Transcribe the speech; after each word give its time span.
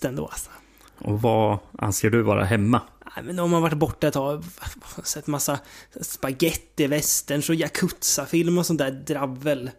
bäst 0.00 0.04
ändå 0.04 0.26
alltså. 0.26 0.50
Och 0.98 1.22
vad 1.22 1.58
anser 1.78 2.10
du 2.10 2.22
vara 2.22 2.44
hemma? 2.44 2.80
Nej, 3.16 3.24
men 3.24 3.38
om 3.38 3.50
man 3.50 3.62
varit 3.62 3.78
borta 3.78 4.08
ett 4.08 4.14
tag, 4.14 4.44
sett 5.04 5.26
massa 5.26 5.58
spaghetti-westerns 6.00 7.48
och 7.50 7.54
yakuza-film 7.54 8.58
och 8.58 8.66
sånt 8.66 8.78
där 8.78 8.90
dravel. 8.90 9.70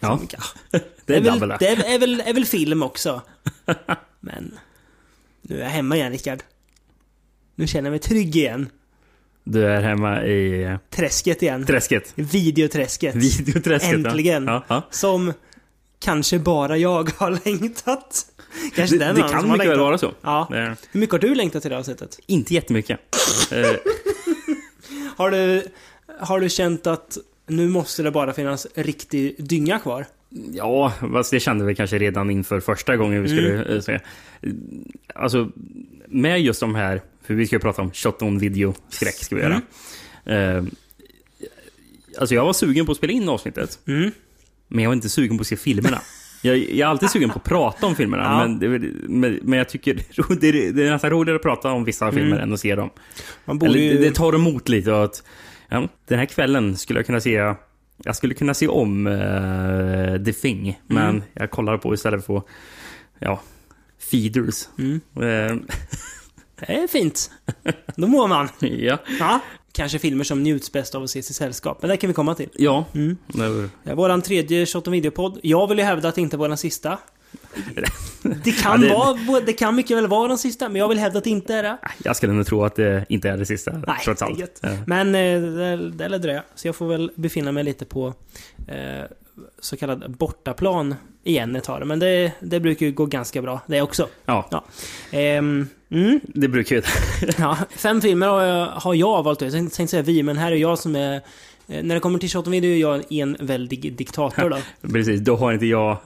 Ja, 0.00 0.18
Som- 0.18 0.28
det 1.06 1.16
är 1.16 1.20
väl, 1.20 1.38
drabbel 1.38 1.56
det 1.58 1.68
är, 1.68 1.94
är, 1.94 1.98
väl, 1.98 2.20
är 2.26 2.34
väl 2.34 2.44
film 2.44 2.82
också. 2.82 3.22
Men 4.20 4.58
nu 5.42 5.58
är 5.58 5.62
jag 5.64 5.70
hemma 5.70 5.96
igen, 5.96 6.12
Rickard. 6.12 6.42
Nu 7.54 7.66
känner 7.66 7.86
jag 7.86 7.92
mig 7.92 7.98
trygg 7.98 8.36
igen. 8.36 8.70
Du 9.44 9.66
är 9.66 9.80
hemma 9.80 10.24
i 10.24 10.78
Träsket 10.90 11.42
igen. 11.42 11.66
träsket. 11.66 12.12
Videoträsket. 12.14 13.14
Videoträsket. 13.14 13.90
ja. 13.90 14.08
Äntligen. 14.08 14.44
Ja, 14.46 14.64
ja. 14.68 14.82
Som 14.90 15.32
kanske 16.00 16.38
bara 16.38 16.76
jag 16.76 17.10
har 17.16 17.30
längtat. 17.44 18.26
Kanske 18.74 18.96
Det, 18.98 19.04
den 19.04 19.14
det 19.14 19.22
kan 19.22 19.50
mycket 19.52 19.68
väl 19.68 19.78
vara 19.78 19.98
så. 19.98 20.14
Ja. 20.22 20.46
Det, 20.50 20.76
Hur 20.92 21.00
mycket 21.00 21.12
har 21.12 21.18
du 21.18 21.34
längtat 21.34 21.62
till 21.62 21.70
det 21.70 21.78
avsnittet? 21.78 22.20
inte 22.26 22.54
jättemycket. 22.54 23.00
Eh, 23.52 23.66
Har 25.16 25.30
du, 25.30 25.62
har 26.20 26.40
du 26.40 26.48
känt 26.48 26.86
att 26.86 27.18
nu 27.46 27.68
måste 27.68 28.02
det 28.02 28.10
bara 28.10 28.32
finnas 28.32 28.66
riktig 28.74 29.34
dynga 29.38 29.78
kvar? 29.78 30.06
Ja, 30.52 30.92
fast 31.12 31.30
det 31.30 31.40
kände 31.40 31.64
vi 31.64 31.74
kanske 31.74 31.98
redan 31.98 32.30
inför 32.30 32.60
första 32.60 32.96
gången 32.96 33.22
vi 33.22 33.28
skulle 33.28 33.54
Mm. 33.54 33.76
eh, 33.76 33.80
se. 33.80 34.00
Alltså, 35.14 35.50
med 36.08 36.40
just 36.40 36.60
de 36.60 36.74
här, 36.74 37.02
för 37.24 37.34
vi 37.34 37.46
ska 37.46 37.56
ju 37.56 37.60
prata 37.60 37.82
om 37.82 37.92
shot 37.92 38.22
on 38.22 38.38
video 38.38 38.74
skräck 38.88 39.14
ska 39.14 39.36
vi 39.36 39.42
göra. 39.42 39.62
Mm. 40.24 40.66
Eh, 40.66 40.72
alltså 42.18 42.34
jag 42.34 42.44
var 42.44 42.52
sugen 42.52 42.86
på 42.86 42.92
att 42.92 42.98
spela 42.98 43.12
in 43.12 43.28
avsnittet, 43.28 43.78
Mm. 43.86 44.10
men 44.68 44.82
jag 44.84 44.88
var 44.90 44.94
inte 44.94 45.08
sugen 45.08 45.38
på 45.38 45.40
att 45.40 45.46
se 45.46 45.56
filmerna. 45.56 46.00
Jag, 46.42 46.56
jag 46.58 46.78
är 46.78 46.86
alltid 46.86 47.10
sugen 47.10 47.30
på 47.30 47.38
att 47.38 47.44
prata 47.44 47.86
om 47.86 47.94
filmerna, 47.94 48.22
Ja. 48.22 48.38
men, 48.46 48.58
det, 48.58 48.68
men, 49.08 49.38
men 49.42 49.58
jag 49.58 49.68
tycker 49.68 49.94
det 50.40 50.48
är, 50.48 50.72
det 50.72 50.86
är 50.86 50.90
nästan 50.92 51.10
roligare 51.10 51.36
att 51.36 51.42
prata 51.42 51.70
om 51.72 51.84
vissa 51.84 52.12
filmer 52.12 52.38
än 52.38 52.52
att 52.52 52.60
se 52.60 52.74
dem. 52.74 52.90
Man 53.44 53.58
borde 53.58 53.72
Eller, 53.72 53.94
det, 53.94 53.98
det 54.08 54.14
tar 54.14 54.32
emot 54.34 54.68
lite 54.68 55.02
att 55.02 55.22
ja, 55.68 55.88
den 56.08 56.18
här 56.18 56.26
kvällen 56.26 56.76
skulle 56.76 56.98
jag 56.98 57.06
kunna 57.06 57.20
se 57.20 57.54
jag 58.04 58.16
skulle 58.16 58.34
kunna 58.34 58.54
se 58.54 58.68
om 58.68 59.06
eh, 59.06 60.24
The 60.24 60.32
Thing, 60.32 60.80
men 60.86 61.08
Mm. 61.10 61.22
jag 61.32 61.50
kollar 61.50 61.76
på 61.78 61.94
istället 61.94 62.26
för 62.26 62.42
ja, 63.18 63.40
Feeders. 64.10 64.68
Mm. 64.78 65.00
Eh, 65.16 65.56
Det 66.60 66.72
är 66.72 66.86
fint. 66.88 67.30
Då 67.96 68.06
mår 68.06 68.28
man. 68.28 68.48
ja, 68.60 68.98
Ja. 69.18 69.40
Kanske 69.78 69.98
filmer 69.98 70.24
som 70.24 70.42
njuts 70.42 70.72
bäst 70.72 70.94
av 70.94 71.02
att 71.02 71.08
ses 71.08 71.30
i 71.30 71.34
sällskap, 71.34 71.78
men 71.82 71.88
det 71.90 71.96
kan 71.96 72.08
vi 72.08 72.14
komma 72.14 72.34
till. 72.34 72.48
ja. 72.54 72.84
Mm. 72.94 73.16
Det- 73.26 73.68
Ja, 73.82 73.94
våran 73.94 74.22
tredje 74.22 74.66
Shot 74.66 74.86
on 74.88 74.92
Video-podd. 74.92 75.40
Jag 75.42 75.68
vill 75.68 75.78
ju 75.78 75.84
hävda 75.84 76.08
att 76.08 76.14
det 76.14 76.20
inte 76.20 76.36
var 76.36 76.48
den 76.48 76.58
sista. 76.58 76.98
Det 78.44 78.52
kan, 78.52 78.82
Ja, 78.82 79.14
det- 79.18 79.24
vara, 79.28 79.40
det 79.40 79.52
kan 79.52 79.74
mycket 79.76 79.96
väl 79.96 80.06
vara 80.06 80.28
den 80.28 80.38
sista, 80.38 80.68
men 80.68 80.76
jag 80.76 80.88
vill 80.88 80.98
hävda 80.98 81.18
att 81.18 81.24
det 81.24 81.30
inte 81.30 81.54
är 81.54 81.62
det. 81.62 81.78
Jag 82.04 82.16
skulle 82.16 82.32
nog 82.32 82.46
tro 82.46 82.64
att 82.64 82.74
det 82.76 83.06
inte 83.08 83.28
är 83.30 83.36
det 83.36 83.46
sista, 83.46 83.72
Nej, 83.86 83.96
trots 84.04 84.22
är 84.22 84.26
allt. 84.26 84.64
Eh, 84.64 84.70
Men 84.86 85.14
eh, 85.14 85.40
det, 85.40 85.90
det 85.90 86.08
lär 86.08 86.18
dröja. 86.18 86.42
Så 86.54 86.68
jag 86.68 86.76
får 86.76 86.86
väl 86.88 87.10
befinna 87.14 87.52
mig 87.52 87.64
lite 87.64 87.84
på 87.84 88.14
eh, 88.68 89.04
så 89.58 89.76
kallad 89.76 90.10
bortaplan 90.16 90.94
igen 91.24 91.56
ett 91.56 91.64
tag. 91.64 91.86
Men 91.86 91.98
det, 91.98 92.32
det 92.40 92.60
brukar 92.60 92.86
ju 92.86 92.92
gå 92.92 93.06
ganska 93.06 93.42
bra 93.42 93.60
det 93.66 93.82
också. 93.82 94.08
Ja, 94.24 94.48
Ja. 94.50 94.64
Ehm, 95.10 95.68
mm, 95.90 96.20
det 96.22 96.48
brukar 96.48 96.76
ju... 96.76 96.82
ja, 97.38 97.58
fem 97.70 98.00
filmer 98.00 98.26
har 98.26 98.42
jag, 98.42 98.66
har 98.66 98.94
jag 98.94 99.22
valt 99.22 99.42
ut. 99.42 99.54
Jag 99.54 99.72
tänkte 99.72 99.86
säga 99.86 100.02
vi, 100.02 100.22
men 100.22 100.36
här 100.36 100.52
är 100.52 100.56
jag 100.56 100.78
som 100.78 100.96
är... 100.96 101.14
eh, 101.68 101.82
När 101.82 101.94
det 101.94 102.00
kommer 102.00 102.18
till 102.18 102.28
Shot 102.30 102.46
on 102.46 102.50
Video 102.52 102.70
är 102.70 102.78
jag 102.78 103.12
en 103.12 103.36
väldig 103.40 103.92
diktator 103.92 104.50
då. 104.50 104.58
Precis, 104.92 105.20
då 105.20 105.36
har 105.36 105.52
inte 105.52 105.66
jag... 105.66 105.96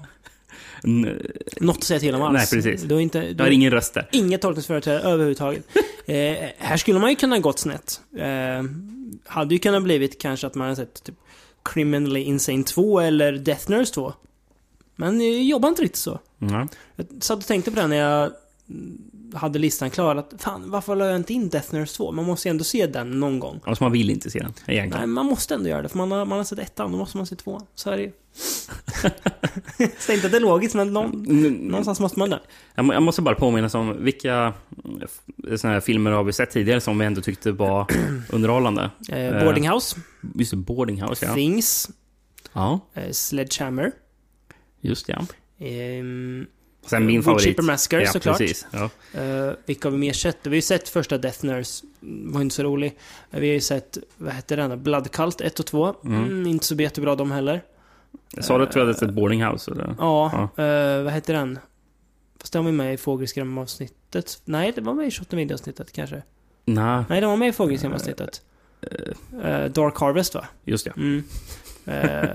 Något 1.60 1.76
att 1.76 1.82
säga 1.84 2.00
till 2.00 2.15
om 2.15 2.22
alls. 2.22 2.53
Nej, 2.53 2.62
precis. 2.62 2.82
Du 2.82 2.94
har 2.94 3.00
inte... 3.00 3.19
Jag 3.19 3.37
Du 3.37 3.42
har 3.42 3.50
ingen 3.50 3.71
röst 3.71 3.94
där. 3.94 4.09
Inget 4.12 4.42
tolkningsföreträde 4.42 4.98
överhuvudtaget. 5.00 5.65
eh, 6.06 6.16
här 6.59 6.76
skulle 6.76 6.98
man 6.98 7.10
ju 7.10 7.16
kunna 7.16 7.38
gått 7.38 7.59
snett. 7.59 8.00
Eh, 8.19 8.65
hade 9.26 9.54
ju 9.54 9.59
kunnat 9.59 9.82
blivit 9.82 10.21
kanske 10.21 10.47
att 10.47 10.54
man 10.54 10.65
hade 10.65 10.76
sett 10.76 11.04
typ 11.04 11.15
Criminally 11.65 12.21
Insane 12.21 12.65
2 12.65 13.00
eller 13.00 13.33
Death 13.33 13.71
Nurse 13.71 13.95
2. 13.95 14.12
Men 14.97 15.21
jag 15.21 15.43
jobbar 15.43 15.69
inte 15.69 15.83
riktigt 15.83 15.97
så. 16.00 16.19
Mm. 16.41 16.69
Jag 16.97 17.06
satt 17.21 17.39
och 17.39 17.47
tänkte 17.47 17.71
på 17.71 17.81
det 17.81 17.87
när 17.87 17.97
jag 17.97 18.31
mm, 18.71 18.99
hade 19.34 19.59
listan 19.59 19.91
klar. 19.91 20.17
Att, 20.17 20.34
fan, 20.39 20.71
varför 20.71 20.97
la 20.97 21.06
jag 21.06 21.17
inte 21.17 21.33
in 21.33 21.49
Death 21.49 21.75
Nurse 21.75 21.97
2? 21.97 22.12
Man 22.12 22.25
måste 22.25 22.49
ju 22.49 22.51
ändå 22.51 22.65
se 22.65 22.87
den 22.87 23.21
någon 23.21 23.39
gång. 23.41 23.61
Alltså 23.65 23.84
man 23.84 23.93
vill 23.93 24.11
inte 24.11 24.31
se 24.31 24.39
den, 24.39 24.53
Nej, 24.67 24.77
egentligen. 24.77 25.11
man 25.11 25.27
måste 25.27 25.55
ändå 25.55 25.69
göra 25.69 25.83
det. 25.83 25.89
För 25.89 25.99
man 25.99 26.11
har, 26.12 26.25
man 26.25 26.39
har 26.39 26.45
sett 26.45 26.59
ettan, 26.59 26.93
då 26.93 26.99
måste 26.99 27.17
man 27.17 27.27
se 27.27 27.37
tvåan. 27.37 27.62
Så 27.75 27.91
är 27.91 27.97
det 27.97 28.03
ju. 28.03 28.12
Säg 29.99 30.15
inte 30.15 30.27
att 30.27 30.33
det 30.33 30.39
är 30.39 30.41
logiskt, 30.41 30.75
men 30.75 30.93
någon, 30.93 31.27
Mm, 31.27 31.53
någonstans 31.55 32.01
måste 32.01 32.19
man 32.19 32.31
det. 32.31 32.41
Jag, 32.75 32.84
må- 32.84 32.93
jag 32.93 33.03
måste 33.03 33.22
bara 33.22 33.34
påminna 33.34 33.69
om 33.75 34.05
vilka 34.05 34.53
såna 35.56 35.72
här 35.72 35.81
filmer 35.81 36.11
har 36.11 36.25
vi 36.25 36.33
sett 36.33 36.51
tidigare 36.51 36.81
som 36.81 36.99
vi 36.99 37.06
ändå 37.06 37.21
tyckte 37.21 37.53
var 37.53 37.87
underhållande? 38.31 38.91
Eh, 39.09 39.45
Boarding 39.45 39.69
House, 39.71 39.97
Just 40.34 40.50
det, 40.50 40.56
Boarding 40.56 41.03
House, 41.03 41.27
ja. 41.27 41.34
Things, 41.34 41.91
Ja, 42.53 42.81
eh, 42.94 43.10
Sledgehammer. 43.12 43.93
just 44.81 45.06
det, 45.06 45.12
ja. 45.12 45.27
Ehm, 45.66 46.47
Sen 46.87 47.06
min 47.06 47.22
favorit. 47.22 47.44
Chipper 47.44 47.62
Massacre, 47.62 48.03
ja, 48.03 48.12
såklart. 48.12 48.38
Precis, 48.38 48.66
ja. 48.71 48.91
eh, 49.21 49.53
vilka 49.66 49.88
har 49.88 49.93
vi 49.93 49.99
mer 49.99 50.12
sett? 50.12 50.38
Vi 50.43 50.50
har 50.50 50.55
ju 50.55 50.62
sett 50.62 50.88
första 50.88 51.19
Death 51.19 51.44
Nurse, 51.44 51.84
var 52.00 52.41
inte 52.41 52.55
så 52.55 52.62
rolig. 52.62 52.99
Eh, 53.31 53.41
Vi 53.41 53.49
har 53.49 53.55
ju 53.55 53.60
sett, 53.60 53.99
vad 54.16 54.33
hette 54.33 54.56
den? 54.56 54.83
Blood 54.83 55.10
Cult 55.10 55.41
1 55.41 55.60
och 55.60 55.66
2. 55.66 55.94
Mm. 56.05 56.25
Mm, 56.25 56.47
inte 56.47 56.66
så 56.66 56.75
jättebra 56.75 57.15
de 57.15 57.31
heller. 57.31 57.62
Sa 58.41 58.59
du 58.59 58.65
att 58.65 58.72
du 58.72 58.81
hade 58.81 58.94
sett 58.94 59.10
Boarding 59.15 59.44
House? 59.44 59.71
Eller? 59.71 59.94
Ja, 59.99 60.49
eh, 60.56 61.03
vad 61.03 61.12
hette 61.12 61.33
den? 61.33 61.59
Fast 62.41 62.53
den 62.53 62.65
var 62.65 62.72
med 62.72 62.94
i 62.94 62.97
Fågelskrämavsnittet. 62.97 64.43
Nej, 64.44 64.72
det 64.75 64.81
var 64.81 64.94
med 64.94 65.06
i 65.06 65.10
Shot 65.10 65.34
avsnittet 65.53 65.93
kanske. 65.93 66.22
Nej, 66.65 67.04
Nej, 67.09 67.21
den 67.21 67.31
var 67.31 67.37
med 67.37 67.49
i 67.49 67.53
Fågelskrämavsnittet. 67.53 68.43
Eh, 69.44 69.65
Dark 69.65 69.98
Harvest 69.98 70.34
va? 70.34 70.44
just 70.65 70.84
det. 70.84 70.93
Mm. 70.97 71.25
Eh, 71.87 72.28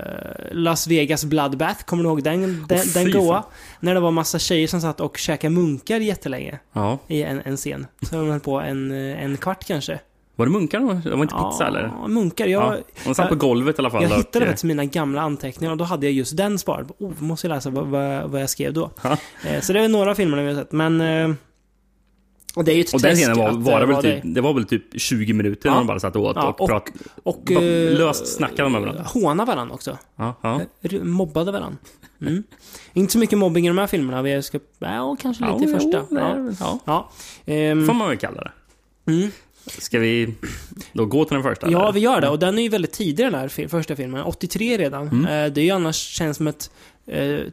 Las 0.52 0.86
Vegas 0.86 1.24
Bloodbath, 1.24 1.84
kommer 1.84 2.02
du 2.02 2.08
ihåg 2.08 2.22
den, 2.22 2.40
den, 2.68 2.78
Åh, 2.78 2.92
den 2.94 3.12
goa? 3.12 3.44
När 3.80 3.94
det 3.94 4.00
var 4.00 4.10
massa 4.10 4.38
tjejer 4.38 4.66
som 4.68 4.80
satt 4.80 5.00
och 5.00 5.16
käkade 5.18 5.54
munkar 5.54 6.00
jättelänge 6.00 6.58
Ja. 6.72 6.98
i 7.06 7.22
en, 7.22 7.40
en 7.44 7.56
scen. 7.56 7.86
Så 8.02 8.16
de 8.16 8.30
höll 8.30 8.40
på 8.40 8.60
en, 8.60 8.92
eh, 8.92 9.22
en 9.24 9.36
kvart 9.36 9.64
kanske. 9.66 10.00
Var 10.36 10.46
det 10.46 10.52
munkar? 10.52 10.80
då? 10.80 10.92
Det 11.10 11.10
var 11.16 11.22
inte 11.22 11.34
pizza 11.34 11.66
eller? 11.66 12.08
Munkar. 12.08 12.46
Jag, 12.46 12.62
Ja. 12.62 12.76
De 13.04 13.14
satt 13.14 13.28
på 13.28 13.34
golvet 13.34 13.78
i 13.78 13.78
alla 13.78 13.90
fall. 13.90 14.02
jag 14.02 14.10
hittade 14.16 14.46
faktiskt 14.46 14.64
mina 14.64 14.84
gamla 14.84 15.22
anteckningar 15.22 15.72
och 15.72 15.78
då 15.78 15.84
hade 15.84 16.06
jag 16.06 16.12
just 16.12 16.36
den 16.36 16.58
sparad. 16.58 16.90
Oh, 16.98 17.12
måste 17.18 17.46
jag 17.46 17.54
läsa 17.54 17.70
vad, 17.70 17.86
vad, 17.86 18.30
vad 18.30 18.42
jag 18.42 18.50
skrev 18.50 18.72
då. 18.72 18.90
Eh, 19.46 19.60
så 19.60 19.72
det 19.72 19.80
är 19.84 19.88
några 19.88 20.14
filmer 20.14 20.42
vi 20.42 20.48
har 20.54 20.60
sett, 20.60 20.72
men... 20.72 21.36
Och 22.58 22.64
det 22.64 22.72
är 22.72 22.74
ju 22.74 22.80
ett 22.80 22.94
Och 22.94 23.00
den 23.00 23.14
scenen 23.16 23.38
var, 23.38 23.50
var 23.52 23.80
det, 23.80 23.86
eh, 23.86 23.88
väl 23.88 24.02
typ, 24.02 24.34
det 24.34 24.40
var 24.40 24.54
väl 24.54 24.64
typ 24.64 24.82
20 25.00 25.32
minuter 25.32 25.68
Ja. 25.68 25.72
när 25.72 25.78
de 25.80 25.86
bara 25.86 26.00
satt 26.00 26.16
och 26.16 26.22
åt 26.22 26.36
Ja, 26.36 26.48
och, 26.48 26.60
och- 26.60 26.68
prat, 26.68 26.84
Och... 27.22 27.42
Bara 27.54 27.64
eh, 27.64 27.98
löst 27.98 28.26
snackade 28.26 28.62
de 28.62 28.72
med 28.72 28.80
varandra. 28.80 29.02
Håna 29.06 29.44
varandra 29.44 29.74
också. 29.74 29.98
ja, 30.16 30.34
ja. 30.42 30.60
Mobbade 31.02 31.52
varandra. 31.52 31.78
Mm. 32.20 32.42
Inte 32.92 33.12
så 33.12 33.18
mycket 33.18 33.38
mobbing 33.38 33.64
i 33.66 33.68
de 33.68 33.78
här 33.78 33.86
filmerna. 33.86 34.22
Vi 34.22 34.42
ska... 34.42 34.58
Ja, 34.78 35.16
kanske 35.20 35.44
lite 35.52 35.70
i 35.70 35.72
första. 35.74 36.02
jo, 36.10 36.16
det 36.16 36.20
Ja. 36.20 36.34
det 36.34 36.78
ja. 36.84 37.10
Ehm, 37.46 37.86
får 37.86 37.94
man 37.94 38.08
väl 38.08 38.18
kalla 38.18 38.42
det. 38.42 38.52
mm. 39.12 39.30
Ska 39.66 39.98
vi 39.98 40.34
då 40.92 41.06
gå 41.06 41.24
till 41.24 41.34
den 41.34 41.42
första? 41.42 41.70
Ja, 41.70 41.82
eller? 41.82 41.92
vi 41.92 42.00
gör 42.00 42.20
det. 42.20 42.28
Och 42.28 42.38
den 42.38 42.58
är 42.58 42.62
ju 42.62 42.68
väldigt 42.68 42.92
tidig 42.92 43.26
den 43.26 43.34
här 43.34 43.68
första 43.68 43.96
filmen. 43.96 44.22
83 44.22 44.78
redan. 44.78 45.08
Mm. 45.08 45.24
Eh, 45.24 45.52
det 45.52 45.60
är 45.60 45.64
ju 45.64 45.70
annars 45.70 45.96
känns 45.96 46.36
som 46.36 46.46
ett 46.46 46.70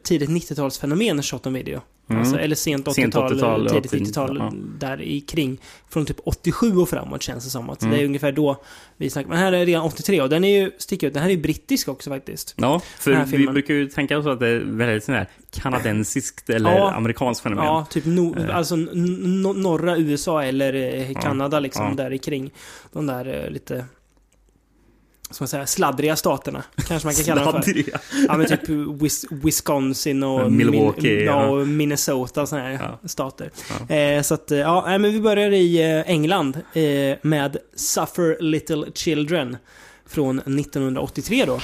tidigt 0.02 0.30
90-talsfenomen, 0.30 1.22
shot 1.22 1.46
on 1.46 1.52
video. 1.54 1.80
Mm. 2.08 2.20
Alltså, 2.22 2.38
eller 2.38 2.56
sent 2.56 2.94
Sent 2.94 3.14
80-tal, 3.14 3.32
80-tal, 3.36 3.68
tidigt 3.68 3.86
80, 3.92 3.98
90-tal, 4.04 4.36
ja. 4.38 4.52
där 4.88 5.02
i 5.02 5.20
kring. 5.20 5.58
Från 5.88 6.06
typ 6.06 6.16
87 6.24 6.76
och 6.76 6.88
framåt 6.88 7.22
känns 7.22 7.44
det 7.44 7.50
som. 7.50 7.70
Att 7.70 7.82
Mm. 7.82 7.94
Det 7.96 8.02
är 8.02 8.06
ungefär 8.06 8.32
då 8.32 8.62
vi 8.96 9.10
snackar. 9.10 9.28
Men 9.28 9.38
här 9.38 9.52
är 9.52 9.66
redan 9.66 9.82
83 9.82 10.22
och 10.22 10.28
den 10.28 10.44
är 10.44 10.60
ju, 10.62 10.70
sticker 10.78 11.06
ut, 11.06 11.14
den 11.14 11.22
här 11.22 11.30
är 11.30 11.34
ju 11.34 11.40
brittisk 11.42 11.88
också 11.88 12.10
faktiskt. 12.10 12.54
Ja, 12.56 12.80
för 12.98 13.24
vi 13.24 13.46
brukar 13.46 13.74
ju 13.74 13.88
tänka 13.88 14.18
oss 14.18 14.26
att 14.26 14.40
det 14.40 14.48
är 14.48 14.58
väldigt 14.58 15.04
sån 15.04 15.14
här 15.14 15.26
kanadensiskt 15.50 16.50
eller 16.50 16.70
Ja. 16.76 16.92
amerikanskt 16.92 17.42
fenomen. 17.42 17.64
Ja, 17.64 17.86
typ 17.90 18.04
no, 18.06 18.36
Eh. 18.40 18.56
alltså 18.56 18.76
norra 18.76 19.96
USA 19.96 20.42
eller 20.42 20.74
eh, 20.74 21.20
Kanada 21.22 21.60
liksom, 21.60 21.86
Ja. 21.86 21.94
där 22.04 22.12
i 22.12 22.18
kring. 22.18 22.50
De 22.92 23.06
där 23.06 23.44
eh, 23.44 23.50
lite... 23.50 23.84
Ska 25.30 25.42
man 25.42 25.48
säga, 25.48 25.66
sladdriga 25.66 26.16
staterna. 26.16 26.62
Kanske 26.88 27.06
man 27.06 27.14
kan 27.14 27.24
kalla 27.24 27.52
dem 27.52 27.62
för. 27.62 27.82
Ja 28.28 28.36
men 28.36 28.46
typ 28.46 28.68
Wis 29.02 29.24
Wisconsin 29.30 30.22
och, 30.22 30.52
Milwaukee, 30.52 31.16
Min, 31.16 31.24
ja. 31.26 31.46
och 31.46 31.68
Minnesota 31.68 32.42
och 32.42 32.48
sådana 32.48 32.66
här 32.68 32.72
Ja. 33.02 33.08
stater. 33.08 33.50
Ja. 33.88 33.94
Eh, 33.96 34.22
så 34.22 34.34
att, 34.34 34.50
eh, 34.50 34.58
ja, 34.58 34.84
men 34.98 35.02
vi 35.12 35.20
börjar 35.20 35.50
i 35.50 35.82
eh, 35.82 36.10
England 36.10 36.56
eh, 36.72 37.16
med 37.22 37.56
Suffer 37.76 38.36
Little 38.42 38.86
Children 38.94 39.56
från 40.06 40.38
1983 40.38 41.44
då. 41.44 41.60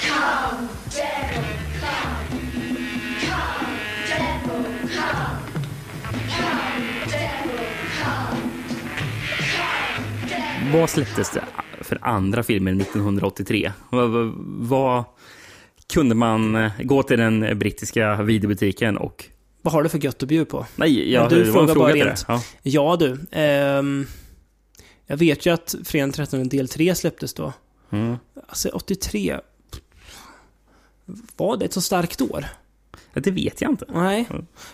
Vad 10.73 10.91
släpptes 10.91 11.31
det 11.31 11.45
för 11.81 11.99
andra 12.03 12.43
filmer 12.43 12.73
1983? 12.73 13.73
Vad, 13.91 14.33
vad, 14.45 15.05
kunde 15.93 16.15
man 16.15 16.57
eh, 16.57 16.71
gå 16.83 17.03
till 17.03 17.19
den 17.19 17.59
brittiska 17.59 18.23
videobutiken 18.23 18.97
och 18.97 19.25
Vad 19.63 19.75
har 19.75 19.83
du 19.83 19.89
för 19.89 20.05
gött 20.05 20.23
att 20.23 20.29
bjuda 20.29 20.45
på? 20.45 20.67
Nej, 20.77 21.13
jag, 21.13 21.31
Men 21.31 21.39
du 21.39 21.53
frågar 21.53 21.75
fråga 21.75 21.75
bara 21.75 21.93
rent. 21.93 22.25
Ja. 22.29 22.43
Ja 22.63 22.97
du. 22.97 23.19
ehm, 23.31 24.07
jag 25.07 25.17
vet 25.17 25.47
ju 25.47 25.55
att 25.55 25.75
Fredag 25.85 26.05
den 26.05 26.13
13 26.13 26.49
del 26.49 26.69
3 26.69 26.95
släpptes 26.95 27.35
då. 27.35 27.53
Mm. 27.91 28.17
Alltså 28.49 28.69
83... 28.69 29.41
Var 31.37 31.57
det 31.57 31.65
ett 31.65 31.73
så 31.73 31.81
starkt 31.81 32.21
år? 32.21 32.45
Det 33.15 33.31
vet 33.31 33.61
jag 33.61 33.71
inte. 33.71 33.85
Nej. 33.89 34.29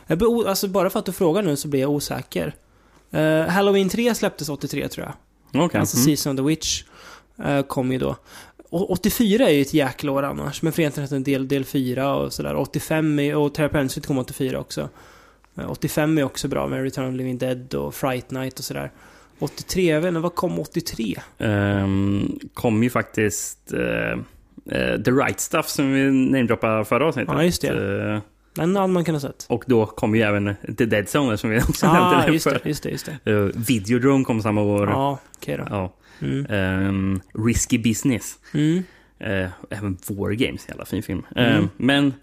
Jag 0.07 0.23
alltså 0.23 0.69
bara 0.69 0.91
för 0.91 0.99
att 0.99 1.07
du 1.07 1.13
frågar 1.13 1.43
nu 1.43 1.57
så 1.57 1.69
blir 1.69 1.81
jag 1.81 1.91
osäker. 1.91 2.55
Eh, 3.11 3.47
Halloween 3.47 3.89
3 3.89 4.15
släpptes 4.15 4.49
83 4.49 4.89
tror 4.89 5.07
jag. 5.07 5.15
Okej. 5.55 5.81
Alltså 5.81 5.97
Mm. 5.97 6.05
Season 6.05 6.33
of 6.33 6.37
the 6.37 6.43
Witch 6.49 6.83
eh, 7.45 7.63
kom 7.63 7.93
ju 7.93 7.99
då. 7.99 8.17
Och 8.71 8.91
84 8.91 9.49
är 9.49 9.53
ju 9.53 9.63
ett 9.63 9.75
jäkla 9.75 10.13
år 10.13 10.23
annars. 10.23 10.63
Men 10.63 10.73
13 10.73 11.23
del, 11.23 11.49
del 11.49 11.65
4 11.65 12.15
och 12.15 12.33
sådär. 12.33 12.57
85 12.57 13.19
är, 13.19 13.37
och 13.37 13.55
Terra 13.55 13.69
Pensity 13.69 14.07
kom 14.07 14.19
84 14.19 14.59
också. 14.59 14.89
Eh, 15.59 15.71
85 15.71 16.19
är 16.19 16.23
också 16.25 16.49
bra 16.49 16.67
med 16.67 16.83
Return 16.83 17.05
of 17.05 17.13
the 17.13 17.17
Living 17.17 17.39
Dead 17.39 17.75
och 17.75 17.95
Fright 17.95 18.31
Night 18.31 18.59
och 18.59 18.65
sådär. 18.65 18.91
83, 19.39 19.93
jag 19.93 20.01
vet 20.01 20.09
inte, 20.09 20.21
vad 20.21 20.35
kom 20.35 20.59
83? 20.59 21.17
Ehm, 21.39 22.39
kom 22.55 22.83
ju 22.83 22.91
faktiskt 22.91 23.73
eh, 23.73 24.11
eh, 24.79 25.01
The 25.03 25.11
Right 25.11 25.41
Stuff 25.41 25.69
som 25.69 25.93
vi 25.93 26.11
namedroppade 26.11 26.85
förra 26.85 27.07
avsnittet. 27.07 27.35
Ja, 27.35 27.45
just 27.45 27.63
det. 27.63 28.13
Eh, 28.15 28.21
Den 28.59 28.77
hade 28.77 28.93
man 28.93 29.05
kunnat 29.05 29.23
sett. 29.23 29.47
och 29.49 29.65
då 29.67 29.87
kom 29.87 30.15
ju 30.15 30.23
även 30.23 30.55
The 30.79 30.85
Dead 30.87 31.07
Zone 31.17 31.39
som 31.39 31.51
vi 31.51 31.61
också 31.61 31.87
Ja, 31.87 32.11
nämnde. 32.11 32.33
just 32.33 32.45
det, 32.45 32.61
just 32.65 32.83
det, 32.83 32.91
just 32.91 33.09
det. 33.25 33.33
Eh, 33.33 33.39
Videodrome 33.55 34.25
kom 34.25 34.43
samma 34.43 34.61
år. 34.63 34.89
Ja, 34.89 35.19
okej 35.37 35.57
då. 35.57 35.65
Ja. 35.71 35.95
Mm. 36.21 36.47
Ehm, 36.51 37.21
Risky 37.47 37.79
Business. 37.79 38.39
Mm. 38.55 38.83
Eh, 39.21 39.49
även 39.71 39.97
War 40.09 40.31
Games, 40.33 40.69
jävla 40.69 40.85
fin 40.85 41.03
film. 41.03 41.23
Mm. 41.37 41.69
men, 41.77 42.15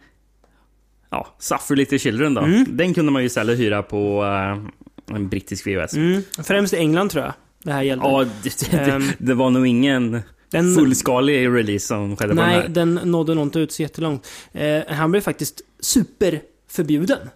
ja, 1.10 1.28
Suffer 1.40 1.76
Little 1.76 2.00
Children 2.00 2.34
då. 2.34 2.42
Mm. 2.42 2.66
Den 2.70 2.94
kunde 2.94 3.12
man 3.12 3.22
ju 3.22 3.26
istället 3.26 3.60
hyra 3.60 3.84
på 3.84 4.24
eh, 4.26 5.16
en 5.16 5.28
brittisk 5.30 5.68
VHS. 5.68 5.94
Mm. 5.94 6.22
Främst 6.44 6.74
i 6.74 6.78
England 6.78 7.10
tror 7.12 7.24
jag 7.24 7.34
det 7.64 7.72
här 7.72 7.82
gällde. 7.82 8.06
Ja, 8.06 8.26
det, 8.44 8.72
det, 8.72 8.78
Ehm, 8.78 9.04
det 9.18 9.34
var 9.34 9.50
nog 9.50 9.68
ingen 9.68 10.22
den, 10.50 10.76
fullskalig 10.76 11.48
release 11.48 11.88
som 11.88 12.18
skedde 12.18 12.36
på 12.36 12.42
den 12.42 12.50
Nej, 12.50 12.62
här. 12.62 12.68
den 12.68 12.94
nådde 12.94 13.36
nog 13.36 13.46
inte 13.46 13.60
ut 13.60 13.72
så 13.72 13.82
jättelångt. 13.82 14.28
Eh, 14.52 14.82
han 14.88 15.12
blev 15.12 15.22
faktiskt 15.22 15.62
superförbjuden. 15.80 17.30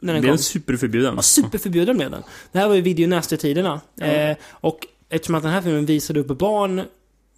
När 0.00 0.12
den 0.14 0.22
är 0.22 0.28
kom. 0.28 0.32
en 0.32 0.38
superförbjuden. 0.38 1.14
Ja, 1.16 1.22
superförbjuden 1.22 1.96
blev 1.96 2.10
den. 2.10 2.22
Det 2.52 2.58
här 2.58 2.68
var 2.68 2.74
ju 2.74 2.80
video 2.80 3.20
tiderna 3.20 3.80
eh, 4.00 4.36
Och 4.50 4.86
eftersom 5.08 5.34
att 5.34 5.42
den 5.42 5.52
här 5.52 5.62
filmen 5.62 5.86
visade 5.86 6.20
upp 6.20 6.38
barn 6.38 6.82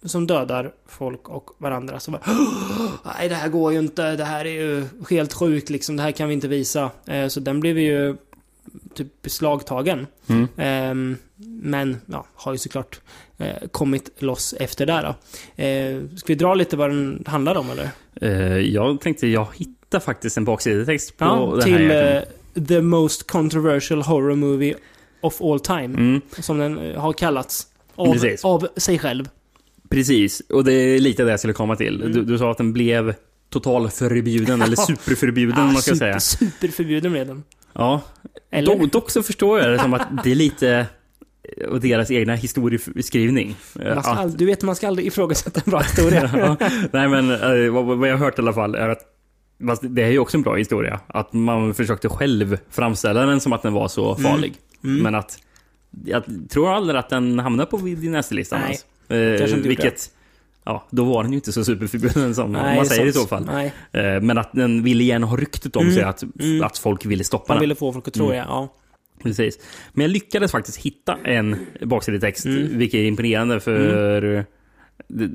som 0.05 0.27
dödar 0.27 0.71
folk 0.87 1.29
och 1.29 1.49
varandra 1.57 1.99
så 1.99 2.11
bara 2.11 2.21
Nej, 3.05 3.29
det 3.29 3.35
här 3.35 3.49
går 3.49 3.73
ju 3.73 3.79
inte. 3.79 4.15
Det 4.15 4.23
här 4.23 4.45
är 4.45 4.61
ju 4.61 4.85
helt 5.09 5.33
sjukt 5.33 5.69
liksom. 5.69 5.95
Det 5.95 6.03
här 6.03 6.11
kan 6.11 6.27
vi 6.27 6.33
inte 6.33 6.47
visa. 6.47 6.91
Eh, 7.05 7.27
så 7.27 7.39
den 7.39 7.59
blev 7.59 7.79
ju 7.79 8.15
typ 8.95 9.21
beslagtagen. 9.21 10.07
Mm. 10.27 10.47
Ehm, 10.57 11.17
men, 11.61 11.97
ja, 12.05 12.25
har 12.35 12.51
ju 12.51 12.57
såklart 12.57 12.99
eh, 13.37 13.67
kommit 13.71 14.09
loss 14.21 14.53
efter 14.59 14.85
det 14.85 15.01
då. 15.01 15.63
Eh, 15.63 16.01
ska 16.17 16.27
vi 16.27 16.35
dra 16.35 16.53
lite 16.55 16.77
vad 16.77 16.89
den 16.89 17.23
handlar 17.27 17.55
om 17.55 17.69
eller? 17.69 17.89
Eh, 18.21 18.57
jag 18.57 19.01
tänkte, 19.01 19.27
jag 19.27 19.47
hittade 19.55 20.03
faktiskt 20.05 20.37
en 20.37 20.45
baksidetext 20.45 21.17
på 21.17 21.25
Ja, 21.25 21.51
den 21.55 21.61
till 21.63 21.73
här 21.73 21.81
jäkeln. 21.81 22.27
eh, 22.55 22.63
The 22.67 22.81
Most 22.81 23.27
Controversial 23.31 24.01
Horror 24.01 24.35
Movie 24.35 24.75
of 25.21 25.41
All 25.41 25.59
Time. 25.59 25.83
Mm, 25.97 26.21
Som 26.39 26.57
den 26.57 26.77
eh, 26.77 27.01
har 27.01 27.13
kallats. 27.13 27.67
Av, 27.95 28.11
Precis. 28.13 28.45
av 28.45 28.67
sig 28.77 28.99
själv. 28.99 29.29
precis, 29.89 30.39
och 30.49 30.63
det 30.63 30.73
är 30.73 30.99
lite 30.99 31.23
det 31.23 31.29
jag 31.31 31.39
skulle 31.39 31.53
komma 31.53 31.75
till. 31.75 32.01
Mm. 32.01 32.13
Du, 32.13 32.23
du 32.23 32.37
sa 32.37 32.51
att 32.51 32.57
den 32.57 32.73
blev 32.73 33.13
totalförbjuden, 33.49 34.61
eller 34.61 34.75
superförbjuden 34.87 35.57
om 35.57 35.65
man 35.73 35.81
ska 35.81 35.81
super, 35.95 35.97
säga. 35.97 36.19
Superförbjuden 36.19 37.11
blev 37.11 37.27
den. 37.27 37.43
Ja, 37.73 38.01
Eller? 38.53 38.75
dock, 38.79 38.91
dock 38.91 39.09
så 39.11 39.23
förstår 39.23 39.59
jag 39.59 39.71
det 39.71 39.79
som 39.79 39.93
att 39.93 40.23
det 40.23 40.31
är 40.31 40.35
lite 40.35 40.85
eh, 41.57 41.67
och 41.67 41.79
deras 41.79 42.11
egna 42.11 42.35
historieskrivning. 42.35 43.55
Att- 43.95 44.37
du 44.37 44.45
vet, 44.45 44.63
man 44.63 44.75
ska 44.75 44.87
aldrig 44.87 45.07
ifrågasätta 45.07 45.61
en 45.65 45.71
bra 45.71 45.79
historia. 45.79 46.31
ja, 46.59 46.69
nej 46.91 47.07
men 47.07 47.31
eh, 47.31 47.71
vad, 47.83 48.07
jag 48.09 48.17
har 48.17 48.25
hört 48.25 48.39
i 48.39 48.41
alla 48.41 48.53
fall 48.53 48.75
är 48.75 48.89
att 48.89 48.99
det 49.81 50.01
är 50.03 50.09
ju 50.11 50.19
också 50.19 50.37
en 50.37 50.43
bra 50.43 50.55
historia. 50.55 50.99
Att 51.07 51.33
man 51.33 51.73
försökte 51.73 52.09
själv 52.09 52.57
framställa 52.69 53.25
den 53.25 53.39
som 53.39 53.53
att 53.53 53.61
den 53.61 53.73
var 53.73 53.87
så 53.87 54.15
Mm. 54.15 54.31
farlig. 54.31 54.53
Mm. 54.83 55.03
Men 55.03 55.15
att 55.15 55.39
jag 56.05 56.23
tror 56.49 56.73
aldrig 56.73 56.99
att 56.99 57.09
den 57.09 57.39
hamnar 57.39 57.65
på 57.65 57.77
videonäslistan 57.77 58.59
Nej, 58.59 58.79
ens. 59.09 59.39
kanske 59.39 59.57
inte 59.57 59.67
Eh, 59.67 59.69
vilket, 59.69 60.09
ja, 60.65 60.87
då 60.91 61.03
var 61.03 61.23
den 61.23 61.31
ju 61.31 61.35
inte 61.35 61.51
så 61.51 61.65
superförbjuden 61.65 62.35
som 62.35 62.51
Nej, 62.51 62.75
man 62.75 62.85
säger 62.85 63.05
i 63.05 63.13
så 63.13 63.27
fall. 63.27 63.45
Nej, 63.45 63.73
Eh, 63.91 64.21
men 64.21 64.37
att 64.37 64.51
den 64.53 64.83
ville 64.83 65.03
gärna 65.03 65.27
ha 65.27 65.37
ryktet 65.37 65.75
om 65.75 65.81
Mm. 65.83 65.95
sig 65.95 66.03
att, 66.03 66.23
Mm. 66.39 66.63
att 66.63 66.77
folk 66.77 67.05
ville 67.05 67.23
stoppa 67.23 67.53
den. 67.53 67.61
ville 67.61 67.75
få 67.75 67.93
folk 67.93 68.07
att 68.07 68.13
tro 68.13 68.25
Mm. 68.25 68.37
ja. 68.37 68.73
Precis. 69.23 69.59
Men 69.93 70.01
jag 70.03 70.11
lyckades 70.11 70.51
faktiskt 70.51 70.77
hitta 70.77 71.17
en 71.23 71.55
baksidetext, 71.81 72.45
Mm. 72.45 72.77
vilket 72.77 72.97
är 72.97 73.03
imponerande 73.03 73.59
för 73.59 74.21
det, 75.07 75.27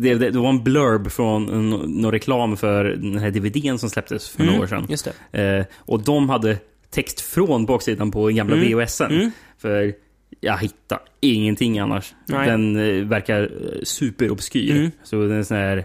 det, 0.00 0.14
det, 0.14 0.30
det 0.30 0.38
var 0.38 0.48
en 0.48 0.64
blurb 0.64 1.10
från 1.10 1.70
någon 2.00 2.12
reklam 2.12 2.56
för 2.56 2.84
den 2.84 3.18
här 3.18 3.30
DVDn 3.30 3.78
som 3.78 3.90
släpptes 3.90 4.28
för 4.28 4.44
några 4.44 4.60
år 4.60 4.66
sedan. 4.66 4.86
Just 4.88 5.08
det. 5.32 5.56
Eh, 5.58 5.64
och 5.76 6.02
de 6.02 6.28
hade 6.28 6.58
text 6.90 7.20
från 7.20 7.66
baksidan 7.66 8.10
på 8.10 8.26
gamla 8.26 8.56
Mm. 8.56 8.68
VHSen. 8.78 9.10
Mm. 9.10 9.30
För 9.58 9.92
jag 10.40 10.58
hittar 10.58 10.98
ingenting 11.20 11.78
annars. 11.78 12.14
Nej. 12.26 12.48
Den 12.50 12.76
eh, 12.76 13.04
verkar 13.06 13.42
eh, 13.42 13.82
superobskyr. 13.82 14.76
Mm. 14.76 14.90
Så 15.02 15.16
den 15.22 15.38
är 15.38 15.42
sån 15.42 15.56
här, 15.56 15.84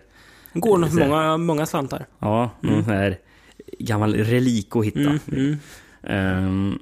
går 0.54 0.78
nog 0.78 0.90
för 0.92 1.08
många, 1.08 1.38
många 1.38 1.66
slantar. 1.66 2.06
ja, 2.20 2.52
någon 2.62 2.74
Mm. 2.74 2.86
sån 2.86 2.94
här 2.94 3.18
gammal 3.80 4.14
relik 4.14 4.76
att 4.76 4.86
hitta. 4.86 5.20
Mm. 5.32 5.58
Ehm, 6.04 6.80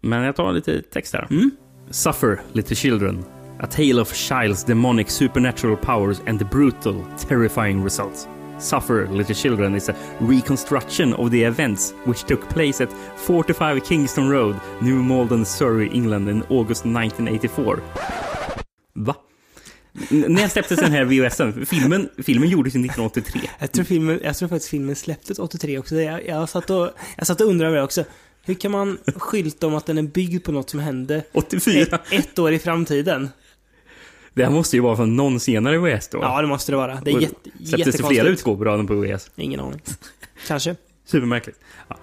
men 0.00 0.22
jag 0.22 0.36
tar 0.36 0.52
lite 0.52 0.82
text 0.82 1.14
här. 1.14 1.26
Mm. 1.30 1.50
Suffer, 1.90 2.40
little 2.52 2.76
children. 2.76 3.24
A 3.60 3.66
tale 3.66 4.00
of 4.00 4.12
child's 4.12 4.66
demonic 4.66 5.10
supernatural 5.10 5.76
powers 5.76 6.20
and 6.26 6.38
the 6.38 6.44
brutal, 6.44 7.04
terrifying 7.28 7.84
results. 7.84 8.28
Suffer, 8.62 9.08
little 9.08 9.34
children 9.34 9.74
is 9.74 9.88
a 9.88 9.94
reconstruction 10.18 11.14
of 11.14 11.30
the 11.30 11.44
events 11.44 11.94
which 12.04 12.24
took 12.24 12.48
place 12.48 12.84
at 12.84 12.88
45 13.16 13.80
Kingston 13.84 14.30
Road, 14.30 14.56
New 14.80 15.02
Malden, 15.02 15.44
Surrey, 15.44 15.88
England 15.92 16.28
in 16.28 16.42
August 16.48 16.84
1984. 16.86 17.80
Va? 18.94 19.14
N- 20.10 20.24
när 20.28 20.48
släpptes 20.48 20.78
den 20.78 20.92
här 20.92 21.04
VHSen? 21.04 21.66
Filmen, 21.66 22.08
filmen 22.18 22.48
gjordes 22.48 22.74
ju 22.74 22.78
1983. 22.80 23.40
Jag 23.58 23.72
tror, 23.72 23.84
filmen, 23.84 24.20
jag 24.22 24.36
tror 24.36 24.48
faktiskt 24.48 24.70
filmen 24.70 24.96
släpptes 24.96 25.38
83 25.38 25.78
också. 25.78 25.94
Jag, 25.96 26.26
jag, 26.26 26.48
satt 26.48 26.70
och, 26.70 26.90
jag 27.16 27.26
satt 27.26 27.40
och 27.40 27.46
undrade 27.46 27.74
det 27.76 27.82
också. 27.82 28.04
Hur 28.44 28.54
kan 28.54 28.70
man 28.70 28.98
skylta 29.16 29.66
om 29.66 29.74
att 29.74 29.86
den 29.86 29.98
är 29.98 30.02
byggd 30.02 30.44
på 30.44 30.52
något 30.52 30.70
som 30.70 30.80
hände 30.80 31.22
84? 31.32 31.80
ett, 31.82 32.12
ett 32.12 32.38
år 32.38 32.52
i 32.52 32.58
framtiden? 32.58 33.28
Det 34.34 34.44
här 34.44 34.50
måste 34.50 34.76
ju 34.76 34.82
vara 34.82 34.96
från 34.96 35.16
någon 35.16 35.40
senare 35.40 35.78
VHS 35.78 36.08
då. 36.08 36.18
Ja, 36.22 36.40
det 36.42 36.46
måste 36.48 36.72
det 36.72 36.76
vara. 36.76 37.00
Det 37.04 37.10
är 37.10 37.20
jätte, 37.20 37.34
Släpptes 37.64 37.68
det 37.68 37.98
flera 37.98 38.12
jättekonstigt. 38.12 38.28
utgåvor 38.40 38.68
av 38.68 38.76
den 38.76 38.86
på 38.86 38.94
VHS? 38.94 39.30
Ingen 39.36 39.60
aning. 39.60 39.80
Kanske. 40.46 40.76
Supermärkligt. 41.06 41.58
Ja. 41.88 41.96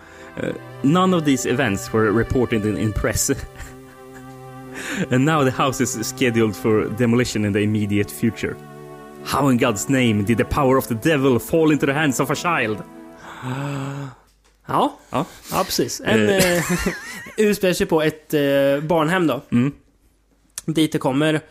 Eh, 0.44 0.50
none 0.82 1.18
of 1.18 1.24
these 1.26 1.50
events 1.50 1.94
were 1.94 2.12
reported 2.20 2.66
in, 2.66 2.78
in 2.78 2.94
press. 2.94 3.32
And 5.12 5.26
now 5.26 5.44
the 5.52 5.64
house 5.64 5.84
is 5.84 6.14
scheduled 6.18 6.56
for 6.56 6.90
demolition 6.98 7.46
in 7.46 7.54
the 7.54 7.60
immediate 7.62 8.12
future. 8.12 8.56
How 9.26 9.52
in 9.52 9.58
God's 9.58 9.90
name 9.90 10.24
did 10.24 10.38
the 10.38 10.44
power 10.46 10.78
of 10.78 10.88
the 10.88 10.94
devil 11.10 11.40
fall 11.40 11.72
into 11.72 11.86
the 11.86 11.94
hands 11.94 12.20
of 12.20 12.30
a 12.32 12.36
child? 12.36 12.78
Ja, 14.68 14.98
Ja. 15.10 15.26
ja 15.52 15.64
precis. 15.64 16.02
En 16.06 16.30
Eh. 16.30 16.58
eh, 16.58 16.64
utspelar 17.38 17.74
sig 17.74 17.88
på 17.88 18.02
ett 18.02 18.34
eh, 18.34 18.40
barnhem 18.84 19.28
då. 19.28 19.42
Mm. 19.52 19.72
Dit 20.66 20.92
det 20.92 20.98
kommer... 20.98 21.42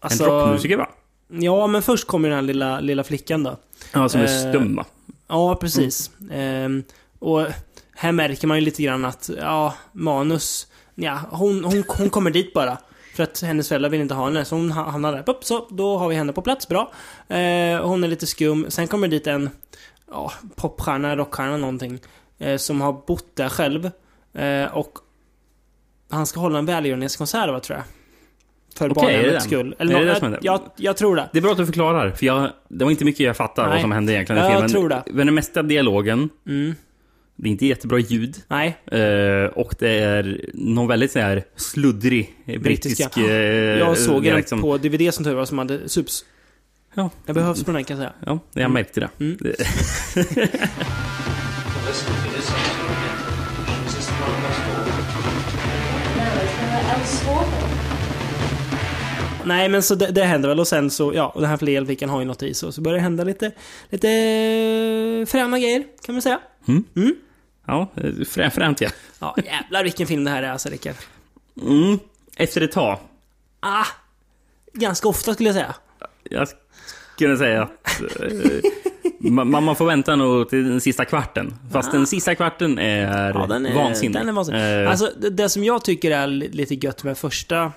Alltså, 0.00 0.24
en 0.24 0.30
rockmusiker 0.30 0.76
va? 0.76 0.88
Ja, 1.28 1.66
men 1.66 1.82
först 1.82 2.06
kommer 2.06 2.28
den 2.28 2.36
här 2.36 2.42
lilla, 2.42 2.80
lilla 2.80 3.04
flickan 3.04 3.42
då. 3.42 3.56
Ja, 3.92 4.08
som 4.08 4.20
är 4.20 4.24
Eh, 4.24 4.50
stum 4.52 4.76
va? 4.76 4.84
Ja, 5.28 5.54
precis. 5.56 6.10
Ehm, 6.32 6.82
och 7.18 7.46
här 7.94 8.12
märker 8.12 8.46
man 8.48 8.56
ju 8.58 8.64
lite 8.64 8.82
grann 8.82 9.04
att, 9.04 9.30
ja, 9.38 9.74
manus... 9.92 10.66
Ja, 10.94 11.20
hon, 11.30 11.64
hon, 11.64 11.84
hon 11.88 12.10
kommer 12.10 12.30
dit 12.30 12.54
bara. 12.54 12.78
För 13.14 13.22
att 13.22 13.40
hennes 13.40 13.68
föräldrar 13.68 13.90
vill 13.90 14.00
inte 14.00 14.14
ha 14.14 14.24
henne, 14.24 14.44
så 14.44 14.54
hon 14.56 14.72
ha- 14.72 14.90
hamnar 14.90 15.12
där. 15.12 15.30
Upp, 15.30 15.44
så, 15.44 15.66
då 15.70 15.98
har 15.98 16.08
vi 16.08 16.14
henne 16.14 16.32
på 16.32 16.42
plats, 16.42 16.68
bra. 16.68 16.92
Eh, 17.28 17.86
hon 17.86 18.04
är 18.04 18.08
lite 18.08 18.26
skum. 18.26 18.66
Sen 18.68 18.88
kommer 18.88 19.08
dit 19.08 19.26
en 19.26 19.50
ja, 20.10 20.32
popstjärna, 20.56 21.16
rockstjärna 21.16 21.56
någonting. 21.56 21.98
Eh, 22.38 22.56
som 22.56 22.80
har 22.80 22.92
bott 23.06 23.36
där 23.36 23.48
själv. 23.48 23.90
Eh, 24.32 24.64
och 24.76 24.98
han 26.10 26.26
ska 26.26 26.40
hålla 26.40 26.58
en 26.58 26.66
välgörenhetskonsert, 26.66 27.50
va, 27.50 27.60
tror 27.60 27.78
jag. 27.78 27.84
För 28.76 28.90
okay, 28.90 29.04
barnämnets 29.04 29.44
skull. 29.44 29.74
Eller 29.78 29.94
är 29.94 30.00
det 30.00 30.06
det 30.06 30.14
som 30.14 30.22
händer? 30.22 30.40
Jag, 30.42 30.60
jag 30.76 30.96
tror 30.96 31.16
det. 31.16 31.28
Det 31.32 31.38
är 31.38 31.42
bra 31.42 31.52
att 31.52 31.58
du 31.58 31.66
förklarar. 31.66 32.10
För 32.10 32.26
jag, 32.26 32.50
det 32.68 32.84
var 32.84 32.90
inte 32.90 33.04
mycket 33.04 33.20
jag 33.20 33.36
fattade 33.36 33.68
Nej. 33.68 33.76
vad 33.76 33.80
som 33.80 33.92
hände 33.92 34.12
egentligen 34.12 34.44
i 34.44 34.46
filmen. 34.46 34.62
Jag 34.62 34.70
tror 34.70 34.88
det. 34.88 35.02
Men 35.10 35.26
den 35.26 35.34
mesta 35.34 35.62
dialogen. 35.62 36.28
Mm. 36.48 36.74
Det 37.36 37.48
är 37.48 37.50
inte 37.50 37.66
jättebra 37.66 37.98
ljud. 37.98 38.36
Nej. 38.48 38.76
Eh, 38.86 39.44
och 39.44 39.74
det 39.78 39.90
är 39.90 40.40
någon 40.54 40.88
väldigt 40.88 41.12
så 41.12 41.18
här 41.18 41.44
sluddrig 41.56 42.34
brittisk... 42.46 42.62
Brittiska. 42.62 43.20
Eh, 43.20 43.78
jag 43.78 43.98
såg 43.98 44.24
den 44.24 44.36
liksom. 44.36 44.60
på 44.60 44.78
DVD 44.78 45.14
som 45.14 45.24
tur 45.24 45.34
var 45.34 45.44
som 45.44 45.58
hade 45.58 45.88
sups. 45.88 46.24
Ja. 46.94 47.10
Det 47.26 47.32
behövs 47.32 47.64
på 47.64 47.72
den 47.72 47.84
kan 47.84 47.98
jag 47.98 48.06
säga. 48.06 48.12
Ja, 48.26 48.38
jag 48.52 48.60
mm. 48.60 48.72
märkte 48.72 49.00
det. 49.00 49.08
Mm. 49.18 49.38
Nej, 59.44 59.68
men 59.68 59.82
så 59.82 59.94
det, 59.94 60.06
det 60.06 60.24
händer 60.24 60.48
väl 60.48 60.60
och 60.60 60.68
sen 60.68 60.90
så, 60.90 61.12
ja, 61.14 61.28
och 61.28 61.40
den 61.40 61.50
här 61.50 61.56
fler 61.56 61.76
elfickan 61.76 62.08
har 62.10 62.20
ju 62.20 62.26
något 62.26 62.42
i 62.42 62.54
sig 62.54 62.66
och 62.66 62.74
så 62.74 62.80
börjar 62.80 62.96
det 62.96 63.02
hända 63.02 63.24
lite, 63.24 63.52
lite 63.90 64.08
eh, 64.10 65.26
fräna 65.26 65.58
grejer, 65.58 65.84
kan 66.06 66.14
man 66.14 66.22
säga. 66.22 66.40
Ja, 67.66 67.88
eh, 67.96 68.24
frä, 68.28 68.50
fränt 68.50 68.80
ja. 68.80 68.90
Ja, 69.20 69.36
jävlar 69.44 69.84
vilken 69.84 70.06
film 70.06 70.24
det 70.24 70.30
här 70.30 70.42
är 70.42 70.50
alltså, 70.50 70.68
Rickard. 70.68 70.94
Mm. 71.62 71.98
Efter 72.36 72.60
ett 72.60 72.72
tag. 72.72 72.98
Ah! 73.60 73.86
Ganska 74.72 75.08
ofta 75.08 75.34
skulle 75.34 75.48
jag 75.48 75.56
säga. 75.56 75.74
Jag 76.30 76.48
skulle 77.14 77.36
säga 77.36 77.62
att 77.62 78.00
eh, 78.20 79.30
man, 79.32 79.64
man 79.64 79.76
får 79.76 79.86
vänta 79.86 80.16
nog 80.16 80.48
till 80.48 80.68
den 80.68 80.80
sista 80.80 81.04
kvarten. 81.04 81.54
Fast 81.72 81.92
den 81.92 82.06
sista 82.06 82.34
kvarten 82.34 82.78
är, 82.78 83.32
Ja, 83.34 83.46
den 83.46 83.66
är 83.66 83.74
vansinnig. 83.74 84.14
Den 84.20 84.28
är 84.28 84.32
vansinnig. 84.32 84.82
Eh, 84.84 84.90
Alltså, 84.90 85.12
det, 85.20 85.30
det 85.30 85.48
som 85.48 85.64
jag 85.64 85.84
tycker 85.84 86.10
är 86.10 86.26
li- 86.26 86.48
lite 86.48 86.74
gött 86.74 87.04
med 87.04 87.18
första 87.18 87.72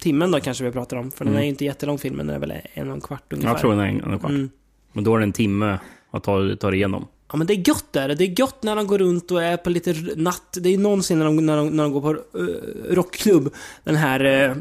timmen 0.00 0.30
då 0.30 0.40
kanske 0.40 0.64
vi 0.64 0.72
pratar 0.72 0.96
om. 0.96 1.10
För 1.10 1.24
den 1.24 1.36
är 1.36 1.42
ju 1.42 1.48
inte 1.48 1.64
jättelång 1.64 1.98
filmen, 1.98 2.26
den 2.26 2.36
är 2.36 2.40
väl 2.40 2.52
en 2.74 2.88
och 2.88 2.94
en 2.94 3.00
kvart 3.00 3.32
ungefär. 3.32 3.52
jag 3.52 3.60
tror 3.60 3.70
den 3.70 3.80
är 3.80 3.86
en, 3.86 4.12
en 4.12 4.18
kvart. 4.18 4.30
Mm. 4.30 4.50
Men 4.92 5.04
då 5.04 5.14
är 5.14 5.18
det 5.18 5.24
en 5.24 5.32
timme 5.32 5.78
att 6.10 6.24
ta, 6.24 6.56
ta 6.56 6.74
igenom. 6.74 7.06
Ja 7.32 7.36
men 7.36 7.46
det 7.46 7.52
är 7.52 7.68
gött 7.68 7.92
där. 7.92 8.08
Det 8.08 8.24
är 8.24 8.40
gött 8.40 8.62
när 8.62 8.76
de 8.76 8.86
går 8.86 8.98
runt 8.98 9.30
och 9.30 9.42
är 9.42 9.56
på 9.56 9.70
lite 9.70 9.94
natt. 10.16 10.56
Det 10.60 10.68
är 10.68 10.78
någonsin 10.78 11.18
när 11.18 11.24
de, 11.24 11.46
när 11.46 11.56
de, 11.56 11.68
när 11.68 11.82
de 11.82 11.92
går 11.92 12.00
på 12.00 12.38
uh, 12.38 12.94
rockklubb. 12.94 13.54
Den 13.84 13.96
här 13.96 14.50
uh, 14.50 14.56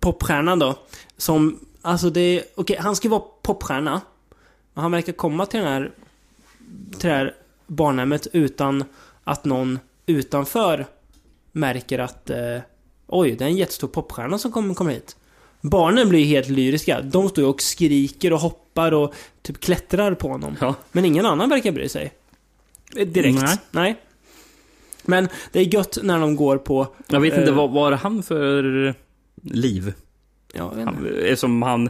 popstjärnan 0.00 0.58
då. 0.58 0.78
Som, 1.16 1.58
alltså 1.82 2.10
det 2.10 2.20
är, 2.20 2.42
okej 2.54 2.76
han 2.80 2.96
ska 2.96 3.08
vara 3.08 3.22
popstjärna. 3.42 4.00
Men 4.74 4.82
han 4.82 4.92
verkar 4.92 5.12
komma 5.12 5.46
till 5.46 5.60
den 5.60 5.68
här, 5.68 5.90
till 6.98 7.08
det 7.08 7.14
här 7.14 7.34
barnhemmet 7.66 8.26
utan 8.32 8.84
att 9.24 9.44
någon 9.44 9.78
utanför 10.06 10.86
märker 11.52 11.98
att 11.98 12.30
uh, 12.30 12.60
oj, 13.06 13.30
det 13.36 13.44
är 13.44 13.48
en 13.48 13.56
jättestor 13.56 13.88
popstjärna 13.88 14.38
som 14.38 14.52
kommer, 14.52 14.74
kommer 14.74 14.92
hit. 14.92 15.16
Barnen 15.60 16.08
blir 16.08 16.18
ju 16.20 16.26
helt 16.26 16.48
lyriska. 16.48 17.00
De 17.00 17.28
står 17.28 17.44
ju 17.44 17.50
och 17.50 17.62
skriker 17.62 18.32
och 18.32 18.40
hoppar 18.40 18.92
och 18.92 19.14
typ 19.42 19.60
klättrar 19.60 20.14
på 20.14 20.28
honom. 20.28 20.56
Ja. 20.60 20.74
Men 20.92 21.04
ingen 21.04 21.26
annan 21.26 21.48
verkar 21.48 21.72
bry 21.72 21.88
sig. 21.88 22.12
Direkt. 22.92 23.40
Nej. 23.42 23.56
Nej. 23.70 23.96
Men 25.02 25.28
det 25.52 25.60
är 25.60 25.74
gött 25.74 25.98
när 26.02 26.18
de 26.20 26.36
går 26.36 26.58
på... 26.58 26.94
Jag 27.06 27.20
vet 27.20 27.34
inte, 27.38 27.50
Eh. 27.50 27.56
vad 27.56 27.70
var 27.70 27.92
han 27.92 28.22
för 28.22 28.94
liv? 29.42 29.92
Ja, 30.52 30.58
jag 30.58 30.68
vet 30.70 30.78
inte. 30.78 30.92
Han, 30.94 31.06
eftersom 31.24 31.62
han 31.62 31.88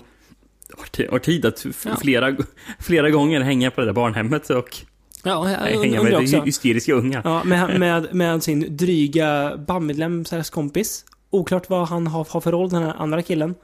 har 0.77 0.85
ti- 0.85 1.11
har 1.11 1.19
tid 1.19 1.45
att 1.47 1.67
flera, 2.01 2.37
flera 2.81 3.11
gånger 3.11 3.41
hänga 3.41 3.71
på 3.71 3.81
det 3.81 3.87
där 3.87 3.93
barnhemmet 3.93 4.51
och 4.51 4.77
ja, 5.27 5.51
jag 5.51 5.81
hänga 5.81 6.03
med 6.03 6.15
också. 6.15 6.41
hysteriska 6.41 6.93
unga. 6.95 7.21
Ja, 7.25 7.45
med, 7.45 7.81
med, 7.81 8.15
med 8.15 8.43
sin 8.43 8.77
dryga 8.77 9.57
bandmedlem, 9.57 10.25
slash 10.25 10.43
kompis. 10.51 11.05
Oklart 11.31 11.71
vad 11.71 11.89
han 11.89 12.07
har, 12.07 12.27
har 12.31 12.41
för 12.41 12.53
roll, 12.53 12.69
den 12.69 12.83
här 12.83 12.95
andra 12.99 13.23
killen. 13.23 13.55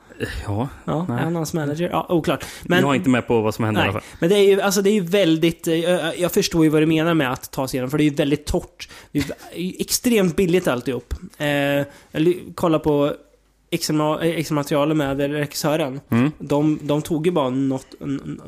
Ja, 0.46 0.68
Ja, 0.84 1.06
Nej. 1.08 1.18
är 1.18 1.22
han 1.24 1.36
hans 1.36 1.52
manager? 1.54 1.88
Ja, 1.92 2.06
oklart. 2.08 2.44
Men, 2.62 2.80
jag 2.80 2.90
är 2.90 2.94
inte 2.94 3.08
med 3.10 3.26
på 3.26 3.40
vad 3.40 3.54
som 3.54 3.64
händer 3.64 3.80
i 3.80 3.84
alla 3.84 3.92
Nej, 3.92 4.00
fall. 4.02 4.10
men 4.20 4.28
det 4.30 4.36
är 4.36 4.48
ju, 4.48 4.60
alltså 4.60 4.82
det 4.82 4.90
är 4.90 4.94
ju 4.94 5.00
väldigt... 5.00 5.66
eh, 5.68 5.74
Jag, 5.74 6.18
jag 6.18 6.32
förstår 6.32 6.64
ju 6.64 6.70
vad 6.70 6.82
du 6.82 6.86
menar 6.86 7.14
med 7.14 7.32
att 7.32 7.50
ta 7.50 7.68
sig 7.68 7.76
igenom, 7.78 7.90
för 7.90 7.98
det 7.98 8.04
är 8.04 8.08
ju 8.08 8.14
väldigt 8.14 8.46
torrt. 8.46 8.88
Det 9.12 9.18
är 9.18 9.60
ju 9.60 9.72
extremt 9.78 10.36
billigt 10.36 10.68
alltihop. 10.68 11.14
Eh, 11.38 11.86
kollar 12.54 12.78
på 12.78 13.12
extra, 13.72 14.20
extra 14.20 14.54
materialet 14.54 14.96
med 14.96 15.20
regissören. 15.20 16.00
Mm. 16.08 16.30
De, 16.38 16.78
de 16.82 17.02
tog 17.02 17.26
ju 17.26 17.32
bara 17.32 17.50
något, 17.50 17.86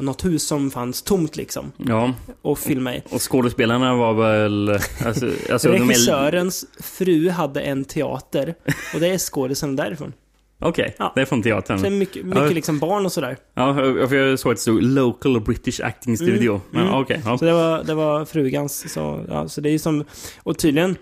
något 0.01 0.25
hus 0.25 0.47
som 0.47 0.71
fanns 0.71 1.03
tomt 1.03 1.37
liksom, 1.37 1.73
Ja, 1.77 2.15
och 2.43 2.59
filmade 2.59 2.97
i. 2.97 3.03
och 3.11 3.31
skådespelarna 3.33 3.95
var 3.95 4.15
väl... 4.15 4.69
Alltså, 5.05 5.31
alltså 5.53 5.69
är- 5.69 5.73
Regissörens 5.79 6.65
fru 6.81 7.29
hade 7.29 7.61
en 7.61 7.85
teater, 7.85 8.55
och 8.95 9.01
det 9.01 9.09
är 9.09 9.19
skådisen 9.19 9.77
därifrån. 9.77 10.13
Okej, 10.59 10.95
Ja. 10.99 11.13
det 11.15 11.21
är 11.21 11.25
från 11.25 11.43
teatern. 11.43 11.79
Så 11.79 11.91
mycket, 11.91 12.25
mycket 12.25 12.43
Ja. 12.43 12.49
liksom 12.49 12.79
barn 12.79 13.05
och 13.07 13.13
sådär. 13.13 13.37
Ja, 13.55 13.75
för 13.75 14.15
jag 14.15 14.39
såg 14.39 14.53
att 14.53 14.57
det 14.57 14.63
stod 14.63 14.83
Local 14.83 15.41
British 15.41 15.81
Acting 15.81 16.17
Studio. 16.17 16.61
Men 16.71 16.83
mm. 16.83 16.95
okej, 16.95 17.23
ja. 17.25 17.39
Så 17.39 17.45
det 17.45 17.53
var, 17.53 17.85
det 17.85 17.95
var 17.95 18.25
frugans. 18.25 18.93
Så, 18.93 19.25
ja, 19.29 19.49
så 19.49 19.61
det 19.61 19.71
är 19.71 19.79
som... 19.79 20.05
Och 20.43 20.59
tydligen 20.59 20.97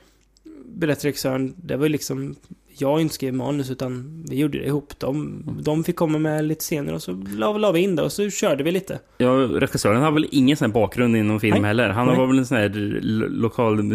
berättar 0.74 1.02
regissören, 1.02 1.54
det 1.56 1.76
var 1.76 1.84
ju 1.84 1.88
liksom... 1.92 2.34
Jag 2.78 3.00
inte 3.00 3.14
skrivit 3.14 3.34
manus 3.34 3.70
utan 3.70 4.24
vi 4.28 4.36
gjorde 4.36 4.58
det 4.58 4.64
ihop. 4.66 4.92
De, 4.98 5.42
de 5.62 5.84
fick 5.84 5.96
komma 5.96 6.18
med 6.18 6.44
lite 6.44 6.60
scener 6.60 6.94
och 6.94 7.02
så 7.02 7.22
la, 7.36 7.58
la 7.58 7.72
vi 7.72 7.80
in 7.80 7.96
det 7.96 8.02
och 8.02 8.12
så 8.12 8.30
körde 8.30 8.64
vi 8.64 8.70
lite. 8.70 8.98
ja, 9.18 9.28
regissören 9.30 10.02
har 10.02 10.12
väl 10.12 10.26
ingen 10.30 10.56
sån 10.56 10.66
här 10.70 10.74
bakgrund 10.74 11.16
inom 11.16 11.40
film 11.40 11.52
Nej. 11.56 11.64
heller. 11.68 11.88
Han 11.90 12.06
Nej. 12.06 12.16
var 12.16 12.26
väl 12.26 12.38
en 12.38 12.46
sån 12.46 12.56
här 12.56 12.68
lo- 13.02 13.26
lokal... 13.28 13.88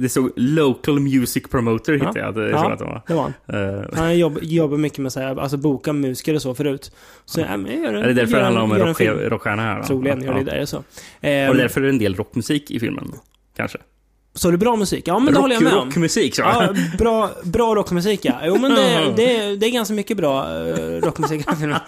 Det 0.00 0.08
stod 0.08 0.32
Local 0.36 1.00
Music 1.00 1.42
Promoter 1.50 1.92
hittade 1.92 2.20
jag. 2.20 2.34
Det, 2.34 2.50
Ja. 2.50 2.56
ja. 2.64 2.72
att 2.72 2.78
det 2.78 2.84
var. 2.84 3.02
Det 3.06 3.14
var 3.14 3.32
han. 3.46 3.78
Eh, 3.78 3.84
Han 3.92 4.18
jobb, 4.18 4.38
jobbar 4.42 4.76
mycket 4.76 4.98
med 4.98 5.12
så 5.12 5.20
här, 5.20 5.36
alltså 5.40 5.56
boka 5.56 5.92
musiker 5.92 6.34
och 6.34 6.42
så 6.42 6.54
förut. 6.54 6.92
Så 7.24 7.40
ja, 7.40 7.56
men 7.56 7.82
gör 7.82 7.94
en, 7.94 8.02
är 8.02 8.06
det 8.08 8.14
därför 8.14 8.36
det 8.38 8.44
handlar 8.44 8.62
om 8.62 8.72
en 8.72 8.78
rock, 8.78 9.00
rockstjärna 9.00 9.62
här? 9.62 9.82
Troligen 9.82 10.20
ja, 10.20 10.26
gör 10.26 10.34
det 10.34 10.40
ja. 10.40 10.44
där 10.44 10.56
är 10.56 10.64
så. 10.64 10.76
Och 10.78 10.84
det 11.20 11.28
är 11.28 11.50
Eh, 11.50 11.56
därför 11.56 11.80
det 11.80 11.86
är 11.86 11.90
en 11.90 11.98
del 11.98 12.14
rockmusik 12.14 12.70
i 12.70 12.80
filmen. 12.80 13.12
Kanske. 13.56 13.78
Så 14.34 14.48
är 14.48 14.52
det 14.52 14.58
bra 14.58 14.76
musik? 14.76 15.08
Ja 15.08 15.18
men 15.18 15.26
det 15.26 15.32
Rock, 15.32 15.40
håller 15.40 15.54
jag 15.54 15.62
med 15.62 15.74
om. 15.74 15.86
rockmusik, 15.86 16.34
så. 16.34 16.42
Ja, 16.42 16.74
bra, 16.98 17.30
bra 17.44 17.74
rockmusik 17.74 18.20
ja. 18.24 18.34
Jo 18.44 18.58
men 18.58 18.74
det, 18.74 19.12
det, 19.16 19.56
det 19.56 19.66
är 19.66 19.70
ganska 19.70 19.94
mycket 19.94 20.16
bra 20.16 20.46
uh, 20.48 21.00
rockmusik 21.00 21.46
ja, 21.46 21.80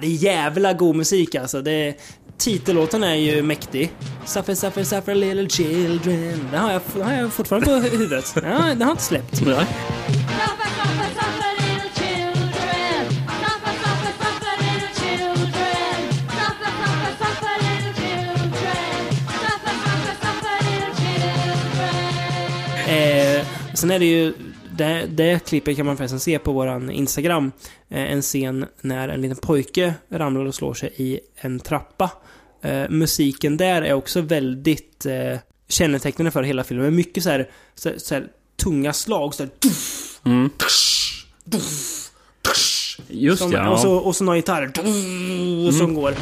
Det 0.00 0.06
är 0.06 0.10
jävla 0.10 0.72
god 0.72 0.96
musik 0.96 1.34
alltså. 1.34 1.62
Det, 1.62 1.94
titellåten 2.38 3.02
är 3.04 3.14
ju 3.14 3.42
mäktig. 3.42 3.92
Suffer, 4.24 4.54
suffer, 4.54 4.84
suffer 4.84 5.14
little 5.14 5.48
children. 5.48 6.48
Den 6.50 6.60
har 6.60 6.72
jag, 6.72 6.80
den 6.94 7.02
har 7.02 7.12
jag 7.12 7.32
fortfarande 7.32 7.66
på 7.66 7.74
huvudet. 7.74 8.32
Ja, 8.34 8.42
den 8.42 8.82
har 8.82 8.90
inte 8.90 9.02
släppt. 9.02 9.42
Ja. 9.46 9.64
Sen 23.82 23.90
är 23.90 23.98
det 23.98 24.04
ju, 24.04 24.34
det, 24.76 25.06
det 25.10 25.46
klippet 25.46 25.76
kan 25.76 25.86
man 25.86 25.96
förresten 25.96 26.20
se 26.20 26.38
på 26.38 26.52
våran 26.52 26.90
Instagram. 26.90 27.52
Eh, 27.88 28.12
en 28.12 28.22
scen 28.22 28.66
när 28.80 29.08
en 29.08 29.22
liten 29.22 29.36
pojke 29.36 29.94
ramlar 30.08 30.44
och 30.44 30.54
slår 30.54 30.74
sig 30.74 30.92
i 30.96 31.20
en 31.36 31.60
trappa. 31.60 32.10
Eh, 32.62 32.90
musiken 32.90 33.56
där 33.56 33.82
är 33.82 33.92
också 33.92 34.20
väldigt 34.20 35.06
eh, 35.06 35.38
kännetecknande 35.68 36.30
för 36.30 36.42
hela 36.42 36.64
filmen. 36.64 36.94
Mycket 36.94 37.22
så 37.22 37.30
här, 37.30 37.50
så, 37.74 37.90
så 37.96 38.14
här 38.14 38.26
tunga 38.62 38.92
slag. 38.92 39.34
Så 39.34 39.42
här, 39.42 39.50
Mm. 40.24 40.50
Just 43.08 43.42
som, 43.42 43.52
ja. 43.52 43.70
och, 43.70 43.80
så, 43.80 43.96
och 43.96 44.16
så 44.16 44.24
några 44.24 44.38
gitarrer 44.38 45.72
som 45.72 45.94
går. 45.94 46.14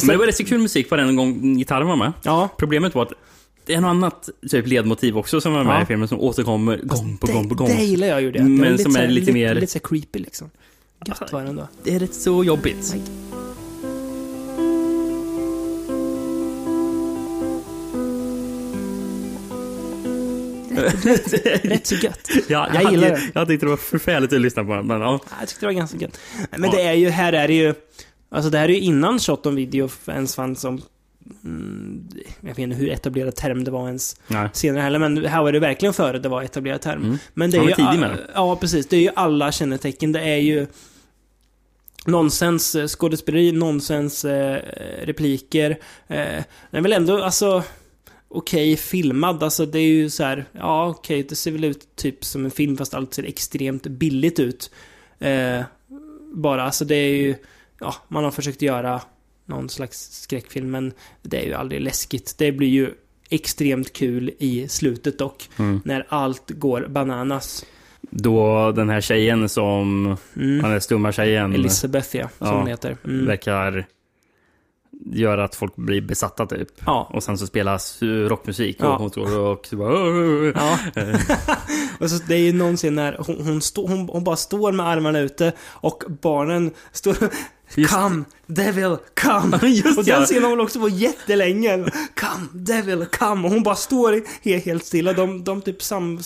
Det 0.00 0.04
är 0.04 0.06
Men 0.06 0.14
det 0.14 0.18
var 0.18 0.26
rätt 0.26 0.36
så 0.36 0.44
kul 0.44 0.58
musik 0.60 0.90
varje 0.90 1.12
gång 1.12 1.56
gitarren 1.58 1.86
var 1.86 1.96
med. 1.96 2.12
ja, 2.22 2.48
Problemet 2.58 2.94
var 2.94 3.02
att 3.02 3.12
det 3.66 3.74
är 3.74 3.80
något 3.80 3.88
annat 3.88 4.28
typ 4.50 4.66
ledmotiv 4.66 5.18
också 5.18 5.40
som 5.40 5.52
var 5.52 5.64
med 5.64 5.76
Ja. 5.76 5.82
i 5.82 5.86
filmen 5.86 6.08
som 6.08 6.20
återkommer 6.20 6.76
gång 6.82 7.16
på 7.18 7.26
gång 7.26 7.48
på 7.48 7.54
gång. 7.54 7.68
Det 7.68 7.84
gillar 7.84 8.06
jag 8.06 8.22
ju 8.22 8.32
det. 8.32 8.42
Men 8.42 8.58
det 8.58 8.66
är 8.68 8.76
som 8.76 8.96
är 8.96 9.00
lite 9.08 9.20
lite, 9.20 9.32
mer- 9.32 9.54
Lite 9.54 9.66
så 9.66 9.78
här 9.78 9.88
creepy 9.88 10.18
liksom. 10.18 10.50
Gött 11.06 11.32
var 11.32 11.42
det 11.42 11.48
ändå. 11.48 11.68
Det 11.84 11.94
är 11.94 11.98
rätt 11.98 12.14
så 12.14 12.44
jobbigt. 12.44 12.94
Rätt 21.62 21.86
så 21.86 21.94
gött. 21.94 22.28
Ja, 22.30 22.40
jag, 22.48 22.68
Jag 22.68 22.74
hade, 22.74 22.90
gillar 22.90 23.10
det. 23.10 23.20
jag 23.34 23.48
tyckte 23.48 23.66
det 23.66 23.70
var 23.70 23.76
förfärligt 23.76 24.32
att 24.32 24.40
lyssna 24.40 24.64
på 24.64 24.74
den, 24.74 24.86
men 24.86 25.00
ja. 25.00 25.20
Ja, 25.30 25.36
Jag 25.40 25.48
tyckte 25.48 25.62
det 25.62 25.66
var 25.66 25.72
ganska 25.72 25.98
gött. 25.98 26.20
Men 26.56 26.70
det 26.70 26.82
är 26.82 26.92
ju, 26.92 27.08
här 27.08 27.32
är 27.32 27.48
det 27.48 27.54
ju... 27.54 27.74
Alltså 28.28 28.50
det 28.50 28.58
här 28.58 28.68
är 28.68 28.72
ju 28.72 28.80
innan 28.80 29.18
shot 29.18 29.46
on 29.46 29.54
video 29.54 29.88
ens 30.08 30.34
fanns 30.34 30.60
som... 30.60 30.82
Mm, 31.44 32.08
jag 32.40 32.48
vet 32.48 32.58
inte 32.58 32.76
hur 32.76 32.90
etablerad 32.90 33.36
term 33.36 33.64
det 33.64 33.70
var 33.70 33.86
ens 33.86 34.16
Nej. 34.28 34.48
senare 34.52 34.82
heller, 34.82 34.98
men 34.98 35.24
här 35.24 35.42
var 35.42 35.52
det 35.52 35.58
verkligen 35.58 35.92
före 35.92 36.18
det 36.18 36.28
var 36.28 36.42
etablerad 36.42 36.80
term. 36.80 37.02
Mm. 37.02 37.18
Men 37.34 37.50
det 37.50 37.58
är 37.58 37.62
ju... 37.62 37.74
tidig 37.74 38.00
med 38.00 38.10
det. 38.10 38.30
Ja, 38.34 38.56
precis. 38.56 38.86
Det 38.86 38.96
är 38.96 39.00
ju 39.00 39.10
alla 39.14 39.52
kännetecken. 39.52 40.12
Det 40.12 40.20
är 40.20 40.36
ju... 40.36 40.66
Nonsens 42.06 42.74
eh, 42.74 42.86
skådespeleri, 42.86 43.52
nonsens 43.52 44.24
eh, 44.24 44.60
repliker. 45.02 45.70
Eh, 46.08 46.42
den 46.70 46.78
är 46.78 46.80
väl 46.80 46.92
ändå, 46.92 47.22
alltså... 47.22 47.62
Okej 48.28 48.76
filmad, 48.76 49.42
alltså 49.42 49.66
det 49.66 49.78
är 49.78 49.88
ju 49.88 50.10
så 50.10 50.24
här, 50.24 50.44
ja 50.52 50.86
okej, 50.88 51.26
det 51.28 51.34
ser 51.34 51.50
väl 51.50 51.64
ut 51.64 51.96
typ 51.96 52.24
som 52.24 52.44
en 52.44 52.50
film 52.50 52.76
fast 52.76 52.94
allt 52.94 53.14
ser 53.14 53.24
extremt 53.24 53.82
billigt 53.82 54.38
ut. 54.38 54.70
Eh, 55.18 55.60
bara, 56.34 56.62
alltså 56.62 56.84
det 56.84 56.94
är 56.94 57.16
ju, 57.16 57.34
ja, 57.80 57.94
man 58.08 58.24
har 58.24 58.30
försökt 58.30 58.62
göra 58.62 59.00
någon 59.46 59.68
slags 59.68 60.22
skräckfilm, 60.22 60.70
men 60.70 60.92
det 61.22 61.42
är 61.42 61.46
ju 61.46 61.54
aldrig 61.54 61.80
läskigt. 61.80 62.34
Det 62.38 62.52
blir 62.52 62.68
ju 62.68 62.90
extremt 63.30 63.92
kul 63.92 64.30
i 64.38 64.68
slutet 64.68 65.18
dock, 65.18 65.48
Mm. 65.58 65.80
när 65.84 66.06
allt 66.08 66.50
går 66.50 66.86
bananas. 66.88 67.64
Då 68.10 68.72
den 68.72 68.90
här 68.90 69.00
tjejen 69.00 69.48
som, 69.48 70.04
Mm. 70.36 70.58
den 70.62 70.70
där 70.70 70.80
stumma 70.80 71.12
tjejen, 71.12 71.54
Elisabeth 71.54 72.16
ja, 72.16 72.28
som 72.38 72.46
Ja, 72.46 72.58
hon 72.58 72.66
heter. 72.66 72.96
Mm. 73.04 73.26
verkar 73.26 73.86
gör 75.12 75.38
att 75.38 75.54
folk 75.54 75.76
blir 75.76 76.00
besatta 76.00 76.46
typ. 76.46 76.68
Ja. 76.86 77.10
Och 77.12 77.22
sen 77.22 77.38
så 77.38 77.46
spelas 77.46 78.02
rockmusik 78.02 78.76
Ja. 78.80 78.86
och 78.94 79.00
hon 79.00 79.10
står 79.10 79.38
och 79.38 79.66
så 79.66 79.76
bara... 79.76 79.92
Ja. 80.54 80.78
Och 82.00 82.10
så, 82.10 82.22
det 82.28 82.34
är 82.34 82.38
ju 82.38 82.52
någonsin 82.52 82.94
när 82.94 83.16
hon, 83.26 83.46
hon, 83.46 83.60
stå, 83.60 83.86
hon, 83.86 84.08
hon 84.08 84.24
bara 84.24 84.36
står 84.36 84.72
med 84.72 84.86
armarna 84.86 85.18
ute 85.18 85.52
och 85.60 86.02
barnen 86.22 86.70
står 86.92 87.16
Just- 87.74 87.94
Come, 87.94 88.24
devil, 88.46 88.96
come! 89.14 89.58
Just 89.68 89.98
och 89.98 90.04
ja. 90.06 90.16
den 90.16 90.26
scenen 90.26 90.44
håller 90.44 90.62
också 90.62 90.80
på 90.80 90.88
jättelänge. 90.88 91.76
Come, 92.14 92.46
devil, 92.52 93.06
come! 93.06 93.44
Och 93.48 93.50
hon 93.54 93.62
bara 93.62 93.74
står 93.76 94.22
helt, 94.42 94.64
helt 94.64 94.84
stilla. 94.84 95.12
De, 95.12 95.44
de 95.44 95.62
typ 95.62 95.82
sam, 95.82 96.20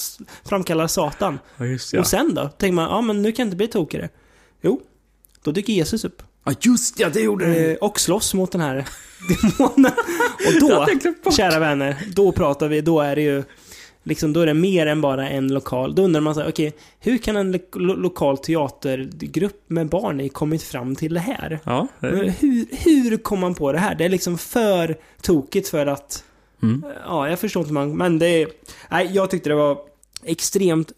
framkallar 0.44 0.86
Satan. 0.86 1.38
Ja, 1.56 1.64
just 1.66 1.92
ja. 1.92 2.00
Och 2.00 2.06
sen 2.06 2.34
då? 2.34 2.48
Tänker 2.48 2.74
man, 2.74 2.90
ja 2.90 3.00
men 3.00 3.22
nu 3.22 3.32
kan 3.32 3.44
det 3.44 3.48
inte 3.48 3.56
bli 3.56 3.68
tokigare. 3.68 4.08
Jo, 4.62 4.80
då 5.42 5.52
dyker 5.52 5.72
Jesus 5.72 6.04
upp. 6.04 6.22
Ja, 6.44 6.52
just 6.60 7.00
ja, 7.00 7.08
det 7.08 7.20
gjorde 7.20 7.46
det. 7.46 7.70
Eh, 7.72 7.76
och 7.76 8.00
slåss 8.00 8.34
mot 8.34 8.52
den 8.52 8.60
här 8.60 8.84
demonen. 9.58 9.92
Och 10.46 10.52
Jag 10.52 10.60
då, 11.24 11.30
kära 11.30 11.58
vänner, 11.58 11.96
då 12.14 12.32
pratar 12.32 12.68
vi, 12.68 12.80
då 12.80 13.00
är 13.00 13.16
det 13.16 13.22
ju 13.22 13.44
Liksom, 14.02 14.32
då 14.32 14.40
är 14.40 14.46
det 14.46 14.54
mer 14.54 14.86
än 14.86 15.00
bara 15.00 15.28
en 15.28 15.48
lokal. 15.54 15.94
Då 15.94 16.02
undrar 16.02 16.20
man 16.20 16.34
så 16.34 16.40
här, 16.40 16.48
okej, 16.48 16.72
hur 17.00 17.18
kan 17.18 17.36
en 17.36 17.52
lo 17.74 17.94
lokal 17.94 18.38
teatergrupp 18.38 19.64
med 19.66 19.88
barn 19.88 20.28
kommit 20.28 20.62
fram 20.62 20.94
till 20.96 21.14
det 21.14 21.20
här? 21.20 21.58
Ja. 21.64 21.78
eh, 22.02 22.10
Men 22.12 22.28
Hur, 22.28 22.66
hur 22.84 23.16
kom 23.16 23.40
man 23.40 23.54
på 23.54 23.72
det 23.72 23.78
här? 23.78 23.94
Det 23.94 24.04
är 24.04 24.08
liksom 24.08 24.38
för 24.38 24.96
tokigt 25.22 25.68
för 25.68 25.86
att... 25.86 26.24
Mm. 26.62 26.84
Ja, 27.06 27.28
jag 27.30 27.38
förstår 27.38 27.60
inte 27.60 27.72
man... 27.72 27.96
Men 27.96 28.18
det 28.18 28.26
är... 28.42 28.48
Nej, 28.90 29.10
jag 29.12 29.30
tyckte 29.30 29.48
det 29.48 29.54
var 29.54 29.78
extremt 30.24 30.92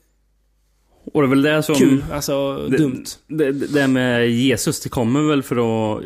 Och 1.12 1.22
det 1.22 1.26
är 1.26 1.30
väl 1.30 1.42
det 1.42 1.62
som... 1.62 1.74
kul. 1.74 2.04
Alltså, 2.12 2.56
det, 2.70 2.76
dumt. 2.76 3.04
Det, 3.26 3.52
det 3.52 3.66
det 3.66 3.86
med 3.88 4.30
Jesus, 4.30 4.80
det 4.80 4.88
kommer 4.88 5.20
väl 5.22 5.42
från... 5.42 6.02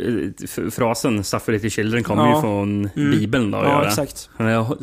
Frasen 0.71 1.25
'Suffer 1.25 1.53
little 1.53 1.69
children' 1.69 2.03
kommer 2.03 2.23
Ja. 2.27 2.35
ju 2.37 2.41
från 2.41 2.91
Mm. 2.97 3.11
Bibeln 3.11 3.51
då 3.51 3.59
Ja, 3.59 3.87
exakt. 3.87 4.29
Jag 4.39 4.77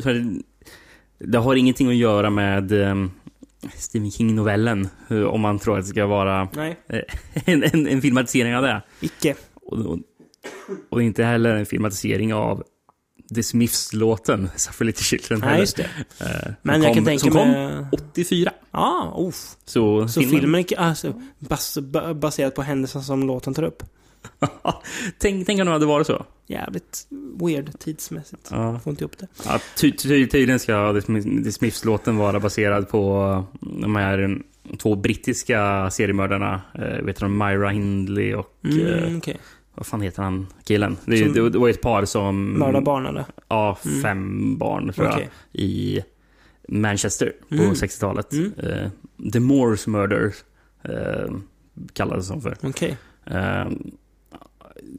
Det 1.18 1.38
har 1.38 1.56
ingenting 1.56 1.88
att 1.88 1.94
göra 1.94 2.30
med 2.30 2.72
um, 2.72 3.10
Stephen 3.74 4.10
King-novellen. 4.10 4.88
eh, 5.10 5.22
Om 5.22 5.40
man 5.40 5.58
tror 5.58 5.78
att 5.78 5.84
det 5.84 5.88
ska 5.88 6.06
vara 6.06 6.48
Nej, 6.56 6.76
en, 7.34 7.62
en, 7.62 7.86
en 7.88 8.02
filmatisering 8.02 8.56
av 8.56 8.62
det. 8.62 8.82
icke. 9.00 9.34
Och, 9.54 9.98
och, 10.90 11.02
inte 11.02 11.24
heller 11.24 11.54
en 11.56 11.66
filmatisering 11.66 12.34
av 12.34 12.62
The 13.34 13.42
Smiths-låten 13.42 14.48
'Suffer 14.56 14.84
little 14.84 15.02
children' 15.18 15.40
Nej, 15.40 15.60
just 15.60 15.76
det. 15.76 15.88
Eh, 16.20 16.52
Men 16.62 16.82
jag 16.82 16.94
kan 16.94 16.94
kom, 16.94 17.04
tänka 17.04 17.20
som 17.20 17.30
kom 17.30 17.50
mig... 17.50 17.86
84. 17.92 18.52
Ja, 18.70 18.78
ah, 19.14 19.28
uff. 19.28 19.56
Så, 19.64 20.08
Så 20.08 20.20
filmen, 20.20 20.60
är 20.60 20.78
alltså, 20.78 21.22
bas, 21.38 21.78
ba, 21.78 22.14
baserad 22.14 22.54
på 22.54 22.62
händelsen 22.62 23.02
som 23.02 23.26
låten 23.26 23.54
tar 23.54 23.62
upp. 23.62 23.82
tänk, 25.18 25.46
tänk 25.46 25.60
om 25.60 25.66
det 25.66 25.72
hade 25.72 25.86
varit 25.86 26.06
så. 26.06 26.26
Jävligt 26.46 27.06
weird 27.40 27.78
tidsmässigt. 27.78 28.48
Ja. 28.50 28.78
Får 28.78 28.90
inte 28.90 29.04
ihop 29.04 29.18
det. 29.18 29.26
Ja, 29.46 29.60
ty, 29.76 29.92
ty, 29.92 30.26
tydligen 30.26 30.58
ska 30.58 30.92
The 30.92 31.00
Smith- 31.00 31.44
The 31.44 31.52
Smiths-låten 31.52 32.16
vara 32.16 32.40
baserad 32.40 32.88
på 32.88 33.44
de 33.60 33.96
här 33.96 34.18
mm, 34.18 34.42
två 34.78 34.94
brittiska 34.94 35.90
seriemördarna. 35.90 36.62
Eh, 36.74 37.04
vet 37.04 37.16
du, 37.20 37.28
Myra 37.28 37.68
Hindley 37.70 38.34
och... 38.34 38.58
Eh, 38.64 38.70
Mm, 39.04 39.16
okej. 39.18 39.36
vad 39.74 39.86
fan 39.86 40.00
heter 40.00 40.22
han? 40.22 40.46
Killen. 40.64 40.96
Det, 41.04 41.18
Som- 41.18 41.32
det, 41.32 41.50
det 41.50 41.58
var 41.58 41.68
ett 41.68 41.80
par 41.80 42.04
som... 42.04 42.58
Mörda 42.58 42.80
barn 42.80 43.06
eller? 43.06 43.24
Ja, 43.48 43.78
Mm. 43.86 44.02
fem 44.02 44.58
barn 44.58 44.92
tror 44.92 45.06
jag. 45.06 45.28
I 45.52 46.00
Manchester 46.68 47.32
på 47.48 47.54
Mm. 47.54 47.72
60-talet. 47.72 48.32
Mm. 48.32 48.52
Eh, 48.62 48.90
The 49.32 49.40
Moors 49.40 49.86
Murders 49.86 50.34
eh, 50.82 51.30
kallades 51.92 52.28
de 52.28 52.42
för. 52.42 52.56
Okej. 52.62 52.96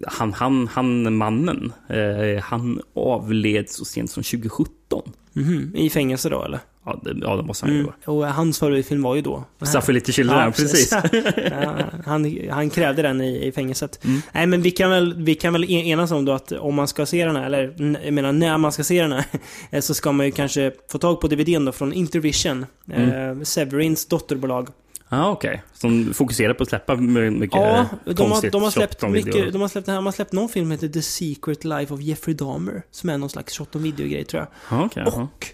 Eh, 0.02 0.08
han, 0.12 0.34
han, 0.34 0.68
han 0.68 1.16
mannen, 1.18 1.74
eh, 1.90 2.44
han 2.44 2.82
avled 2.96 3.70
så 3.70 3.86
sent 3.86 4.12
som 4.12 4.24
2017. 4.24 5.02
Mhm. 5.34 5.72
I 5.76 5.90
fängelse 5.90 6.30
då 6.30 6.44
eller? 6.44 6.60
Ja, 6.86 7.00
det, 7.04 7.16
ja, 7.22 7.36
det 7.36 7.44
måste 7.44 7.66
han 7.66 7.74
ju 7.76 7.80
Mm. 7.80 7.92
vara. 8.06 8.18
Och 8.18 8.34
hans 8.34 8.60
favoritfilm 8.60 9.02
var 9.02 9.16
ju 9.16 9.22
då... 9.22 9.34
den 9.60 9.68
här. 9.68 9.74
Suffer 9.82 9.94
lite 9.94 10.12
children, 10.12 10.40
Ja, 10.40 10.52
precis. 10.52 10.92
ja, 11.52 11.76
han, 12.06 12.38
han 12.50 12.70
krävde 12.70 13.02
den 13.02 13.22
i, 13.22 13.46
i 13.48 13.52
fängelset. 13.52 14.06
Mm. 14.06 14.22
Nej 14.34 14.46
men 14.48 14.62
vi 14.62 14.72
kan 14.72 14.90
väl, 14.90 15.14
vi 15.24 15.36
kan 15.36 15.54
väl 15.54 15.64
en- 15.64 15.70
enas 15.86 16.12
om 16.12 16.26
då 16.26 16.32
att 16.32 16.52
om 16.52 16.76
man 16.76 16.88
ska 16.88 17.06
se 17.06 17.26
den 17.26 17.36
här, 17.36 17.46
eller 17.46 17.76
jag 18.06 18.14
menar 18.14 18.32
när 18.32 18.58
man 18.58 18.72
ska 18.72 18.84
se 18.84 19.02
den 19.02 19.12
här, 19.12 19.26
eh, 19.72 19.82
så 19.82 19.94
ska 19.94 20.12
man 20.12 20.26
ju 20.26 20.32
kanske 20.32 20.72
få 20.92 20.98
tag 20.98 21.22
på 21.22 21.28
DVDn 21.28 21.66
då 21.66 21.72
från 21.72 21.94
Intervision. 21.94 22.66
Mm. 22.92 23.38
Eh, 23.40 23.44
Severins 23.44 24.06
dotterbolag. 24.06 24.68
Ja, 25.10 25.32
okej. 25.32 25.64
Som 25.74 26.14
fokuserar 26.14 26.54
på 26.54 26.64
att 26.64 26.70
släppa 26.70 26.96
my- 26.96 27.30
mycket 27.30 27.56
Ja, 27.60 27.86
de 28.06 28.32
har, 28.32 28.50
de 28.52 28.64
har 28.64 28.72
släppt 28.72 29.10
mycket, 29.10 29.54
de 29.54 29.62
har 29.62 29.68
släppt, 29.68 29.86
de 29.88 30.06
har 30.06 30.12
släppt 30.12 30.32
någon 30.34 30.50
film 30.50 30.66
som 30.66 30.72
heter 30.72 30.88
The 30.88 31.02
Secret 31.02 31.64
Life 31.64 31.94
of 31.94 32.02
Jeffrey 32.02 32.36
Dahmer. 32.36 32.82
Som 32.92 33.10
är 33.10 33.18
någon 33.18 33.30
slags 33.30 33.58
shot 33.58 33.76
on 33.76 33.84
video-grej 33.84 34.26
tror 34.26 34.42
jag. 34.42 34.78
Ja, 34.80 34.86
okej. 34.86 35.04
jaha. 35.06 35.22
Och 35.34 35.48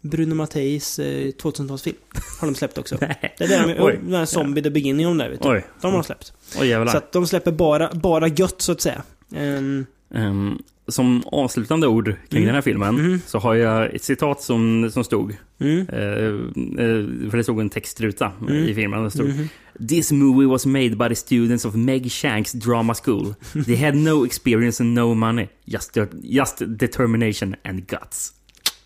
Bruno 0.00 0.34
Matteis 0.34 0.98
eh, 0.98 1.04
2000-talsfilm 1.26 1.94
har 2.40 2.46
de 2.48 2.54
släppt 2.54 2.78
också. 2.78 2.96
Nej. 3.00 3.34
Det 3.38 3.44
är 3.44 3.48
där 3.48 3.74
de, 3.74 3.82
Oj. 3.82 4.00
den 4.04 4.14
här 4.14 4.24
Zombie 4.26 4.62
the 4.62 4.70
Beginning 4.70 5.06
om 5.06 5.18
där 5.18 5.28
vet 5.30 5.42
du. 5.42 5.48
Oj. 5.48 5.64
De 5.80 5.86
har 5.86 5.98
de 5.98 6.04
släppt. 6.04 6.32
Oj, 6.60 6.66
jävlar. 6.68 6.92
Så 6.92 6.98
att 6.98 7.12
de 7.12 7.26
släpper 7.26 7.52
bara, 7.52 7.90
bara 7.94 8.28
gött 8.28 8.60
så 8.62 8.72
att 8.72 8.80
säga. 8.80 9.02
Ehm, 9.34 9.86
Ehm, 10.14 10.58
som 10.88 11.22
avslutande 11.26 11.86
ord 11.86 12.04
kring 12.04 12.16
Mm. 12.42 12.46
den 12.46 12.54
här 12.54 12.62
filmen 12.62 12.94
Mhm. 12.94 13.20
så 13.26 13.38
har 13.38 13.54
jag 13.54 13.94
ett 13.94 14.02
citat 14.02 14.42
som, 14.42 14.90
som 14.90 15.04
stod. 15.04 15.36
mm, 15.60 15.86
Eh, 15.92 15.98
eh, 15.98 17.30
för 17.30 17.36
det 17.36 17.42
stod 17.42 17.60
en 17.60 17.70
textruta 17.70 18.32
Mm. 18.40 18.54
i 18.54 18.74
filmen. 18.74 19.04
Det 19.04 19.10
stod 19.10 19.28
mhm. 19.28 19.48
This 19.88 20.12
movie 20.12 20.46
was 20.48 20.66
made 20.66 20.96
by 20.96 21.08
the 21.08 21.14
students 21.14 21.64
of 21.64 21.74
Meg 21.74 22.10
Shanks 22.12 22.52
Drama 22.52 22.94
School. 22.94 23.34
They 23.66 23.76
had 23.76 23.94
no 23.96 24.26
experience 24.26 24.82
and 24.82 24.94
no 24.94 25.14
money. 25.14 25.48
Just, 25.64 25.96
just 26.22 26.62
determination 26.66 27.54
and 27.64 27.86
guts. 27.86 28.32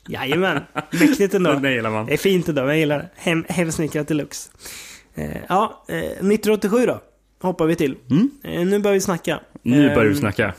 Jajamän, 0.09 0.61
mäktigt 1.01 1.35
ändå. 1.35 1.53
Det 1.63 1.73
gillar 1.75 1.91
man. 1.91 2.07
Det 2.07 2.13
är 2.13 2.17
fint 2.17 2.49
ändå, 2.49 2.63
jag 2.63 2.79
gillar 2.79 2.99
det. 2.99 3.09
Hem, 3.17 3.45
hemsnickrat 3.49 4.09
deluxe. 4.09 4.51
Eh, 5.15 5.37
ja, 5.49 5.85
eh, 5.89 5.97
1987 5.97 6.87
då. 6.87 7.01
Hoppar 7.43 7.67
vi 7.67 7.77
till. 7.77 7.97
Mm. 8.11 8.31
Eh, 8.45 8.67
nu 8.67 8.79
börjar 8.79 8.95
vi 8.95 9.01
snacka. 9.01 9.41
Nu 9.63 9.89
börjar 9.89 10.05
du 10.05 10.11
Ehm, 10.11 10.17
snacka. 10.17 10.55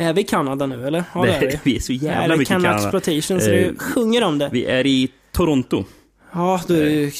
Är 0.00 0.12
vi 0.12 0.20
i 0.20 0.24
Kanada 0.24 0.66
nu 0.66 0.86
eller? 0.86 1.04
Ja, 1.14 1.22
det 1.22 1.32
är 1.34 1.40
vi. 1.40 1.60
vi 1.64 1.76
är 1.76 1.80
så 1.80 1.92
jävla 1.92 2.36
mycket 2.36 2.50
i 2.50 2.54
Kanada. 2.54 2.74
Exploitation, 2.76 3.40
så 3.40 3.50
Eh, 3.50 3.72
det 3.72 3.78
sjunger 3.78 4.22
om 4.24 4.38
det. 4.38 4.48
Vi 4.52 4.64
är 4.64 4.86
i 4.86 5.08
Toronto. 5.32 5.84
Ja, 6.32 6.60
då 6.68 6.74
är 6.74 6.84
det 6.84 6.90
ju 6.90 7.10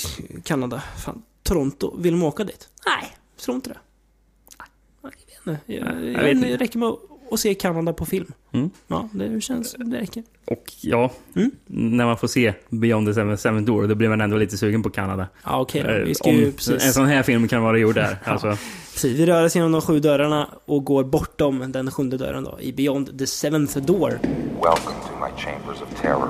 Kanada. 0.44 0.82
Fan, 1.04 1.22
Toronto. 1.42 1.96
Vill 1.98 2.12
de 2.12 2.22
åka 2.22 2.44
dit? 2.44 2.68
Nej, 2.86 3.12
tror 3.44 3.54
inte 3.54 3.70
det. 3.70 3.76
Nej, 4.58 4.68
Jag 5.02 5.10
vet 5.10 5.46
inte. 5.46 5.60
Jag, 5.66 5.76
jag 5.76 6.04
jag, 6.12 6.22
vet 6.22 6.22
det 6.22 6.30
inte. 6.30 6.56
räcker 6.64 6.78
med 6.78 6.92
att 7.30 7.40
se 7.40 7.54
Kanada 7.54 7.92
på 7.92 8.06
film. 8.06 8.32
Mm. 8.52 8.70
Ja, 8.88 9.08
det 9.12 9.40
känns... 9.40 9.72
Det 9.78 9.96
räcker. 10.00 10.22
Och 10.44 10.72
ja, 10.80 11.10
Mm. 11.36 11.50
när 11.66 12.06
man 12.06 12.16
får 12.16 12.28
se 12.28 12.54
Beyond 12.68 13.06
the 13.06 13.14
Seven- 13.14 13.36
Seventh 13.38 13.66
Door, 13.66 13.86
då 13.86 13.94
blir 13.94 14.08
man 14.08 14.20
ändå 14.20 14.36
lite 14.36 14.56
sugen 14.58 14.82
på 14.82 14.90
Kanada. 14.90 15.26
Ja, 15.44 15.60
okej 15.60 15.82
då. 15.82 15.88
Eh, 15.90 15.96
Vi 16.04 16.14
ska 16.14 16.28
Om 16.30 16.36
ju 16.36 16.52
precis... 16.52 16.86
en 16.86 16.92
sån 16.92 17.06
här 17.06 17.22
film 17.22 17.48
kan 17.48 17.62
vara 17.62 17.78
gjord 17.78 17.94
där. 17.94 18.18
Ja. 18.24 18.32
Alltså, 18.32 18.56
Precis, 18.92 19.18
vi 19.18 19.26
rör 19.26 19.44
oss 19.44 19.54
genom 19.56 19.72
de 19.72 19.80
sju 19.80 20.00
dörrarna 20.00 20.48
och 20.64 20.84
går 20.84 21.04
bortom 21.04 21.72
den 21.72 21.90
sjunde 21.90 22.16
dörren 22.16 22.44
då, 22.44 22.58
i 22.60 22.72
Beyond 22.72 23.18
the 23.18 23.26
Seventh 23.26 23.78
Door. 23.78 24.10
Welcome 24.62 24.96
to 25.06 25.12
my 25.20 25.42
chambers 25.42 25.82
of 25.82 26.00
terror, 26.02 26.28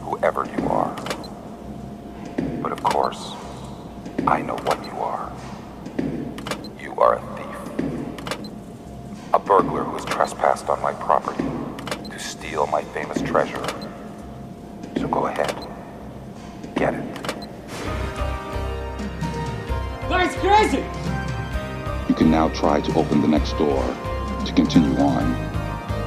whoever 0.00 0.46
you 0.58 0.72
are. 0.72 0.90
But 2.62 2.72
of 2.72 2.80
course, 2.82 3.18
I 4.18 4.42
know 4.42 4.56
what 4.64 4.78
you 4.92 5.02
are. 5.04 5.28
You 6.84 7.02
are 7.02 7.16
a 7.16 7.20
thief. 7.36 7.41
A 9.34 9.38
burglar 9.38 9.82
who 9.84 9.96
has 9.96 10.04
trespassed 10.04 10.68
on 10.68 10.82
my 10.82 10.92
property 10.92 11.44
to 12.10 12.18
steal 12.18 12.66
my 12.66 12.82
famous 12.82 13.22
treasure. 13.22 13.64
So 14.98 15.08
go 15.08 15.26
ahead. 15.26 15.54
Get 16.76 16.94
it. 16.94 17.22
That's 20.08 20.36
crazy! 20.36 20.84
You 22.08 22.14
can 22.14 22.30
now 22.30 22.50
try 22.50 22.80
to 22.82 22.98
open 22.98 23.22
the 23.22 23.28
next 23.28 23.52
door 23.58 23.82
to 24.44 24.52
continue 24.54 24.96
on, 24.98 25.34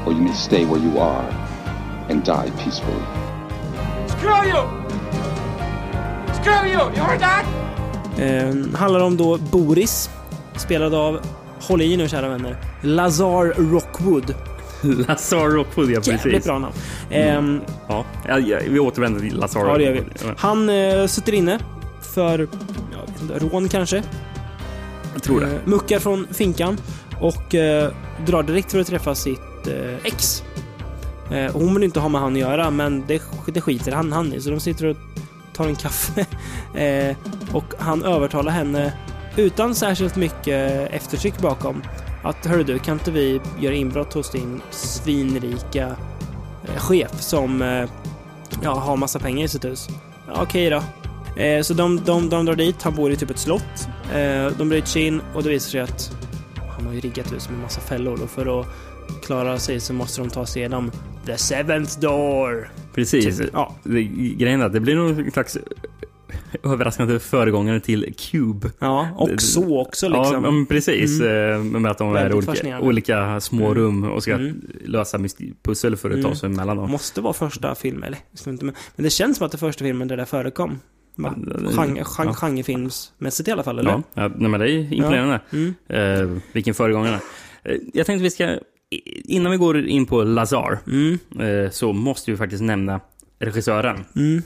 or 0.05 0.13
you 0.13 0.21
may 0.21 0.33
stay 0.33 0.65
where 0.65 0.79
you 0.79 0.99
are 0.99 1.27
and 2.09 2.23
die 2.23 2.51
peacefully. 2.63 3.03
Screw 4.07 4.45
you! 4.45 4.61
Screw 6.33 6.69
you! 6.69 6.81
You 6.95 7.01
heard 7.01 7.19
that? 7.19 7.45
Eh, 8.17 8.77
handlar 8.79 8.99
om 8.99 9.17
då 9.17 9.37
Boris, 9.37 10.09
spelad 10.55 10.93
av, 10.93 11.19
håll 11.67 11.81
i 11.81 11.97
nu 11.97 12.09
kära 12.09 12.29
vänner, 12.29 12.57
Lazar 12.81 13.71
Rockwood. 13.71 14.33
Lazar 15.07 15.49
Rockwood, 15.49 15.89
ja 15.89 15.93
Jävligt 16.03 16.21
precis. 16.23 16.45
bra 16.45 16.59
namn. 16.59 16.73
Ehm, 17.09 17.61
Ja, 17.87 18.05
ja, 18.27 18.39
ja, 18.39 18.59
vi 18.69 18.79
återvänder 18.79 19.19
till 19.19 19.37
Lazar 19.37 19.67
Ja, 19.67 19.77
det 19.77 19.83
gör 19.83 19.91
vi. 19.91 19.99
Rockwood. 19.99 20.29
Ja, 20.29 20.33
Han 20.37 20.69
eh, 20.69 21.05
sitter 21.07 21.33
inne 21.33 21.59
för, 22.01 22.47
inte, 23.21 23.39
rån 23.39 23.69
kanske. 23.69 24.03
Jag 25.13 25.23
tror 25.23 25.39
det. 25.39 25.45
Eh, 25.45 25.51
muckar 25.65 25.99
från 25.99 26.27
finkan 26.31 26.77
och 27.19 27.55
eh, 27.55 27.91
drar 28.25 28.43
direkt 28.43 28.71
för 28.71 28.79
att 28.79 28.87
träffa 28.87 29.15
sitt 29.15 29.67
eh, 29.67 29.95
ex. 30.03 30.43
Eh, 31.31 31.51
hon 31.53 31.73
vill 31.73 31.83
inte 31.83 31.99
ha 31.99 32.09
med 32.09 32.21
han 32.21 32.33
att 32.33 32.39
göra, 32.39 32.69
men 32.71 33.03
det, 33.07 33.21
det 33.47 33.61
skiter 33.61 33.91
han, 33.91 34.11
han 34.11 34.33
i. 34.33 34.41
Så 34.41 34.49
de 34.49 34.59
sitter 34.59 34.85
och 34.85 34.97
tar 35.53 35.65
en 35.67 35.75
kaffe. 35.75 36.25
eh, 36.79 37.15
och 37.53 37.65
han 37.79 38.03
övertalar 38.03 38.51
henne, 38.51 38.93
utan 39.37 39.75
särskilt 39.75 40.15
mycket 40.15 40.91
eftertryck 40.91 41.37
bakom, 41.39 41.83
att 42.23 42.45
hörru 42.45 42.63
du, 42.63 42.79
kan 42.79 42.93
inte 42.93 43.11
vi 43.11 43.41
göra 43.59 43.73
inbrott 43.73 44.13
hos 44.13 44.31
din 44.31 44.61
svinrika 44.71 45.95
eh, 46.67 46.77
chef 46.77 47.21
som 47.21 47.61
eh, 47.61 47.89
ja, 48.63 48.73
har 48.73 48.97
massa 48.97 49.19
pengar 49.19 49.45
i 49.45 49.47
sitt 49.47 49.65
hus? 49.65 49.87
Ja, 50.27 50.41
Okej 50.41 50.69
då. 50.69 50.83
Eh, 51.41 51.61
så 51.61 51.73
de, 51.73 52.03
de, 52.05 52.29
de 52.29 52.45
drar 52.45 52.55
dit, 52.55 52.83
han 52.83 52.95
bor 52.95 53.11
i 53.11 53.15
typ 53.15 53.29
ett 53.29 53.39
slott. 53.39 53.87
Eh, 54.13 54.57
de 54.57 54.69
bryter 54.69 54.87
sig 54.87 55.01
in 55.01 55.21
och 55.33 55.43
det 55.43 55.49
visar 55.49 55.69
sig 55.69 55.81
att 55.81 56.11
han 56.77 56.85
har 56.85 56.93
ju 56.93 56.99
riggat 56.99 57.33
hus 57.33 57.49
med 57.49 57.59
massa 57.59 57.81
fällor 57.81 58.23
och 58.23 58.29
för 58.29 58.59
att 58.59 58.67
klara 59.25 59.59
sig 59.59 59.79
så 59.79 59.93
måste 59.93 60.21
de 60.21 60.29
ta 60.29 60.45
sig 60.45 60.59
igenom 60.59 60.91
the 61.25 61.37
seventh 61.37 61.99
door. 61.99 62.69
Precis. 62.93 63.37
Typ, 63.37 63.49
ja. 63.53 63.75
Det, 63.83 64.03
grejen 64.03 64.61
är 64.61 64.65
att 64.65 64.73
det 64.73 64.79
blir 64.79 64.95
någon 64.95 65.31
slags 65.31 65.57
överraskande 66.63 67.19
föregångare 67.19 67.79
till 67.79 68.13
Cube. 68.17 68.71
Ja, 68.79 69.07
och 69.17 69.41
så 69.41 69.81
också 69.81 70.05
Ja, 70.07 70.21
liksom. 70.21 70.41
men 70.41 70.65
precis. 70.65 71.21
eh, 71.21 71.63
Med 71.63 71.91
att 71.91 71.97
de 71.97 72.15
är 72.15 72.33
olika, 72.33 72.79
olika 72.79 73.39
små 73.39 73.65
Mm. 73.65 73.75
rum 73.75 74.03
och 74.03 74.23
ska 74.23 74.33
Mm. 74.33 74.61
lösa 74.85 75.19
pussel 75.63 75.95
för 75.97 76.09
att 76.09 76.21
ta 76.21 76.27
Mm. 76.27 76.35
sig 76.35 76.47
emellan 76.49 76.77
dem. 76.77 76.91
Måste 76.91 77.21
vara 77.21 77.33
första 77.33 77.75
filmen, 77.75 78.03
eller? 78.03 78.19
Men 78.95 79.03
det 79.03 79.09
känns 79.09 79.37
som 79.37 79.45
att 79.45 79.51
det 79.51 79.55
är 79.55 79.59
första 79.59 79.85
filmen 79.85 80.07
där 80.07 80.17
det 80.17 80.25
förekom. 80.25 80.79
Ja, 81.17 81.33
Genre, 81.75 82.03
genre, 82.03 82.27
ja. 82.27 82.33
Genrefilmsmässigt 82.33 83.49
i 83.49 83.51
alla 83.51 83.63
fall, 83.63 83.79
eller? 83.79 83.91
Ja, 83.91 84.03
ja 84.13 84.31
nej, 84.35 84.49
men 84.49 84.59
det 84.59 84.71
är 84.71 84.93
imponerande. 84.93 85.39
Mm. 85.53 85.73
Eh, 85.89 86.37
vilken 86.53 86.73
föregångare. 86.73 87.19
Eh, 87.63 87.75
jag 87.93 88.05
tänkte 88.05 88.23
vi 88.23 88.29
ska, 88.29 88.49
innan 89.25 89.51
vi 89.51 89.57
går 89.57 89.87
in 89.87 90.05
på 90.05 90.23
Lazar, 90.23 90.79
Mm. 90.87 91.19
eh, 91.39 91.71
så 91.71 91.93
måste 91.93 92.31
vi 92.31 92.37
faktiskt 92.37 92.63
nämna 92.63 92.99
regissören. 93.39 94.05
Mm. 94.15 94.41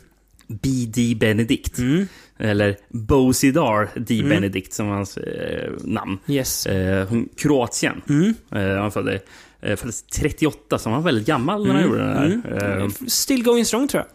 B.D. 0.50 1.16
Benedict. 1.20 1.78
Mm. 1.78 2.08
Eller 2.38 2.76
Bosidar 2.90 3.90
D. 3.96 4.20
Mm. 4.20 4.30
Benedict 4.30 4.74
som 4.74 4.88
hans 4.88 5.18
eh, 5.18 5.72
namn. 5.84 6.18
Yes. 6.28 6.66
Eh, 6.66 7.08
Kroatien. 7.38 8.02
Mm. 8.10 8.34
Eh, 8.52 8.82
han 8.82 8.92
födde, 8.92 9.20
eh, 9.62 9.76
föddes 9.76 10.02
38, 10.04 10.78
så 10.78 10.90
han 10.90 10.98
var 11.02 11.06
väldigt 11.06 11.28
gammal 11.28 11.64
när 11.68 11.74
han 11.74 11.84
Mm. 11.84 11.92
gjorde 11.92 12.06
det 12.08 12.14
här. 12.14 12.26
Mm. 12.26 12.82
Eh, 12.82 12.90
Still 13.08 13.44
going 13.44 13.66
strong, 13.66 13.88
tror 13.88 14.04
jag. 14.04 14.08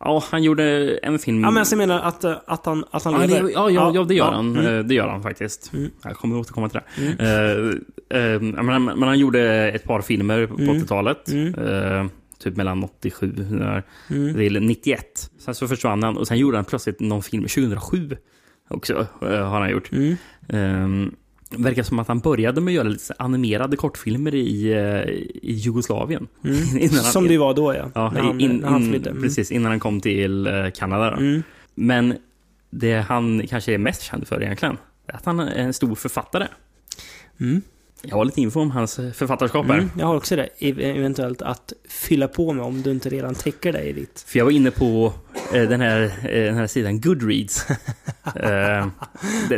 ja, 0.00 0.24
han 0.30 0.42
gjorde 0.42 0.96
en 1.02 1.18
film... 1.18 1.42
Ja, 1.44 1.50
men 1.50 1.58
alltså, 1.60 1.72
jag 1.74 1.78
menar 1.78 2.00
att, 2.00 2.24
eh, 2.24 2.34
att 2.46 2.66
han, 2.66 2.84
att 2.90 3.04
han 3.04 3.12
Ja, 3.14 3.20
lever. 3.26 3.42
det, 3.42 3.50
ja, 3.52 3.70
ja, 3.70 3.92
ja, 3.94 4.04
det 4.04 4.14
gör 4.14 4.24
Ja. 4.26 4.32
han. 4.34 4.56
Mm. 4.56 4.74
Eh, 4.78 4.84
Det 4.84 4.94
gör 4.94 5.08
han 5.08 5.22
faktiskt. 5.22 5.72
Mm. 5.72 5.90
Jag 6.04 6.16
kommer 6.16 6.38
återkomma 6.38 6.68
till 6.68 6.80
det. 6.96 7.24
Eh, 8.10 8.20
eh, 8.34 8.40
men, 8.40 8.84
men 8.84 9.02
han 9.02 9.18
gjorde 9.18 9.42
ett 9.70 9.84
par 9.84 10.00
filmer 10.02 10.46
på 10.46 10.54
Mm. 10.62 10.76
80-talet. 10.76 11.28
Mm. 11.28 12.10
Typ 12.38 12.56
mellan 12.56 12.84
87 12.84 13.26
där, 13.50 13.82
Mm. 14.10 14.34
till 14.34 14.62
91. 14.62 15.30
Sen 15.38 15.54
så 15.54 15.68
försvann 15.68 16.02
han 16.02 16.16
och 16.16 16.28
sen 16.28 16.38
gjorde 16.38 16.56
han 16.58 16.64
plötsligt 16.64 17.00
någon 17.00 17.22
film 17.22 17.42
2007 17.48 18.16
också. 18.68 19.06
eh, 19.22 19.48
har 19.48 19.60
han 19.60 19.70
gjort. 19.70 19.90
Mm. 19.92 20.16
Um, 20.48 21.14
verkar 21.50 21.82
som 21.82 21.98
att 21.98 22.08
han 22.08 22.18
började 22.20 22.60
med 22.60 22.72
att 22.72 22.74
göra 22.76 22.88
lite 22.88 23.14
animerade 23.18 23.76
kortfilmer 23.76 24.34
i, 24.34 24.72
eh, 24.72 25.00
i 25.42 25.52
Jugoslavien. 25.52 26.26
Mm. 26.44 26.56
Innan 26.78 26.94
han- 26.94 27.04
Som 27.12 27.28
det 27.28 27.38
var 27.38 27.54
då, 27.54 27.74
ja. 27.74 27.90
Ja, 27.94 28.10
när 28.10 28.20
han, 28.20 28.40
in, 28.40 28.56
när 28.56 28.68
han 28.68 28.88
flydde. 28.90 29.10
Mm. 29.10 29.22
Precis, 29.22 29.50
innan 29.52 29.70
han 29.70 29.80
kom 29.80 30.00
till 30.00 30.46
eh, 30.46 30.52
Kanada. 30.74 31.16
Mm. 31.16 31.42
Men 31.74 32.14
det 32.70 33.00
han 33.00 33.46
kanske 33.46 33.74
är 33.74 33.78
mest 33.78 34.02
känd 34.02 34.26
för 34.28 34.42
egentligen, 34.42 34.76
är 35.06 35.14
att 35.16 35.24
han 35.24 35.40
är 35.40 35.54
en 35.54 35.72
stor 35.72 35.94
författare. 35.94 36.46
Mm. 38.02 38.10
Jag 38.10 38.16
har 38.16 38.24
lite 38.24 38.40
info 38.40 38.60
om 38.60 38.70
hans 38.70 38.94
författarskap 39.14 39.66
här. 39.66 39.74
Mm. 39.74 39.90
Jag 39.98 40.06
har 40.06 40.16
också 40.16 40.36
det, 40.36 40.48
ev- 40.58 40.80
eventuellt 40.96 41.42
att 41.42 41.72
fylla 41.88 42.28
på 42.28 42.52
med 42.52 42.64
om 42.64 42.82
du 42.82 42.90
inte 42.90 43.08
redan 43.08 43.34
täcker 43.34 43.72
det 43.72 43.82
i 43.82 43.92
ditt. 43.92 44.24
För 44.28 44.38
jag 44.38 44.44
var 44.44 44.52
inne 44.52 44.70
på 44.70 45.12
eh, 45.52 45.62
den, 45.62 45.80
här, 45.80 46.02
eh, 46.02 46.44
den 46.44 46.54
här 46.54 46.66
sidan 46.66 47.00
Goodreads. 47.00 47.66
eh, 48.24 48.34
där 48.34 48.88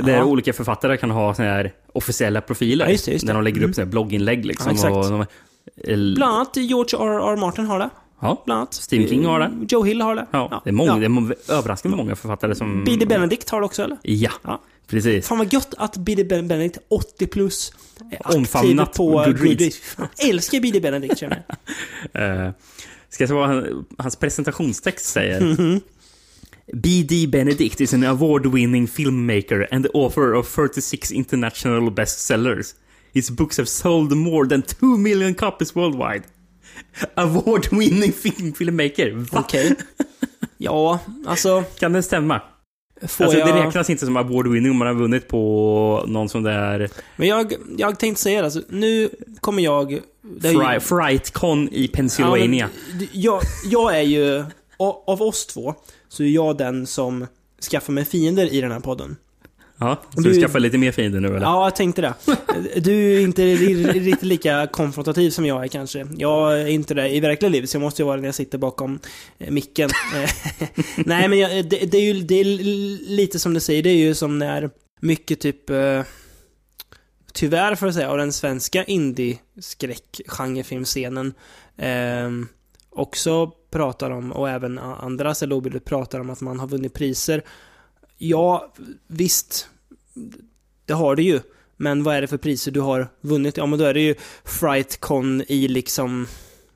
där 0.03 0.17
Ja. 0.17 0.25
olika 0.25 0.53
författare 0.53 0.97
kan 0.97 1.11
ha 1.11 1.35
såna 1.35 1.49
här 1.49 1.73
officiella 1.93 2.41
profiler. 2.41 2.85
Ja, 2.85 2.91
just 2.93 3.05
det, 3.05 3.13
just 3.13 3.27
Där 3.27 3.33
det. 3.35 3.39
de 3.39 3.45
lägger 3.45 3.59
Mm. 3.59 3.71
upp 3.71 3.77
här 3.79 3.85
blogginlägg. 3.85 4.45
Liksom, 4.47 4.67
Ja, 4.67 4.75
exakt. 4.75 4.93
och 4.97 5.05
de, 5.11 5.21
eh, 5.21 6.15
Bland 6.17 6.35
annat 6.37 6.57
George 6.57 6.99
R. 6.99 7.33
R. 7.33 7.37
Martin 7.37 7.67
har 7.67 7.79
det. 7.79 7.91
ja, 8.21 8.43
Bland 8.45 8.59
annat. 8.59 8.75
Stephen 8.75 9.09
King 9.09 9.25
har 9.27 9.41
det. 9.41 9.51
Joe 9.69 9.85
Hill 9.85 10.01
har 10.01 10.15
det. 10.15 10.27
ja, 10.31 10.61
det 10.65 10.71
är, 10.71 10.73
många, 10.75 10.91
Ja. 10.93 10.97
det 10.99 11.05
är 11.53 11.53
överraskande 11.59 11.97
många 11.97 12.17
författare 12.17 12.55
som... 12.55 12.85
B.D. 12.85 13.07
Benedict 13.07 13.51
har 13.51 13.61
det 13.61 13.67
också, 13.67 13.83
eller? 13.83 13.97
Ja, 14.03 14.31
Ja. 14.45 14.61
Precis. 14.89 15.27
Fan 15.27 15.39
vad 15.39 15.53
gött 15.53 15.75
att 15.79 15.97
B.D. 15.97 16.25
Ben- 16.25 16.49
Benedict, 16.49 16.79
80 16.89 17.27
plus, 17.27 17.73
är 18.11 18.17
aktiv 18.27 18.39
Omfamnat 18.39 18.93
på 18.93 19.11
Goodreads. 19.27 19.81
Älskar 20.19 20.61
B.D. 20.61 20.81
Benedict, 20.81 21.19
känner 21.19 21.43
jag. 21.49 21.57
Eh, 22.47 22.53
ska 23.11 23.23
jag 23.23 23.29
säga 23.29 23.39
vad 23.41 23.49
han, 23.49 23.85
hans 23.99 24.17
presentationstext 24.17 25.07
säger? 25.07 25.41
Mhm. 25.41 25.81
B.D. 26.73 27.27
Benedict 27.27 27.81
is 27.81 27.95
an 27.95 28.05
award-winning 28.05 28.87
filmmaker 28.87 29.67
and 29.71 29.85
the 29.85 29.91
author 29.95 30.35
of 30.35 30.55
36 30.55 31.13
international 31.13 31.91
bestsellers. 31.91 32.67
His 33.13 33.31
books 33.31 33.57
have 33.59 33.67
sold 33.67 34.13
more 34.17 34.49
than 34.49 34.63
2 34.63 34.87
million 34.87 35.35
copies 35.35 35.77
worldwide. 35.77 36.23
Award-winning 37.15 38.13
film 38.13 38.53
filmmaker. 38.53 39.11
Va? 39.33 39.41
Okej. 39.41 39.75
Ja, 40.59 40.99
alltså... 41.27 41.65
Kan 41.79 41.93
det 41.93 42.03
stämma? 42.03 42.43
Får 43.03 43.25
alltså, 43.25 43.39
jag... 43.39 43.49
Det 43.49 43.67
räknas 43.67 43.91
inte 43.91 44.05
som 44.05 44.17
award-winning 44.17 44.71
om 44.71 44.77
man 44.77 44.89
har 44.89 44.95
vunnit 44.95 45.29
på 45.29 46.05
någon 46.07 46.29
sån 46.29 46.43
där 46.43 46.91
Men 47.17 47.29
jag, 47.29 47.53
jag 47.77 47.99
tänkte 47.99 48.23
säga 48.23 48.39
det, 48.41 48.45
alltså, 48.45 48.61
nu 48.69 49.09
kommer 49.41 49.63
jag... 49.63 49.93
är 49.93 49.99
ju- 50.53 50.59
Fri- 50.59 50.81
Frightcon 50.81 51.69
i 51.73 51.89
Pennsylvania. 51.89 52.69
Ja, 52.91 52.97
men, 52.99 53.09
jag, 53.13 53.43
jag 53.65 53.97
är 53.99 54.03
ju, 54.03 54.45
av 55.07 55.23
oss 55.23 55.47
två, 55.47 55.75
så 56.09 56.23
är 56.23 56.27
jag 56.29 56.57
den 56.57 56.87
som 56.87 57.27
skaffar 57.71 57.93
mig 57.93 58.05
fiender 58.05 58.53
i 58.53 58.61
den 58.61 58.73
här 58.73 58.81
podden. 58.81 59.17
Ja, 59.81 60.03
så 60.15 60.21
Du- 60.21 60.33
du 60.33 60.41
skaffar 60.41 60.61
lite 60.61 60.79
mer 60.79 60.93
fiender 60.93 61.21
nu 61.21 61.29
eller? 61.29 61.41
Ja, 61.41 61.65
jag 61.67 61.77
tänkte 61.77 62.03
det. 62.03 62.15
Du 62.81 63.17
är 63.17 63.21
inte 63.21 63.43
ri- 63.43 63.93
riktigt 63.93 64.23
lika 64.23 64.67
konfrontativ 64.73 65.31
som 65.31 65.47
jag 65.47 65.65
är 65.65 65.69
kanske. 65.69 66.07
Jag 66.17 66.61
är 66.61 66.67
inte 66.67 66.95
det 66.95 67.09
i 67.09 67.21
verkliga 67.21 67.49
livet, 67.51 67.71
så 67.71 67.77
jag 67.77 67.83
måste 67.83 68.03
ju 68.03 68.07
vara 68.07 68.17
det 68.17 68.21
när 68.23 68.29
jag 68.29 68.35
sitter 68.35 68.59
bakom 68.59 68.99
eh, 69.39 69.51
micken. 69.51 69.91
Nej, 70.97 71.29
men 71.29 71.39
jag, 71.39 71.51
det, 71.69 71.93
det 71.93 71.99
är 71.99 72.15
ju 72.15 72.23
det 72.23 72.41
är 72.41 72.45
lite 73.09 73.39
som 73.39 73.55
du 73.55 73.61
säger, 73.61 73.83
det 73.83 73.91
är 73.91 73.97
ju 73.97 74.15
som 74.15 74.39
när 74.39 74.71
mycket 75.01 75.41
typ... 75.41 75.71
Eh, 75.71 76.03
tyvärr 77.33 77.75
får 77.75 77.89
jag 77.89 77.95
säga, 77.95 78.11
av 78.11 78.19
den 78.19 78.33
svenska 78.33 78.85
indie-skräck-genrefilmscenen 78.85 81.33
eh, 81.77 82.31
också 82.91 83.51
pratar 83.71 84.11
om, 84.11 84.33
och 84.33 84.51
även 84.51 84.79
andra 84.79 85.35
cellobilder 85.35 85.81
pratar 85.81 86.21
om 86.21 86.31
att 86.31 86.41
man 86.41 86.61
har 86.61 86.67
vunnit 86.67 86.95
priser. 86.95 87.43
Ja, 88.19 88.73
visst. 89.07 89.69
Det 90.87 90.93
har 90.93 91.17
du 91.17 91.23
ju. 91.23 91.41
Men 91.77 92.03
vad 92.03 92.17
är 92.17 92.21
det 92.21 92.27
för 92.27 92.37
priser 92.37 92.71
du 92.73 92.81
har 92.81 93.09
vunnit? 93.21 93.57
Ja, 93.57 93.67
men 93.67 93.79
då 93.79 93.85
är 93.85 93.95
det 93.95 94.01
ju 94.01 94.15
Frightcon 94.45 95.43
i 95.49 95.69
liksom... 95.69 96.27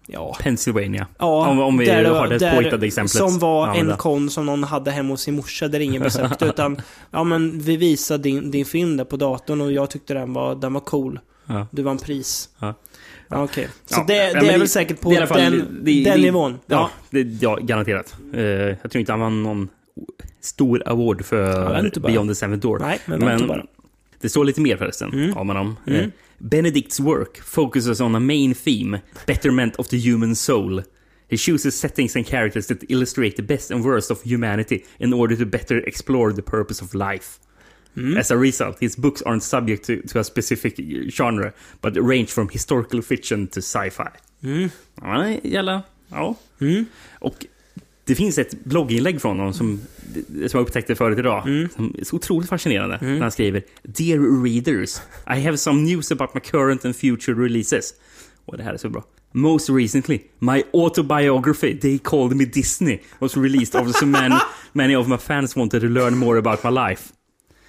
Ja, 0.07 0.37
Pennsylvania. 0.41 1.07
ja 1.19 1.49
Om- 1.49 1.61
om 1.61 1.79
vi 1.79 1.85
där 1.87 2.05
har 2.05 2.27
det 2.29 2.39
där- 2.39 2.55
påhittade 2.57 2.87
exemplet 2.87 3.11
Som 3.19 3.39
var 3.39 3.63
att 3.63 3.69
en 3.69 3.81
använda. 3.81 3.97
kon 3.97 4.31
som 4.31 4.47
någon 4.47 4.65
hade 4.65 4.91
hemma 4.91 5.09
hos 5.13 5.21
sin 5.23 5.37
morsa 5.37 5.69
där 5.69 5.81
ingen 5.81 6.03
besökte. 6.03 6.45
utan, 6.47 6.81
ja 7.11 7.25
men 7.25 7.61
vi 7.61 7.77
visade 7.77 8.23
din, 8.23 8.51
din 8.51 8.65
film 8.65 8.97
där 8.97 9.05
på 9.05 9.17
datorn 9.17 9.61
och 9.61 9.73
jag 9.73 9.91
tyckte 9.91 10.15
den 10.15 10.33
var, 10.33 10.55
den 10.55 10.73
var 10.73 10.81
cool. 10.81 11.21
Ja. 11.47 11.67
Du 11.71 11.83
vann 11.83 11.99
pris. 11.99 12.49
Ja. 12.59 12.75
Ja, 13.29 13.43
Okej. 13.45 13.69
Så 13.87 13.95
Ja, 14.01 14.05
det, 14.09 14.15
ja, 14.17 14.33
det 14.41 14.47
är 14.49 14.53
det- 14.53 14.59
väl 14.59 14.69
säkert 14.69 15.01
på 15.01 15.11
det 15.11 15.17
alla 15.17 15.27
fall- 15.27 15.41
den, 15.41 15.81
det- 15.83 16.05
den 16.05 16.17
det- 16.17 16.23
nivån. 16.23 16.53
Ja, 16.67 16.77
Ja. 16.77 16.91
det, 17.11 17.21
ja 17.21 17.59
garanterat. 17.63 18.15
Eh, 18.35 18.41
jag 18.43 18.91
tror 18.91 18.97
inte 19.01 19.13
han 19.13 19.21
vann 19.21 19.43
någon 19.43 19.69
stor 20.43 20.83
award 20.87 21.21
Ja, 21.21 21.25
för 21.25 22.01
bara. 22.01 22.13
Beyond 22.13 22.31
the 22.31 22.35
Seventh 22.35 22.63
Door. 22.63 22.79
Nej, 22.79 23.01
men 23.07 23.19
vänta 23.21 23.47
bara. 23.47 23.67
det 24.21 24.29
står 24.29 24.45
lite 24.45 24.61
mer 24.61 24.77
förresten 24.77 25.13
Mm. 25.13 25.37
om 25.37 25.49
honom. 25.49 25.77
Mm. 25.87 26.01
Eh, 26.01 26.09
Benedict's 26.39 27.03
work 27.03 27.41
focuses 27.43 28.01
on 28.01 28.15
a 28.15 28.21
main 28.21 28.55
theme, 28.55 29.01
betterment 29.27 29.77
of 29.77 29.89
the 29.89 30.11
human 30.11 30.37
soul. 30.37 30.83
He 31.29 31.37
chooses 31.37 31.75
settings 31.81 32.17
and 32.17 32.27
characters 32.27 32.67
that 32.67 32.79
illustrate 32.89 33.37
the 33.37 33.43
best 33.43 33.71
and 33.71 33.85
worst 33.85 34.11
of 34.11 34.23
humanity 34.25 34.85
in 34.99 35.13
order 35.13 35.37
to 35.37 35.47
better 35.47 35.89
explore 35.89 36.33
the 36.35 36.43
purpose 36.43 36.85
of 36.85 36.95
life. 36.95 37.29
Mm. 37.97 38.19
As 38.19 38.31
a 38.31 38.37
result, 38.37 38.77
his 38.81 38.97
books 38.97 39.23
aren't 39.23 39.43
subject 39.43 39.85
to, 39.87 39.97
to 40.13 40.19
a 40.19 40.25
specific 40.25 40.75
genre, 41.11 41.53
but 41.81 41.97
range 41.97 42.27
from 42.27 42.49
historical 42.53 43.03
fiction 43.03 43.47
to 43.47 43.59
sci-fi. 43.61 44.09
Mm. 44.43 44.69
Ja, 45.03 45.29
gäller. 45.43 45.81
Ja. 46.11 46.35
Mm. 46.61 46.87
Och 47.21 47.47
det 48.05 48.15
finns 48.15 48.39
ett 48.39 48.65
blogginlägg 48.65 49.21
från 49.21 49.39
honom 49.39 49.55
som, 49.55 49.81
som 50.25 50.51
jag 50.53 50.61
upptäckte 50.61 50.95
förut 50.95 51.19
idag. 51.19 51.47
Mm. 51.47 51.69
Som 51.77 51.95
är 51.99 52.05
så 52.05 52.17
otroligt 52.17 52.49
fascinerande. 52.49 52.99
När 53.01 53.21
han 53.21 53.33
skriver 53.33 53.63
Dear 53.83 54.43
readers, 54.45 54.97
I 55.37 55.45
have 55.45 55.57
some 55.57 55.83
news 55.83 56.13
about 56.13 56.35
my 56.35 56.41
current 56.41 56.85
and 56.85 56.97
future 56.97 57.45
releases. 57.45 57.95
Och 58.45 58.57
det 58.57 58.63
här 58.63 58.75
är 58.75 58.79
så 58.79 58.89
bra. 58.89 59.05
Most 59.33 59.71
recently, 59.71 60.21
my 60.39 60.63
autobiography, 60.73 61.81
They 61.81 61.99
Called 61.99 62.37
Me 62.37 62.45
Disney, 62.45 62.99
was 63.19 63.37
released 63.37 63.81
after 63.81 63.93
so 63.93 64.07
many, 64.07 64.35
many 64.73 64.97
of 64.97 65.09
my 65.09 65.19
fans 65.19 65.57
wanted 65.57 65.81
to 65.81 65.89
learn 65.89 66.19
more 66.19 66.39
about 66.39 66.65
my 66.65 66.71
life. 66.71 67.13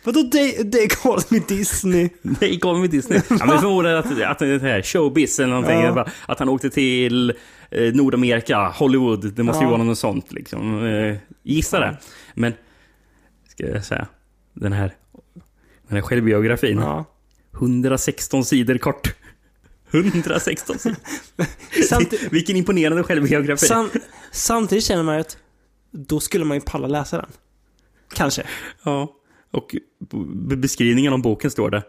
Vadå 0.03 0.23
det, 0.23 0.63
det 0.71 0.87
kallas 1.01 1.31
med 1.31 1.41
Disney? 1.47 2.09
They 2.39 2.59
Called 2.59 2.81
Me 2.81 2.87
Disney. 2.87 3.21
Ja, 3.29 3.45
men 3.45 3.59
förmodar 3.61 3.93
att, 3.95 4.05
att 4.21 4.39
det 4.39 4.47
är 4.47 4.59
här 4.59 4.81
showbiz 4.81 5.39
eller 5.39 5.49
någonting. 5.49 5.79
Ja. 5.79 6.07
Att 6.25 6.39
han 6.39 6.49
åkte 6.49 6.69
till 6.69 7.33
eh, 7.71 7.93
Nordamerika, 7.93 8.67
Hollywood. 8.69 9.33
Det 9.33 9.43
måste 9.43 9.59
ju 9.63 9.65
Ja. 9.69 9.71
vara 9.71 9.83
något 9.83 9.97
sånt 9.97 10.31
liksom. 10.31 10.85
Eh, 10.85 11.15
gissa 11.43 11.79
det. 11.79 11.97
Men, 12.33 12.53
ska 13.49 13.67
jag 13.67 13.85
säga, 13.85 14.07
den 14.53 14.73
här, 14.73 14.93
den 15.87 15.95
här 15.97 16.01
självbiografin. 16.01 16.77
Ja. 16.79 17.05
116 17.53 18.45
sidor 18.45 18.77
kort. 18.77 19.15
116 19.91 20.79
sidor. 20.79 20.97
Samt- 21.89 22.13
Vilken 22.31 22.55
imponerande 22.55 23.03
självbiografi. 23.03 23.65
Sam, 23.67 23.89
samtidigt 24.31 24.83
känner 24.83 25.03
man 25.03 25.19
att 25.19 25.37
då 25.91 26.19
skulle 26.19 26.45
man 26.45 26.57
ju 26.57 26.61
palla 26.61 26.87
läsa 26.87 27.17
den. 27.17 27.29
Kanske. 28.13 28.43
Ja. 28.83 29.13
Och 29.53 29.75
beskrivningen 30.57 31.13
om 31.13 31.21
boken 31.21 31.51
står 31.51 31.69
det. 31.69 31.83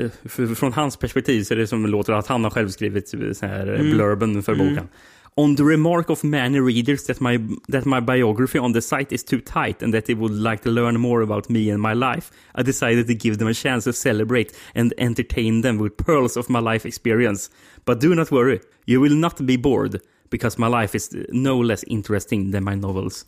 eh, 0.00 0.54
Från 0.54 0.72
hans 0.72 0.96
perspektiv 0.96 1.42
så 1.42 1.54
är 1.54 1.58
det 1.58 1.66
som 1.66 1.86
låter 1.86 2.12
att 2.12 2.26
han 2.26 2.44
har 2.44 2.50
själv 2.50 2.68
skrivit 2.68 3.08
så 3.08 3.46
här 3.46 3.66
Mm. 3.74 3.90
blurben 3.90 4.42
för 4.42 4.54
boken. 4.54 4.88
On 5.34 5.56
the 5.56 5.62
remark 5.62 6.10
of 6.10 6.24
many 6.24 6.58
readers 6.60 7.04
that 7.04 7.20
my, 7.20 7.38
that 7.72 7.84
my 7.84 8.00
biography 8.00 8.58
on 8.58 8.72
the 8.72 8.82
site 8.82 9.14
is 9.14 9.24
too 9.24 9.40
tight 9.40 9.82
and 9.82 9.94
that 9.94 10.06
they 10.06 10.14
would 10.14 10.32
like 10.50 10.62
to 10.62 10.70
learn 10.70 11.00
more 11.00 11.22
about 11.22 11.48
me 11.48 11.70
and 11.72 11.80
my 11.82 11.94
life, 11.94 12.32
I 12.54 12.62
decided 12.62 13.06
to 13.06 13.14
give 13.14 13.36
them 13.38 13.48
a 13.48 13.54
chance 13.54 13.84
to 13.84 13.92
celebrate 13.92 14.52
and 14.74 14.92
entertain 14.98 15.62
them 15.62 15.78
with 15.78 15.96
pearls 15.96 16.36
of 16.36 16.48
my 16.48 16.60
life 16.72 16.88
experience. 16.88 17.50
But 17.84 18.00
do 18.00 18.14
not 18.14 18.30
worry, 18.30 18.60
you 18.86 19.00
will 19.00 19.14
not 19.16 19.46
be 19.46 19.56
bored, 19.56 20.00
because 20.30 20.58
my 20.58 20.80
life 20.82 20.96
is 20.96 21.10
no 21.32 21.60
less 21.62 21.84
interesting 21.86 22.50
than 22.52 22.64
my 22.64 22.74
novels. 22.74 23.24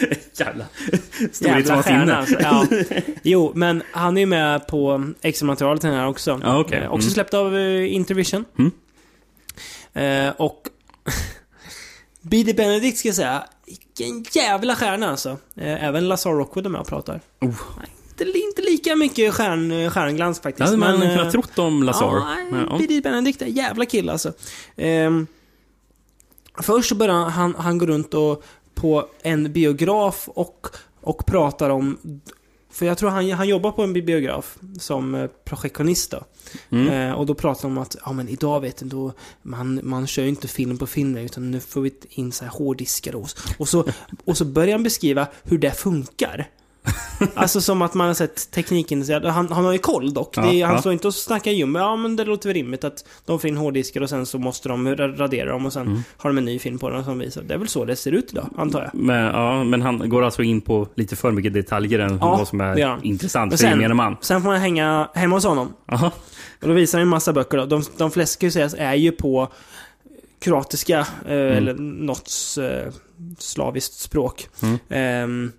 Jävla 0.36 0.64
storhetsvansinne. 1.32 2.16
alltså. 2.16 2.36
ja. 2.40 2.66
Jo, 3.22 3.52
men 3.54 3.82
han 3.92 4.16
är 4.16 4.20
ju 4.20 4.26
med 4.26 4.66
på 4.66 5.12
extra 5.22 5.46
materialet 5.46 5.82
den 5.82 5.94
här 5.94 6.06
också. 6.08 6.40
Okej. 6.44 6.78
Eh, 6.78 6.90
också 6.92 7.06
Mm. 7.06 7.14
släppt 7.14 7.34
av 7.34 7.54
uh, 7.54 7.94
Intervision. 7.94 8.44
Mm. 8.58 8.70
Eh, 10.28 10.34
och 10.36 10.62
B.D. 12.22 12.54
Benedict 12.54 12.98
ska 12.98 13.08
jag 13.08 13.16
säga, 13.16 13.44
vilken 13.66 14.24
jävla 14.42 14.76
stjärna 14.76 15.10
alltså. 15.10 15.30
Eh, 15.56 15.84
även 15.84 16.08
Lazar 16.08 16.30
Rockwood 16.32 16.66
är 16.66 16.70
med 16.70 16.80
och 16.80 16.86
pratar. 16.88 17.20
Oh. 17.40 17.54
Nej, 17.78 17.88
inte, 18.10 18.38
inte 18.38 18.62
lika 18.62 18.96
mycket 18.96 19.34
stjärn, 19.34 19.90
stjärnglans 19.90 20.38
Det 20.38 20.42
faktiskt. 20.42 20.64
hade 20.66 20.76
man 20.76 20.98
men, 20.98 21.08
eh, 21.10 21.16
kunnat 21.16 21.32
trott 21.32 21.58
om 21.58 21.82
Lazar. 21.82 22.06
Ja, 22.16 22.36
Men, 22.50 22.66
ja. 22.70 22.76
B.D. 22.78 23.00
Benedict 23.00 23.42
är 23.42 23.46
en 23.46 23.52
jävla 23.52 23.84
kille 23.86 24.12
alltså. 24.12 24.32
Ehm, 24.76 25.26
först 26.62 26.88
så 26.88 26.94
börjar 26.94 27.14
han, 27.28 27.54
han 27.58 27.78
gå 27.78 27.86
runt 27.86 28.14
och 28.14 28.44
på 28.76 29.08
en 29.22 29.52
biograf 29.52 30.28
och, 30.28 30.66
och 31.00 31.26
pratar 31.26 31.70
om... 31.70 31.98
För 32.70 32.86
jag 32.86 32.98
tror 32.98 33.10
han, 33.10 33.30
han 33.30 33.48
jobbar 33.48 33.72
på 33.72 33.82
en 33.82 33.92
biograf 33.92 34.58
som 34.78 35.14
eh, 35.14 35.26
projektionist 35.44 36.10
då. 36.10 36.24
Mm. 36.70 36.88
Eh, 36.88 37.12
och 37.12 37.26
då 37.26 37.34
pratar 37.34 37.62
de 37.62 37.76
om 37.76 37.82
att, 37.82 37.96
ja 38.04 38.12
men 38.12 38.28
idag 38.28 38.60
vet 38.60 38.76
du, 38.76 38.86
då, 38.86 39.12
man, 39.42 39.80
man 39.82 40.06
kör 40.06 40.22
ju 40.22 40.28
inte 40.28 40.48
film 40.48 40.78
på 40.78 40.86
film 40.86 41.16
utan 41.16 41.50
nu 41.50 41.60
får 41.60 41.80
vi 41.80 41.92
in 42.08 42.32
så 42.32 42.44
här 42.44 42.52
hårddiskar 42.52 43.14
och, 43.14 43.28
och 43.58 43.68
så. 43.68 43.84
Och 44.24 44.36
så 44.36 44.44
börjar 44.44 44.72
han 44.72 44.82
beskriva 44.82 45.26
hur 45.42 45.58
det 45.58 45.70
funkar. 45.70 46.50
Alltså 47.34 47.60
som 47.60 47.82
att 47.82 47.94
man 47.94 48.06
har 48.06 48.14
sett 48.14 48.50
tekniken, 48.50 49.04
han, 49.24 49.52
han 49.52 49.64
har 49.64 49.72
ju 49.72 49.78
koll 49.78 50.14
dock. 50.14 50.34
Det 50.34 50.40
är, 50.40 50.52
Ja, 50.52 50.66
han 50.66 50.74
ja. 50.76 50.80
står 50.80 50.92
inte 50.92 51.06
och 51.08 51.14
snackar 51.14 51.50
ljum. 51.50 51.74
Ja 51.74 51.96
men 51.96 52.16
det 52.16 52.24
låter 52.24 52.48
väl 52.48 52.54
rimligt 52.54 52.84
att 52.84 53.04
de 53.24 53.38
får 53.40 53.48
in 53.48 53.56
hårddiskar 53.56 54.00
och 54.00 54.08
sen 54.10 54.26
så 54.26 54.38
måste 54.38 54.68
de 54.68 54.88
ra- 54.88 55.16
radera 55.16 55.52
dem 55.52 55.66
och 55.66 55.72
sen 55.72 55.86
Mm. 55.86 56.02
har 56.16 56.30
de 56.30 56.38
en 56.38 56.44
ny 56.44 56.58
film 56.58 56.78
på 56.78 56.90
den 56.90 57.04
som 57.04 57.18
visar. 57.18 57.42
Det 57.42 57.54
är 57.54 57.58
väl 57.58 57.68
så 57.68 57.84
det 57.84 57.96
ser 57.96 58.12
ut 58.12 58.32
idag, 58.32 58.48
antar 58.56 58.82
jag. 58.82 58.90
Men, 59.02 59.24
ja, 59.24 59.64
men 59.64 59.82
han 59.82 60.08
går 60.08 60.22
alltså 60.24 60.42
in 60.42 60.60
på 60.60 60.88
lite 60.94 61.16
för 61.16 61.30
mycket 61.32 61.52
detaljer 61.54 61.98
än 61.98 62.18
Ja, 62.20 62.36
vad 62.36 62.48
som 62.48 62.60
är 62.60 62.84
han. 62.86 63.02
intressant 63.02 63.52
för 63.52 63.58
sen- 63.58 63.70
gemene 63.70 63.94
man. 63.94 64.16
Sen 64.20 64.42
får 64.42 64.48
man 64.50 64.60
hänga 64.60 65.08
hemma 65.14 65.36
hos 65.36 65.44
honom. 65.44 65.72
Aha. 65.92 66.10
Och 66.62 66.68
då 66.68 66.74
visar 66.74 66.98
han 66.98 67.02
en 67.02 67.08
massa 67.08 67.32
böcker 67.32 67.58
då. 67.58 67.66
De, 67.66 67.82
de 67.96 68.10
flesta 68.10 68.32
ska 68.34 68.46
ju 68.46 68.50
sägas 68.52 68.74
är 68.78 68.94
ju 68.94 69.12
på 69.12 69.48
kroatiska, 70.38 70.98
eh, 71.26 71.32
Mm. 71.32 71.56
eller 71.56 71.74
något 71.74 72.30
eh, 72.60 72.92
slaviskt 73.38 73.94
språk. 73.94 74.48
Mm. 74.62 74.78
Ehm, 74.88 75.52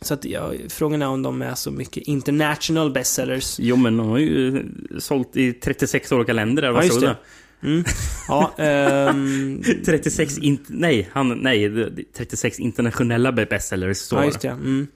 så 0.00 0.14
att 0.14 0.24
ja, 0.24 0.52
frågan 0.68 1.02
är 1.02 1.06
om 1.08 1.22
de 1.22 1.42
är 1.42 1.54
så 1.54 1.70
mycket 1.70 2.02
international 2.02 2.90
bestsellers. 2.92 3.56
Jo, 3.60 3.76
men 3.76 3.96
de 3.96 4.08
har 4.08 4.18
ju 4.18 4.64
sålt 4.98 5.36
i 5.36 5.52
36 5.52 6.12
olika 6.12 6.32
länder. 6.32 6.62
Där, 6.62 6.68
Ja, 6.68 6.74
vad 6.74 6.84
stod 6.84 7.02
det. 7.02 7.16
Mm. 7.62 7.84
Ja, 8.28 8.52
ehm, 8.58 9.62
36 9.84 10.38
in, 10.38 10.58
nej, 10.68 11.08
han, 11.12 11.28
nej, 11.38 11.68
det- 11.68 11.90
det- 11.90 12.12
36 12.14 12.58
internationella 12.58 13.32
bestsellers 13.32 13.96
står 13.96 14.18
ja, 14.18 14.24
just 14.26 14.40
det. 14.40 14.48
Mm. 14.48 14.86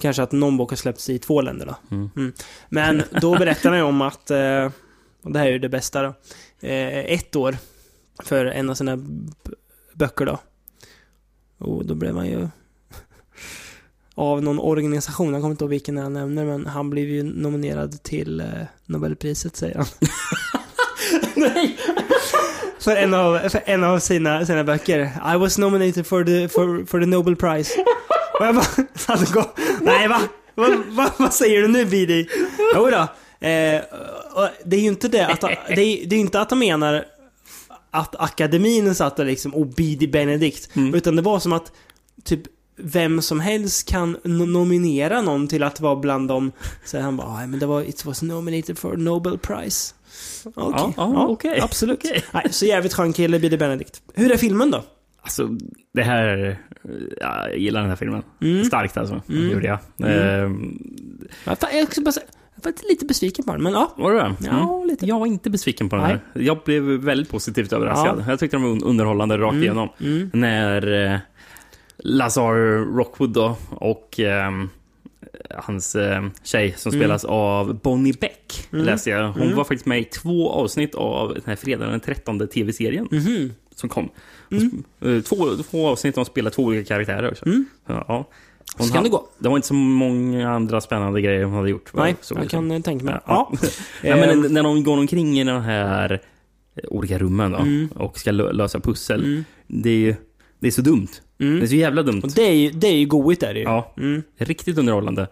Kanske 0.00 0.22
att 0.22 0.32
någon 0.32 0.56
bok 0.56 0.70
har 0.70 0.76
släppts 0.76 1.10
i 1.10 1.18
två 1.18 1.40
länder 1.42 1.66
då. 1.66 1.76
Mm. 1.96 2.10
Mm. 2.16 2.32
Men 2.68 3.02
då 3.20 3.38
berättar 3.38 3.70
han 3.70 3.78
ju 3.78 3.84
om 3.84 4.00
att, 4.02 4.30
eh, 4.30 4.70
och 5.22 5.32
det 5.32 5.38
här 5.38 5.46
är 5.46 5.50
ju 5.50 5.58
det 5.58 5.68
bästa 5.68 6.02
då, 6.02 6.08
eh, 6.68 6.98
ett 6.98 7.36
år 7.36 7.56
för 8.22 8.46
en 8.46 8.70
av 8.70 8.74
sina 8.74 8.98
böcker 9.94 10.26
då. 10.26 10.38
Och 11.58 11.86
då 11.86 11.94
blev 11.94 12.16
han 12.16 12.26
ju 12.26 12.48
av 14.22 14.42
någon 14.42 14.58
organisation, 14.58 15.32
jag 15.32 15.42
kommer 15.42 15.50
inte 15.50 15.64
ihåg 15.64 15.70
vilken 15.70 15.96
han 15.96 16.12
nämner, 16.12 16.44
men 16.44 16.66
han 16.66 16.90
blev 16.90 17.08
ju 17.08 17.22
nominerad 17.22 18.02
till 18.02 18.40
eh, 18.40 18.46
Nobelpriset 18.86 19.56
säger 19.56 19.76
han. 19.76 19.86
Nej! 21.34 21.76
För 22.78 22.96
en 22.96 23.14
av, 23.14 23.48
för 23.48 23.62
en 23.66 23.84
av 23.84 23.98
sina, 23.98 24.46
sina 24.46 24.64
böcker. 24.64 25.00
I 25.34 25.36
was 25.36 25.58
nominated 25.58 26.06
for 26.06 26.24
the, 26.24 26.48
for, 26.48 26.86
for 26.86 27.00
the 27.00 27.06
Nobel 27.06 27.36
Prize. 27.36 27.84
Och 28.40 28.46
jag 28.46 28.54
bara, 28.54 28.66
alltså, 29.06 29.34
gå, 29.34 29.52
nej 29.80 30.08
va? 30.08 30.20
Vad 30.54 30.70
va, 30.86 31.10
vad 31.16 31.34
säger 31.34 31.62
du 31.62 31.68
nu 31.68 31.84
Bidi? 31.84 32.28
Jo 32.74 32.90
då. 32.90 33.00
Eh, 33.46 33.80
det 34.64 34.76
är 34.76 34.80
ju 34.80 34.88
inte 34.88 35.08
det 35.08 35.26
att, 35.26 35.40
det 35.40 35.82
är, 35.82 36.06
det 36.06 36.16
är 36.16 36.20
inte 36.20 36.40
att 36.40 36.48
de 36.48 36.58
menar 36.58 37.04
att 37.90 38.20
akademin 38.20 38.94
satt 38.94 39.16
där 39.16 39.24
liksom, 39.24 39.54
och 39.54 39.66
Bidi 39.66 40.08
Benedict. 40.08 40.70
Utan 40.94 41.16
det 41.16 41.22
var 41.22 41.38
som 41.38 41.52
att, 41.52 41.72
typ, 42.24 42.42
vem 42.82 43.22
som 43.22 43.40
helst 43.40 43.88
kan 43.88 44.16
no- 44.16 44.46
nominera 44.46 45.20
någon 45.22 45.48
till 45.48 45.62
att 45.62 45.80
vara 45.80 45.96
bland 45.96 46.28
dem. 46.28 46.52
Så 46.84 47.00
han 47.00 47.16
bara, 47.16 47.36
"Nej, 47.36 47.46
men 47.46 47.58
det 47.60 47.66
var, 47.66 47.82
it 47.82 48.04
was 48.04 48.22
nominated 48.22 48.78
for 48.78 48.96
Nobel 48.96 49.38
Prize. 49.38 49.94
Okej, 50.44 50.72
Ja, 50.76 50.92
ja, 50.96 51.26
okej. 51.28 51.60
absolut. 51.60 51.98
Okej. 52.04 52.22
Nej, 52.32 52.46
så 52.50 52.66
jävligt 52.66 52.94
skön 52.94 53.12
kille, 53.12 53.38
Bidi 53.38 53.56
Benedict. 53.56 54.02
Hur 54.14 54.32
är 54.32 54.36
filmen 54.36 54.70
då? 54.70 54.84
Alltså, 55.22 55.48
det 55.94 56.02
här... 56.02 56.58
Ja, 57.20 57.48
jag 57.48 57.58
gillar 57.58 57.80
den 57.80 57.88
här 57.90 57.96
filmen. 57.96 58.22
Mm. 58.42 58.64
Starkt 58.64 58.96
alltså, 58.96 59.22
Mm. 59.28 59.50
gjorde 59.50 59.66
jag. 59.66 59.78
Mm. 59.98 60.44
Ehm, 60.44 60.78
Jag 61.44 61.58
säga, 61.58 61.86
jag 62.54 62.64
var 62.64 62.88
lite 62.88 63.04
besviken 63.04 63.44
på 63.44 63.52
den, 63.52 63.62
men 63.62 63.72
ja. 63.72 63.92
var 63.96 64.10
du 64.12 64.18
det? 64.18 64.34
Ja, 64.40 64.74
Mm. 64.76 64.88
lite. 64.88 65.06
Jag 65.06 65.18
var 65.18 65.26
inte 65.26 65.50
besviken 65.50 65.88
på 65.88 65.96
den 65.96 66.04
Nej. 66.04 66.18
här. 66.34 66.42
Jag 66.42 66.58
blev 66.64 66.82
väldigt 66.82 67.30
positivt 67.30 67.72
överraskad. 67.72 68.24
Jag 68.28 68.38
tyckte 68.38 68.56
den 68.56 68.64
var 68.64 68.70
un- 68.70 68.84
underhållande 68.84 69.38
rakt 69.38 69.52
Mm. 69.52 69.62
igenom. 69.62 69.88
Mm. 70.00 70.30
När 70.32 71.12
eh, 71.12 71.18
Lazar 72.04 72.54
Rockwood 72.96 73.30
då 73.30 73.56
och 73.70 74.20
ehm, 74.20 74.68
hans 75.56 75.94
eh, 75.96 76.22
tjej 76.44 76.74
som 76.76 76.90
Mm. 76.92 77.00
spelas 77.00 77.24
av 77.24 77.74
Bonnie 77.80 78.12
Beck 78.20 78.68
Mm. 78.72 78.84
läste 78.86 79.10
jag. 79.10 79.32
Hon 79.32 79.42
Mm. 79.42 79.56
var 79.56 79.64
faktiskt 79.64 79.86
med 79.86 80.00
i 80.00 80.04
två 80.04 80.50
avsnitt 80.50 80.94
av 80.94 81.28
den 81.34 81.42
här 81.46 81.56
fredagen 81.56 81.90
den 81.90 82.00
13 82.00 82.48
tv-serien 82.48 83.08
Mhm. 83.10 83.52
som 83.74 83.88
kom. 83.88 84.08
Mm. 84.50 84.82
Eh, 85.00 85.22
Två, 85.22 85.46
två 85.70 85.88
avsnitt, 85.88 86.14
de 86.14 86.24
spelar 86.24 86.50
två 86.50 86.62
olika 86.62 86.84
karaktärer 86.94 87.30
också. 87.30 87.46
Mm. 87.46 87.64
Så, 87.86 87.92
ja. 88.08 88.28
Hon 88.76 88.86
Så 88.86 88.94
kan 88.94 89.02
det 89.04 89.08
gå. 89.10 89.28
Det 89.38 89.48
var 89.48 89.56
inte 89.56 89.68
så 89.68 89.74
många 89.74 90.50
andra 90.50 90.80
spännande 90.80 91.20
grejer 91.20 91.44
hon 91.44 91.54
hade 91.54 91.70
gjort. 91.70 91.90
Nej, 91.94 92.16
såg 92.20 92.38
jag 92.38 92.50
kan 92.50 92.70
eh, 92.70 92.80
tänka 92.82 93.04
mig. 93.04 93.14
Ja. 93.26 93.52
Ja. 94.02 94.16
Men 94.16 94.30
Ehm, 94.30 94.40
när 94.40 94.62
de 94.62 94.84
går 94.84 94.98
omkring 94.98 95.38
i 95.40 95.44
de 95.44 95.62
här 95.62 96.12
eh, 96.12 96.18
olika 96.88 97.18
rummen 97.18 97.50
då, 97.52 97.58
Mm. 97.58 97.88
och 97.94 98.18
ska 98.18 98.30
lö- 98.30 98.52
lösa 98.52 98.80
pussel. 98.80 99.24
mm. 99.24 99.44
Det, 99.66 100.08
är, 100.08 100.16
det 100.62 100.68
är 100.68 100.70
så 100.70 100.82
dumt. 100.82 101.08
Det 101.38 101.44
är 101.44 101.48
Mm. 101.48 101.66
så 101.66 101.74
jävla 101.74 102.02
dumt. 102.02 102.20
Och 102.24 102.30
det 102.30 102.42
är 102.42 102.52
ju, 102.54 102.70
det 102.70 102.86
är 102.86 102.96
ju 102.96 103.06
goigt 103.06 103.42
är 103.42 103.54
det 103.54 103.60
ju. 103.60 103.64
Ja, 103.64 103.94
Mm. 103.96 104.22
riktigt 104.36 104.78
underhållande. 104.78 105.26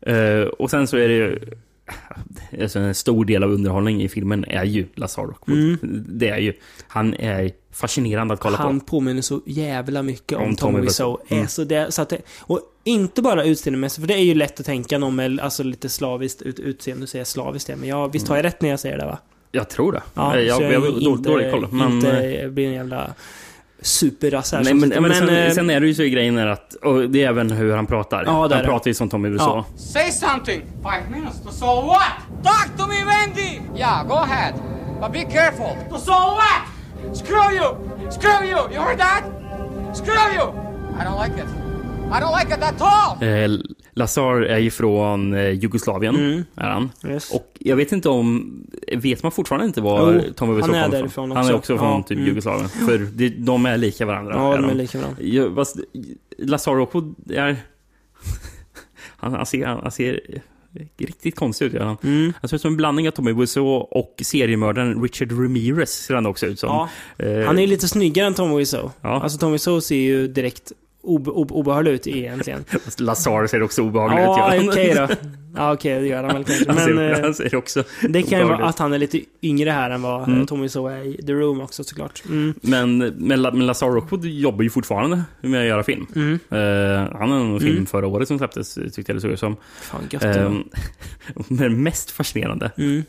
Eh, 0.00 0.40
och 0.40 0.70
sen 0.70 0.86
så 0.86 0.96
är 0.96 1.08
det 1.08 1.14
ju... 1.14 1.38
Alltså 2.62 2.78
en 2.78 2.94
stor 2.94 3.24
del 3.24 3.42
av 3.44 3.50
underhållningen 3.52 4.00
i 4.00 4.08
filmen 4.08 4.44
är 4.48 4.64
ju 4.64 4.86
Lazar 4.94 5.22
Rockwood. 5.22 5.58
Mm. 5.58 5.78
Det 6.08 6.28
är 6.28 6.38
ju... 6.38 6.52
Han 6.88 7.14
är 7.14 7.50
fascinerande 7.72 8.34
att 8.34 8.40
kolla 8.40 8.56
Han 8.56 8.80
på. 8.80 8.86
påminner 8.86 9.22
så 9.22 9.40
jävla 9.46 10.02
mycket 10.02 10.38
om, 10.38 10.44
Om 10.44 10.56
Tommy 10.56 10.80
Wiseau. 10.80 11.18
Mm. 11.28 11.46
Så 11.48 11.64
det, 11.64 11.92
så 11.92 12.02
att 12.02 12.08
det, 12.08 12.18
och 12.40 12.60
inte 12.84 13.22
bara 13.22 13.44
utseendemässigt, 13.44 14.00
för 14.00 14.08
det 14.08 14.14
är 14.14 14.24
ju 14.24 14.34
lätt 14.34 14.60
att 14.60 14.66
tänka 14.66 14.98
någon 14.98 15.16
med 15.16 15.40
alltså, 15.40 15.62
lite 15.62 15.88
slaviskt 15.88 16.42
ut, 16.42 16.58
utseende. 16.60 17.00
Nu 17.00 17.06
säger 17.06 17.20
jag 17.20 17.26
slaviskt 17.26 17.66
det, 17.66 17.76
men 17.76 17.88
jag, 17.88 18.12
visst 18.12 18.28
har 18.28 18.36
jag 18.36 18.44
rätt 18.44 18.60
när 18.62 18.68
jag 18.68 18.80
säger 18.80 18.98
det 18.98 19.06
va? 19.06 19.18
Jag 19.52 19.68
tror 19.70 19.92
det. 19.92 20.02
Ja, 20.14 20.36
Eh, 20.36 20.42
jag, 20.42 20.62
jag, 20.72 20.82
dålig, 20.82 21.18
dålig 21.22 21.50
koll. 21.52 21.68
Men, 21.70 21.92
inte 21.92 22.20
eh, 22.20 22.48
blir 22.50 22.66
en 22.66 22.72
jävla 22.72 23.14
superrass 23.80 24.52
här. 24.52 24.64
nej, 24.64 24.74
men, 24.74 24.88
sitter. 24.88 25.00
men, 25.00 25.14
sen, 25.14 25.28
eh, 25.28 25.52
sen 25.52 25.70
är 25.70 25.80
det 25.80 25.86
ju 25.86 25.94
så 25.94 26.02
i 26.02 26.10
grejen 26.10 26.38
är 26.38 26.46
att... 26.46 26.74
Och 26.74 27.10
det 27.10 27.24
är 27.24 27.28
även 27.28 27.50
hur 27.50 27.76
han 27.76 27.86
pratar. 27.86 28.24
Ja, 28.26 28.48
han 28.52 28.64
pratar 28.64 28.88
ju 28.88 28.94
som 28.94 29.08
Tommy 29.08 29.28
Wiseau. 29.28 29.56
Ja. 29.56 29.64
Say 29.76 30.10
something! 30.10 30.60
Five 30.60 31.10
minutes 31.10 31.42
to 31.42 31.50
so 31.50 31.66
what? 31.66 32.12
Talk 32.42 32.76
to 32.76 32.86
me, 32.86 33.04
Wendy! 33.04 33.60
Yeah, 33.76 34.08
go 34.08 34.14
ahead. 34.14 34.54
But 35.00 35.12
be 35.12 35.24
careful. 35.24 35.76
To 35.90 35.98
so 35.98 36.12
what? 36.12 37.16
Screw 37.16 37.50
you! 37.52 37.76
Screw 38.10 38.48
you! 38.48 38.58
You 38.72 38.80
heard 38.80 38.98
that? 38.98 39.24
Screw 39.94 40.32
you! 40.34 40.66
I 41.00 41.04
don't 41.04 41.18
like 41.18 41.42
it. 41.42 41.48
I 42.10 42.20
don't 42.20 42.32
like 42.32 42.54
it 42.54 42.62
at 42.62 42.80
all. 42.80 43.22
Eh, 43.22 43.48
Lazar 43.98 44.40
är 44.40 44.58
ju 44.58 44.70
från 44.70 45.34
eh, 45.34 45.50
Jugoslavien, 45.50 46.16
Mm. 46.16 46.44
är 46.54 46.68
han. 46.68 46.90
Yes. 47.06 47.30
Och 47.30 47.56
jag 47.58 47.76
vet 47.76 47.92
inte 47.92 48.08
om... 48.08 48.60
Vet 48.96 49.22
man 49.22 49.32
fortfarande 49.32 49.66
inte 49.66 49.80
var 49.80 50.12
Jo, 50.14 50.32
Tommy 50.36 50.54
Wiseau 50.54 50.72
kommer 50.72 50.88
därifrån 50.88 51.10
från? 51.10 51.30
Han 51.30 51.38
är 51.38 51.42
också. 51.54 51.56
också 51.56 51.78
från 51.78 51.96
Ja, 51.96 52.02
typ 52.02 52.16
mm. 52.16 52.28
Jugoslavien. 52.28 52.68
För 52.68 52.98
det, 52.98 53.28
de 53.28 53.66
är 53.66 53.76
lika 53.76 54.06
varandra. 54.06 54.34
Ja, 54.34 54.54
är 54.54 54.62
de 54.62 54.70
är 54.70 54.74
lika. 54.74 54.98
Jag, 55.20 55.54
fast, 55.54 55.76
Lazar 56.38 56.74
Rockwood 56.74 57.14
är... 57.30 57.56
Han, 59.18 59.32
han, 59.32 59.46
ser, 59.46 59.66
han 59.66 59.90
ser 59.90 60.20
Riktigt 60.98 61.36
konstig 61.36 61.66
ut 61.66 61.82
han. 61.82 61.96
Mm. 62.02 62.32
Han 62.40 62.48
ser 62.48 62.56
ut 62.56 62.62
som 62.62 62.70
en 62.70 62.76
blandning 62.76 63.08
av 63.08 63.12
Tommy 63.12 63.32
Wiseau 63.32 63.66
och 63.90 64.14
seriemördaren 64.22 65.02
Richard 65.02 65.32
Ramirez 65.32 65.90
ser 65.90 66.14
han 66.14 66.26
också 66.26 66.46
ut 66.46 66.58
som. 66.58 66.68
Ja. 66.68 66.88
Eh, 67.24 67.46
Han 67.46 67.58
är 67.58 67.66
lite 67.66 67.88
snyggare 67.88 68.26
än 68.26 68.34
Tom 68.34 68.56
Wiseau. 68.56 68.90
Ja. 69.00 69.22
Alltså 69.22 69.38
Tom 69.38 69.52
Wiseau 69.52 69.80
ser 69.80 69.96
ju 69.96 70.28
direkt 70.28 70.72
obe, 71.06 71.30
obe, 71.30 71.54
obehaglig 71.54 71.92
ut 71.92 72.06
egentligen. 72.06 72.64
Lazar 72.98 73.46
ser 73.46 73.62
också 73.62 73.82
obehaglig 73.82 74.18
ut. 74.22 74.26
Ja, 74.26 74.54
gör 74.54 74.60
han. 74.60 74.68
okej 74.68 74.94
då. 74.94 75.08
Ja, 75.58 75.72
okej, 75.72 76.00
det 76.00 76.06
gör 76.06 76.24
han 76.24 76.34
väl 76.34 76.44
kanske. 76.44 76.64
Han, 76.66 76.74
Men 76.76 76.84
ser, 76.84 77.12
eh, 77.18 77.20
han 77.22 77.34
ser 77.34 77.56
också 77.56 77.84
det 78.08 78.22
kan 78.22 78.38
ju 78.38 78.44
vara 78.44 78.58
ut. 78.58 78.64
att 78.64 78.78
han 78.78 78.92
är 78.92 78.98
lite 78.98 79.20
yngre 79.42 79.70
här 79.70 79.90
än 79.90 80.02
vad 80.02 80.22
Mm. 80.22 80.34
mm. 80.34 80.46
Tom 80.46 80.60
Wiseau 80.60 80.86
är 80.88 81.02
i 81.06 81.22
The 81.26 81.32
Room 81.32 81.60
också 81.60 81.84
såklart. 81.84 82.22
Mm. 82.28 82.54
Men, 82.60 82.98
men, 82.98 83.42
men 83.42 83.66
Lazar 83.66 83.88
Rockwood 83.90 84.24
jobbar 84.24 84.62
ju 84.62 84.70
fortfarande 84.70 85.22
med 85.40 85.60
att 85.60 85.66
göra 85.66 85.82
film. 85.82 86.06
Mm. 86.16 86.32
Eh, 86.50 87.18
han 87.18 87.30
har 87.30 87.38
en 87.40 87.60
film 87.60 87.72
Mm. 87.72 87.86
förra 87.86 88.06
året 88.06 88.28
som 88.28 88.38
släpptes, 88.38 88.74
tyckte 88.74 89.02
jag 89.06 89.16
det 89.16 89.20
såg 89.20 89.30
ut 89.30 89.40
som. 89.40 89.56
Fan 89.82 90.00
gött. 90.10 90.36
Um, 90.36 90.68
men 91.48 91.82
mest 91.82 92.10
fascinerande, 92.10 92.70
Mm. 92.78 93.02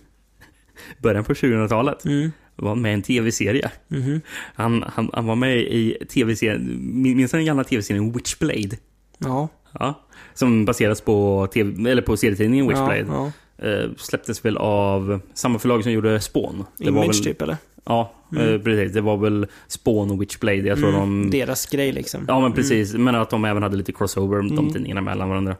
Början 1.01 1.23
på 1.23 1.33
2000-talet, 1.33 2.05
Mm. 2.05 2.31
var 2.55 2.75
med 2.75 2.91
i 2.91 2.93
en 2.93 3.01
tv-serie. 3.01 3.71
Mhm. 3.87 4.21
Han, 4.55 4.83
han, 4.87 5.09
han 5.13 5.25
var 5.25 5.35
med 5.35 5.57
i 5.57 5.97
tv-serien, 6.13 6.77
minns 7.01 7.31
den 7.31 7.45
gamla 7.45 7.63
tv-serien 7.63 8.11
Witchblade? 8.11 8.77
Ja. 9.17 9.47
Ja. 9.79 9.93
Som 10.33 10.65
baseras 10.65 11.01
på, 11.01 11.47
TV, 11.53 11.91
eller 11.91 12.01
på 12.01 12.17
serietidningen 12.17 12.67
Witchblade. 12.67 13.05
Ja, 13.09 13.31
Eh, 13.59 13.89
släpptes 13.97 14.45
väl 14.45 14.57
av 14.57 15.19
samma 15.33 15.59
förlag 15.59 15.83
som 15.83 15.91
gjorde 15.91 16.19
Spawn. 16.21 16.57
ja. 16.59 16.65
Det 16.77 16.89
Image 16.89 17.07
väl, 17.07 17.23
typ 17.23 17.41
eller? 17.41 17.57
Ja, 17.85 18.13
Mm. 18.31 18.53
eh, 18.53 18.61
precis. 18.61 18.93
Det 18.93 19.01
var 19.01 19.17
väl 19.17 19.47
Spawn 19.67 20.11
och 20.11 20.21
Witchblade. 20.21 20.57
Jag 20.57 20.77
tror 20.77 20.89
Mm. 20.89 20.99
de... 21.31 21.37
Deras 21.39 21.65
grej 21.65 21.91
liksom. 21.91 22.25
Ja, 22.27 22.39
men 22.39 22.53
precis. 22.53 22.93
Men 22.93 23.15
att 23.15 23.29
de 23.29 23.45
även 23.45 23.63
hade 23.63 23.77
lite 23.77 23.91
crossover, 23.91 24.37
de 24.37 24.51
Mm. 24.51 24.73
tidningarna 24.73 25.01
mellan 25.01 25.29
varandra. 25.29 25.55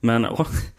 Men, 0.00 0.26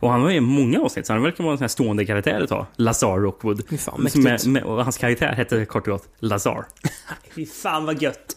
och 0.00 0.10
han 0.10 0.22
var 0.22 0.30
ju 0.30 0.36
i 0.36 0.40
många 0.40 0.80
avsnitt, 0.80 1.06
så 1.06 1.12
han 1.12 1.22
verkar 1.22 1.44
vara 1.44 1.52
en 1.52 1.58
sån 1.58 1.62
här 1.62 1.68
stående 1.68 2.06
karaktär 2.06 2.40
ett 2.40 2.48
tag. 2.48 2.66
Lazar 2.76 3.18
Rockwood. 3.18 3.62
Fy 3.70 3.76
fan, 3.76 4.06
är, 4.06 4.48
med, 4.48 4.62
och 4.62 4.84
hans 4.84 4.98
karaktär 4.98 5.32
hette 5.32 5.64
kort 5.64 5.88
och 5.88 5.92
gott 5.92 6.08
Lazar. 6.18 6.66
Fy 7.34 7.46
fan 7.46 7.86
vad 7.86 8.02
gött. 8.02 8.36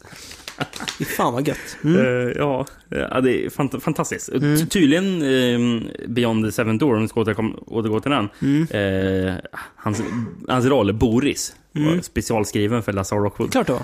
Fy 0.97 1.05
fan 1.05 1.33
vad 1.33 1.47
gött. 1.47 1.77
Mm. 1.83 1.97
Eh, 2.05 2.33
ja, 2.35 2.65
ja, 2.89 3.21
det 3.21 3.45
är 3.45 3.49
fant 3.49 3.83
fantastiskt. 3.83 4.29
Mm. 4.29 4.57
Ty- 4.57 4.65
Tydligen 4.65 5.21
eh, 5.21 5.81
Beyond 6.07 6.45
the 6.45 6.51
Seven 6.51 6.77
Door, 6.77 6.95
om 6.95 7.01
vi 7.01 7.07
ska 7.07 7.19
återgå 7.21 7.99
till 7.99 8.11
den. 8.11 8.29
Mm. 8.41 8.67
Eh, 9.27 9.35
hans, 9.75 10.01
hans 10.47 10.65
roll, 10.65 10.93
Boris, 10.93 11.55
var 11.71 11.81
Mm. 11.81 12.01
specialskriven 12.01 12.83
för 12.83 12.93
Lazar 12.93 13.17
Rockwood. 13.17 13.51
Klart 13.51 13.67
då. 13.67 13.79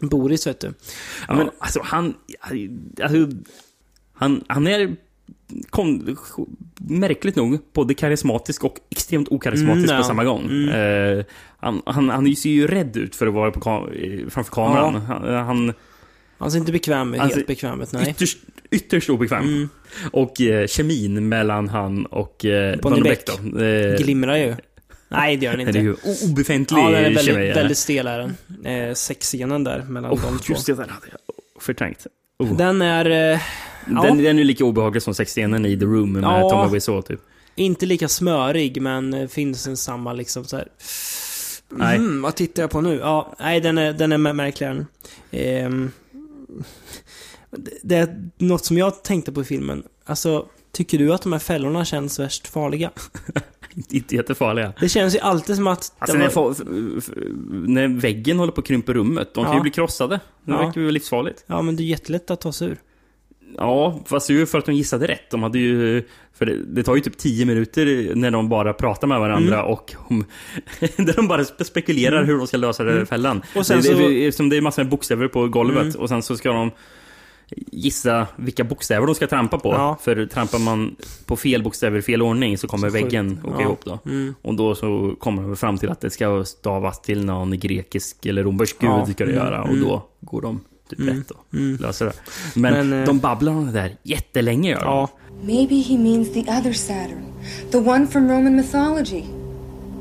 Boris 0.00 0.46
vet 0.46 0.60
du. 0.60 0.74
Ja, 1.28 1.34
men 1.34 1.50
alltså 1.58 1.80
han... 1.84 2.14
Alltså, 3.02 3.28
han, 4.14 4.44
han 4.48 4.66
är 4.66 4.96
kon, 5.70 6.16
märkligt 6.80 7.36
nog 7.36 7.58
både 7.72 7.94
karismatisk 7.94 8.64
och 8.64 8.76
extremt 8.90 9.28
okarismatisk 9.28 9.84
Mm, 9.84 9.96
på 9.96 10.02
ja. 10.02 10.02
samma 10.08 10.24
gång. 10.24 10.44
Mm. 10.44 10.68
Eh, 11.18 11.24
han, 11.58 11.82
han, 11.86 12.08
han 12.10 12.36
ser 12.36 12.50
ju 12.50 12.66
rädd 12.66 12.96
ut 12.96 13.16
för 13.16 13.26
att 13.26 13.34
vara 13.34 13.50
på 13.50 13.60
kam- 13.60 14.30
framför 14.30 14.52
kameran. 14.52 14.94
Han, 14.94 15.34
han 15.34 15.72
Han 16.38 16.50
ser 16.50 16.58
inte 16.58 16.72
bekväm 16.72 17.14
Alltså, 17.18 17.36
helt 17.36 17.46
bekväm 17.46 17.80
ut, 17.80 17.92
nej. 17.92 18.10
ytterst, 18.10 18.38
ytterst 18.70 19.10
obekväm. 19.10 19.42
Mm. 19.44 19.68
Och 20.12 20.40
eh, 20.40 20.66
kemin 20.66 21.28
mellan 21.28 21.68
han 21.68 22.06
och 22.06 22.44
eh, 22.44 22.76
Bonnie 22.80 23.02
Beck. 23.02 23.28
Eh, 23.28 23.96
Glimrar 24.04 24.36
ju. 24.36 24.54
Nej, 25.08 25.36
det 25.36 25.44
gör 25.46 25.56
den 25.56 25.66
det 25.72 25.78
inte. 25.78 25.78
är 25.78 25.82
ju 25.82 25.96
obefintlig 26.30 26.78
Ja, 26.80 26.90
den 26.90 26.94
är 26.94 27.02
väldigt, 27.02 27.24
kemi. 27.24 27.52
väldigt 27.52 27.78
stel 27.78 28.06
är 28.06 28.18
den. 28.18 28.34
Eh, 28.88 28.94
sexscenen 28.94 29.64
där 29.64 29.82
mellan 29.82 30.10
Oh, 30.12 30.20
de 30.22 30.38
två. 30.38 30.52
just 30.54 30.66
det, 30.66 30.72
den 30.74 30.88
hade 30.90 31.06
jag 31.10 31.62
förträngt. 31.62 32.06
Oh. 32.38 32.56
Den 32.56 32.82
är 32.82 33.10
eh, 33.34 33.40
ja, 33.86 34.02
Den, 34.02 34.22
den 34.22 34.38
är 34.38 34.44
lika 34.44 34.64
obehaglig 34.64 35.02
som 35.02 35.14
sexscenen 35.14 35.66
i 35.66 35.78
The 35.78 35.84
Room 35.84 36.12
med 36.12 36.22
Ja. 36.22 36.50
Tommy 36.50 36.72
Wiseau 36.74 37.02
typ. 37.02 37.20
inte 37.54 37.86
lika 37.86 38.08
smörig, 38.08 38.82
men 38.82 39.14
eh, 39.14 39.28
finns 39.28 39.66
en 39.66 39.76
samma 39.76 40.12
liksom 40.12 40.44
så 40.44 40.56
här. 40.56 40.68
Nej. 41.68 41.96
Mm, 41.96 42.22
vad 42.22 42.34
tittar 42.34 42.62
jag 42.62 42.70
på 42.70 42.80
nu? 42.80 42.96
Ja, 42.98 43.34
nej, 43.40 43.60
den 43.60 43.78
är, 43.78 43.92
den 43.92 44.12
är 44.12 44.18
mär- 44.18 44.32
märkligare. 44.32 44.86
det- 45.30 45.88
det 47.82 47.96
är 47.96 48.30
något 48.38 48.64
som 48.64 48.78
jag 48.78 49.02
tänkte 49.04 49.32
på 49.32 49.40
i 49.40 49.44
filmen. 49.44 49.82
Alltså, 50.04 50.46
tycker 50.72 50.98
du 50.98 51.14
att 51.14 51.22
de 51.22 51.32
här 51.32 51.40
fällorna 51.40 51.84
känns 51.84 52.18
värst 52.18 52.46
farliga? 52.46 52.90
Inte 53.90 54.14
jättefarliga. 54.16 54.72
Det 54.80 54.88
känns 54.88 55.14
ju 55.14 55.18
alltid 55.18 55.56
som 55.56 55.66
att... 55.66 55.92
Alltså 55.98 56.16
det 56.16 56.22
när, 56.24 56.30
var- 56.34 56.54
när 57.68 57.88
väggen 57.88 58.38
håller 58.38 58.52
på 58.52 58.60
att 58.60 58.66
krympa 58.66 58.92
rummet, 58.92 59.34
de 59.34 59.44
kan 59.44 59.52
Ja. 59.52 59.58
ju 59.58 59.62
bli 59.62 59.70
krossade. 59.70 60.20
Det 60.44 60.52
Ja. 60.52 60.58
verkar 60.66 60.80
ju 60.80 60.90
livsfarligt. 60.90 61.44
Ja, 61.46 61.62
men 61.62 61.76
det 61.76 61.82
är 61.82 61.84
jättelätt 61.84 62.30
att 62.30 62.40
ta 62.40 62.52
sig 62.52 62.68
ur. 62.68 62.76
Ja, 63.56 64.00
fast 64.06 64.28
det 64.28 64.34
är 64.34 64.38
ju 64.38 64.46
för 64.46 64.58
att 64.58 64.66
de 64.66 64.72
gissade 64.74 65.06
rätt. 65.06 65.30
De 65.30 65.42
hade 65.42 65.58
ju... 65.58 66.02
För 66.38 66.46
det, 66.46 66.56
det 66.66 66.82
tar 66.82 66.94
ju 66.94 67.00
typ 67.00 67.18
10 67.18 67.46
minuter 67.46 68.14
när 68.14 68.30
de 68.30 68.48
bara 68.48 68.72
pratar 68.72 69.06
med 69.08 69.20
varandra 69.20 69.58
Mm. 69.58 69.70
och 69.72 69.94
om, 70.08 70.24
där 70.96 71.16
de 71.16 71.28
bara 71.28 71.42
spe- 71.42 71.64
spekulerar 71.64 72.24
hur 72.24 72.38
de 72.38 72.46
ska 72.46 72.56
lösa 72.56 72.84
den 72.84 72.94
Mm. 72.94 73.06
fällan. 73.06 73.42
Och 73.56 73.66
sen 73.66 73.76
det, 73.76 73.82
så- 73.82 73.92
det, 74.08 74.26
eftersom 74.26 74.48
det 74.48 74.56
är 74.56 74.60
massor 74.60 74.82
med 74.82 74.90
bokstäver 74.90 75.28
på 75.28 75.48
golvet 75.48 75.82
Mm. 75.82 75.96
och 76.00 76.08
sen 76.08 76.22
så 76.22 76.36
ska 76.36 76.52
de 76.52 76.70
gissa 77.72 78.26
vilka 78.36 78.64
bokstäver 78.64 79.06
de 79.06 79.14
ska 79.14 79.26
trampa 79.26 79.58
på. 79.58 79.68
Ja. 79.68 79.98
För 80.02 80.26
trampar 80.26 80.58
man 80.58 80.96
på 81.26 81.36
fel 81.36 81.62
bokstäver 81.62 81.98
i 81.98 82.02
fel 82.02 82.22
ordning 82.22 82.58
så 82.58 82.68
kommer 82.68 82.88
Så 82.88 82.92
väggen 82.92 83.38
åka 83.44 83.54
Ja. 83.58 83.62
ihop 83.62 83.80
då. 83.84 83.98
Mm. 84.06 84.34
Och 84.42 84.54
då 84.54 84.74
så 84.74 85.14
kommer 85.18 85.42
de 85.42 85.56
fram 85.56 85.78
till 85.78 85.90
att 85.90 86.00
det 86.00 86.10
ska 86.10 86.44
stavas 86.44 87.02
till 87.02 87.24
någon 87.24 87.58
grekisk 87.58 88.26
eller 88.26 88.42
romersk 88.42 88.78
gud 88.78 88.90
Ja. 88.90 89.06
ska 89.06 89.24
det 89.24 89.32
Mm. 89.32 89.44
göra. 89.44 89.62
Och 89.62 89.68
Mm. 89.68 89.82
då 89.84 90.02
går 90.20 90.42
de 90.42 90.60
typ 90.90 90.98
Mm. 91.00 91.16
rätt 91.16 91.30
och 91.30 91.44
Mm. 91.54 91.76
löser 91.76 92.04
det. 92.06 92.12
Men, 92.54 92.88
Men, 92.88 93.00
eh, 93.00 93.06
de 93.06 93.18
babblar 93.18 93.52
om 93.52 93.66
det 93.66 93.72
där 93.72 93.96
jättelänge 94.02 94.70
gör 94.70 94.80
de. 94.80 94.84
Ja. 94.86 95.08
Maybe 95.42 95.74
he 95.74 95.98
means 95.98 96.32
the 96.32 96.40
other 96.40 96.72
Saturn, 96.72 97.24
the 97.70 97.78
one 97.78 98.06
from 98.06 98.28
Roman 98.30 98.56
mythology. 98.56 99.22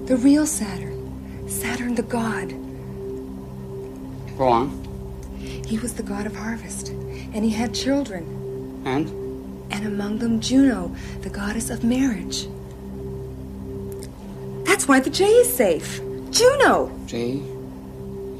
The 0.08 0.16
real 0.16 0.48
Saturn. 0.48 1.10
Saturn 1.50 1.96
the 1.96 2.02
god. 2.02 2.54
Go 4.38 4.44
on. 4.44 4.72
He 5.66 5.78
was 5.82 5.92
the 5.94 6.04
god 6.04 6.28
of 6.28 6.36
harvest, 6.38 6.93
and 7.34 7.44
he 7.46 7.52
had 7.52 7.74
children, 7.74 8.24
And? 8.86 9.08
and 9.72 9.86
among 9.88 10.20
them 10.20 10.40
Juno, 10.42 10.92
the 11.22 11.30
goddess 11.30 11.70
of 11.70 11.84
marriage. 11.84 12.48
That's 14.66 14.88
why 14.88 15.00
the 15.00 15.10
J 15.10 15.26
is 15.26 15.54
safe. 15.58 16.02
Juno! 16.32 16.90
J. 17.08 17.42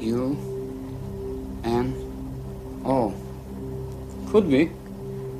U. 0.00 0.36
N. 1.64 1.94
O. 2.84 3.12
Could 4.30 4.48
be. 4.48 4.68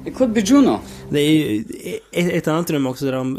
It 0.05 0.15
could 0.15 0.33
be 0.33 0.41
Juno. 0.41 0.81
Det 1.11 1.21
är 1.21 1.31
ju 1.31 1.65
ett, 2.13 2.33
ett 2.33 2.49
annat 2.49 2.71
rum 2.71 2.87
också 2.87 3.05
där 3.05 3.13
de 3.13 3.39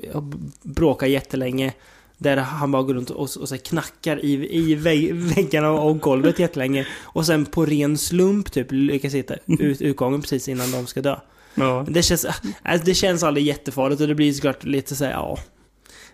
bråkar 0.63 1.07
jättelänge. 1.07 1.73
Där 2.17 2.37
han 2.37 2.71
bara 2.71 2.83
går 2.83 2.93
runt 2.93 3.09
och, 3.09 3.21
och 3.21 3.49
så 3.49 3.57
knackar 3.57 4.25
i, 4.25 4.57
i 4.57 4.75
vägg, 4.75 5.13
väggarna 5.15 5.71
och 5.71 5.99
golvet 5.99 6.39
jättelänge. 6.39 6.87
Och 7.03 7.25
sen 7.25 7.45
på 7.45 7.65
ren 7.65 7.97
slump 7.97 8.51
typ 8.51 8.67
lyckas 8.71 9.13
hitta 9.13 9.35
ut, 9.45 9.81
utgången 9.81 10.21
precis 10.21 10.47
innan 10.47 10.71
de 10.71 10.87
ska 10.87 11.01
dö. 11.01 11.15
Ja. 11.55 11.85
Det 11.89 12.03
känns, 12.03 12.25
alltså, 12.63 12.85
det 12.85 12.93
känns 12.93 13.23
aldrig 13.23 13.45
jättefarligt 13.45 14.01
och 14.01 14.07
det 14.07 14.15
blir 14.15 14.33
såklart 14.33 14.63
lite 14.63 14.95
såhär, 14.95 15.11
ja. 15.11 15.37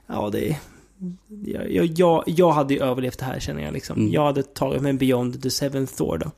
Ja, 0.07 0.29
det 0.31 0.49
är... 0.49 0.55
Jag, 1.67 1.85
jag, 1.85 2.23
jag, 2.25 2.51
hade 2.51 2.73
ju 2.73 2.79
överlevt 2.83 3.19
det 3.19 3.25
här 3.25 3.39
känner 3.39 3.63
jag 3.63 3.73
liksom. 3.73 3.99
Mm. 3.99 4.11
Jag 4.11 4.25
hade 4.25 4.43
tagit 4.43 4.81
mig 4.81 4.93
Beyond 4.93 5.43
the 5.43 5.49
Seventh 5.49 5.93
Door 5.97 6.17
då. 6.17 6.31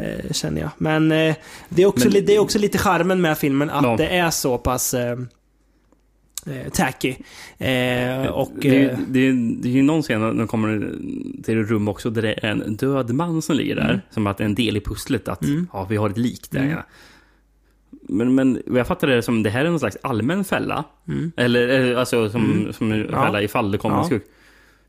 Eh, 0.00 0.32
känner 0.32 0.60
jag. 0.60 0.70
Men 0.78 1.12
eh, 1.12 1.34
det, 1.68 1.82
är 1.82 1.86
också, 1.86 2.08
Men- 2.10 2.24
det 2.26 2.34
är 2.34 2.38
också 2.38 2.58
lite 2.58 2.78
charmen 2.78 3.20
med 3.20 3.38
filmen 3.38 3.70
att 3.70 3.84
Ja. 3.84 3.96
det 3.96 4.06
är 4.06 4.30
så 4.30 4.58
pass 4.58 4.94
eh, 4.94 5.16
eh, 6.46 6.70
tacky. 6.72 7.14
Eh, 7.58 8.26
och... 8.26 8.50
det, 8.60 8.84
är 8.84 8.90
eh, 8.90 8.98
det, 9.08 9.20
är- 9.28 9.62
det 9.62 9.68
är 9.68 9.72
ju 9.72 9.82
någon 9.82 10.02
scen 10.02 10.20
när 10.20 10.32
de 10.34 10.46
kommer 10.48 10.92
till 11.42 11.60
ett 11.60 11.70
rum 11.70 11.88
också 11.88 12.10
där 12.10 12.22
det 12.22 12.32
är 12.32 12.50
en 12.50 12.76
död 12.76 13.14
man 13.14 13.42
som 13.42 13.56
ligger 13.56 13.76
där. 13.76 13.84
Mm. 13.88 14.00
Som 14.10 14.26
att 14.26 14.38
det 14.38 14.44
är 14.44 14.48
en 14.48 14.54
del 14.54 14.76
i 14.76 14.80
pusslet 14.80 15.28
att 15.28 15.44
Mm. 15.44 15.66
ja, 15.72 15.86
vi 15.90 15.96
har 15.96 16.10
ett 16.10 16.18
lik 16.18 16.50
där. 16.50 16.60
Mm. 16.62 16.78
Men, 18.08 18.34
men 18.34 18.62
jag 18.76 18.86
fattar 18.86 19.06
det 19.08 19.22
som 19.22 19.42
det 19.42 19.50
här 19.50 19.64
är 19.64 19.70
någon 19.70 19.78
slags 19.78 19.96
allmän 20.02 20.44
fälla. 20.44 20.84
Mm. 21.08 21.32
Eller 21.36 21.90
eh, 21.92 21.98
alltså 21.98 22.30
som, 22.30 22.44
Mm. 22.52 22.72
som 22.72 22.92
en 22.92 23.08
fälla 23.08 23.42
ifall 23.42 23.70
det 23.70 23.78
kommer 23.78 23.96
Ja. 23.96 24.00
en 24.00 24.06
skurk. 24.06 24.24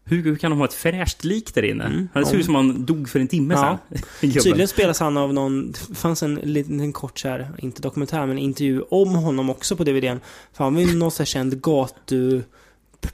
Hur, 0.08 0.36
kan 0.36 0.52
de 0.52 0.60
ha 0.60 0.66
ett 0.66 0.74
fräscht 0.74 1.24
lik 1.24 1.54
där 1.54 1.64
inne? 1.66 1.84
Mm. 1.84 2.08
Det 2.14 2.26
ser 2.26 2.38
ut 2.38 2.46
som 2.46 2.56
han 2.56 2.86
dog 2.86 3.10
för 3.10 3.20
en 3.20 3.28
timme 3.28 3.54
Ja. 3.54 3.78
sedan. 3.90 4.02
Tydligen 4.22 4.68
spelas 4.68 5.00
han 5.00 5.18
av 5.18 5.34
någon, 5.34 5.72
det 5.72 5.96
fanns 5.96 6.24
en 6.24 6.36
liten 6.36 6.80
en 6.80 6.94
kort 6.94 7.20
så 7.20 7.28
här, 7.28 7.52
inte 7.58 7.82
dokumentär, 7.82 8.26
men 8.26 8.38
intervju 8.38 8.82
om 8.82 9.10
honom 9.16 9.50
också 9.50 9.76
på 9.76 9.84
DVDn. 9.84 10.20
För 10.54 10.64
han 10.64 10.74
var 10.74 10.82
ju 10.82 10.96
någon 10.98 11.12
så 11.12 11.22
här 11.24 11.26
känd 11.26 11.62
gatu 11.62 12.42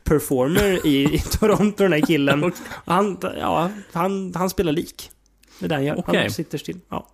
performer 0.04 0.86
i, 0.88 1.16
i 1.16 1.20
Toronto, 1.40 1.84
den 1.84 1.94
här 1.94 2.02
killen. 2.02 2.44
Okej. 2.44 2.60
Han, 2.86 3.18
ja, 3.40 3.70
han, 3.92 4.34
han 4.36 4.50
spelar 4.50 4.72
lik. 4.72 5.12
Det 5.60 5.66
är 5.66 5.70
det 5.70 5.76
han 5.76 5.84
gör. 5.86 6.00
Okej. 6.00 6.22
Han 6.22 6.32
sitter 6.32 6.58
still. 6.58 6.80
Ja. 6.90 7.08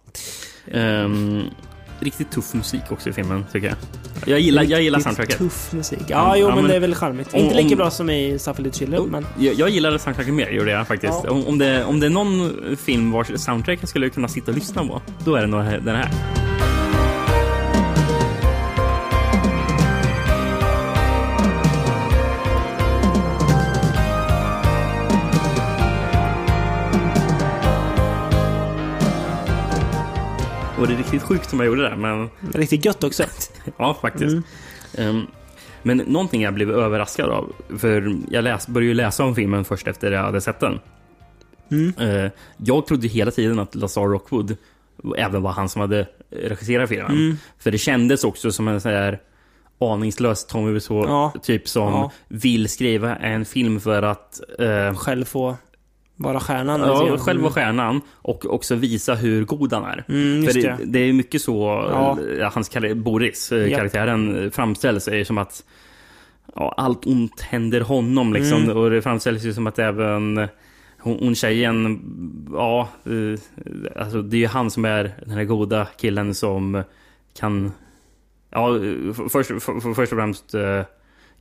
Ehm, 0.71 1.43
riktigt 1.99 2.31
tuff 2.31 2.53
musik 2.53 2.81
också 2.89 3.09
i 3.09 3.13
filmen, 3.13 3.45
tycker 3.51 3.67
jag. 3.67 3.77
Jag 4.25 4.39
gillar, 4.39 4.63
jag 4.63 4.81
gillar 4.81 4.99
Riktigt 4.99 5.03
soundtracket. 5.15 5.37
Tuff 5.37 5.73
musik. 5.73 5.99
Ja, 6.07 6.35
jo, 6.37 6.41
ja, 6.47 6.55
men, 6.55 6.63
men- 6.63 6.69
det 6.71 6.75
är 6.75 6.79
väl 6.79 6.95
charmigt. 6.95 7.33
om- 7.33 7.39
inte 7.39 7.55
lika 7.55 7.69
om- 7.69 7.77
bra 7.77 7.91
som 7.91 8.09
i 8.09 8.39
Suffer 8.39 8.63
Little 8.63 8.79
Children, 8.79 9.03
men... 9.03 9.25
Jag, 9.39 9.53
jag 9.53 9.69
gillade 9.69 9.99
soundtracket 9.99 10.33
mer, 10.33 10.49
gjorde 10.49 10.71
jag 10.71 10.87
faktiskt. 10.87 11.13
Ja. 11.23 11.31
Om, 11.31 11.45
om, 11.47 11.57
det, 11.57 11.83
om 11.83 11.99
det 11.99 12.05
är 12.05 12.09
någon 12.09 12.51
film 12.77 13.11
vars 13.11 13.27
soundtrack 13.35 13.79
jag 13.81 13.89
skulle 13.89 14.09
kunna 14.09 14.27
sitta 14.27 14.51
och 14.51 14.57
lyssna 14.57 14.85
på, 14.85 15.01
då 15.25 15.35
är 15.35 15.41
det 15.41 15.47
nog 15.47 15.63
den 15.63 15.95
här. 15.95 16.09
Och 30.79 30.87
det 30.87 30.93
är 30.93 30.97
riktigt 30.97 31.21
sjukt 31.23 31.49
som 31.49 31.59
jag 31.59 31.67
gjorde 31.67 31.89
det, 31.89 31.95
men 31.95 32.29
Riktigt 32.53 32.85
gött 32.85 33.03
också. 33.03 33.23
ja, 33.77 33.97
faktiskt. 34.01 34.37
Ehm, 34.97 35.21
men 35.83 35.97
någonting 35.97 36.41
jag 36.41 36.53
blev 36.53 36.71
överraskad 36.71 37.29
av, 37.29 37.53
för 37.77 38.15
jag 38.29 38.43
läs, 38.43 38.67
började 38.67 38.87
ju 38.87 38.93
läsa 38.93 39.23
om 39.23 39.35
filmen 39.35 39.65
först 39.65 39.87
efter 39.87 40.11
jag 40.11 40.23
hade 40.23 40.41
sett 40.41 40.59
den. 40.59 40.79
Eh, 41.99 42.31
jag 42.57 42.87
trodde 42.87 43.07
hela 43.07 43.31
tiden 43.31 43.59
att 43.59 43.75
Lazar 43.75 44.01
Rockwood 44.07 44.57
även 45.17 45.41
var 45.41 45.51
han 45.51 45.69
som 45.69 45.81
hade 45.81 46.07
regisserat 46.31 46.89
filmen. 46.89 47.37
För 47.59 47.71
det 47.71 47.77
kändes 47.77 48.23
också 48.23 48.51
som 48.51 48.67
en 48.67 48.81
sån 48.81 48.91
här 48.91 49.19
aningslös 49.79 50.45
Tommy 50.45 50.71
Wiseau, 50.71 51.05
Ja. 51.07 51.33
typ 51.43 51.67
som 51.67 51.83
Ja. 51.93 52.11
vill 52.27 52.69
skriva 52.69 53.15
en 53.15 53.45
film 53.45 53.79
för 53.79 54.01
att 54.03 54.39
eh, 54.59 54.95
Själv 54.95 55.25
få 55.25 55.55
vara 56.17 56.39
stjärnan. 56.39 56.79
Ja, 56.81 57.05
grann. 57.05 57.17
själv 57.19 57.41
vara 57.41 57.51
stjärnan 57.53 58.01
och 58.13 58.45
också 58.53 58.75
visa 58.75 59.15
hur 59.15 59.45
god 59.45 59.73
han 59.73 59.83
är. 59.83 60.03
Mm, 60.09 60.45
För 60.45 60.53
det, 60.53 60.77
det. 60.85 60.99
är 60.99 61.13
mycket 61.13 61.41
så 61.41 61.87
Ja. 62.39 62.49
hans 62.53 62.69
Boris, 62.95 63.51
eh, 63.51 63.67
Ja. 63.67 63.77
karaktären, 63.77 64.43
eh, 64.43 64.49
framställs 64.51 65.07
är 65.07 65.23
som 65.23 65.37
att 65.37 65.63
ja, 66.55 66.73
allt 66.77 67.05
ont 67.05 67.41
händer 67.41 67.81
honom. 67.81 68.33
Liksom. 68.33 68.63
Mm. 68.63 68.77
Och 68.77 68.89
det 68.89 69.01
framställs 69.01 69.43
ju 69.43 69.53
som 69.53 69.67
att 69.67 69.79
även 69.79 70.47
hon, 70.99 71.17
hon 71.19 71.35
tjejen, 71.35 71.99
ja, 72.53 72.89
eh, 73.05 73.39
alltså 74.01 74.21
det 74.21 74.37
är 74.37 74.39
ju 74.39 74.47
han 74.47 74.71
som 74.71 74.85
är 74.85 75.15
den 75.25 75.29
här 75.37 75.43
goda 75.43 75.87
killen 75.97 76.35
som 76.35 76.83
kan, 77.39 77.71
ja, 78.49 78.69
först, 79.29 79.51
f- 79.51 79.69
f- 79.77 79.83
först 79.95 80.11
och 80.13 80.17
främst 80.19 80.53
eh, 80.53 80.81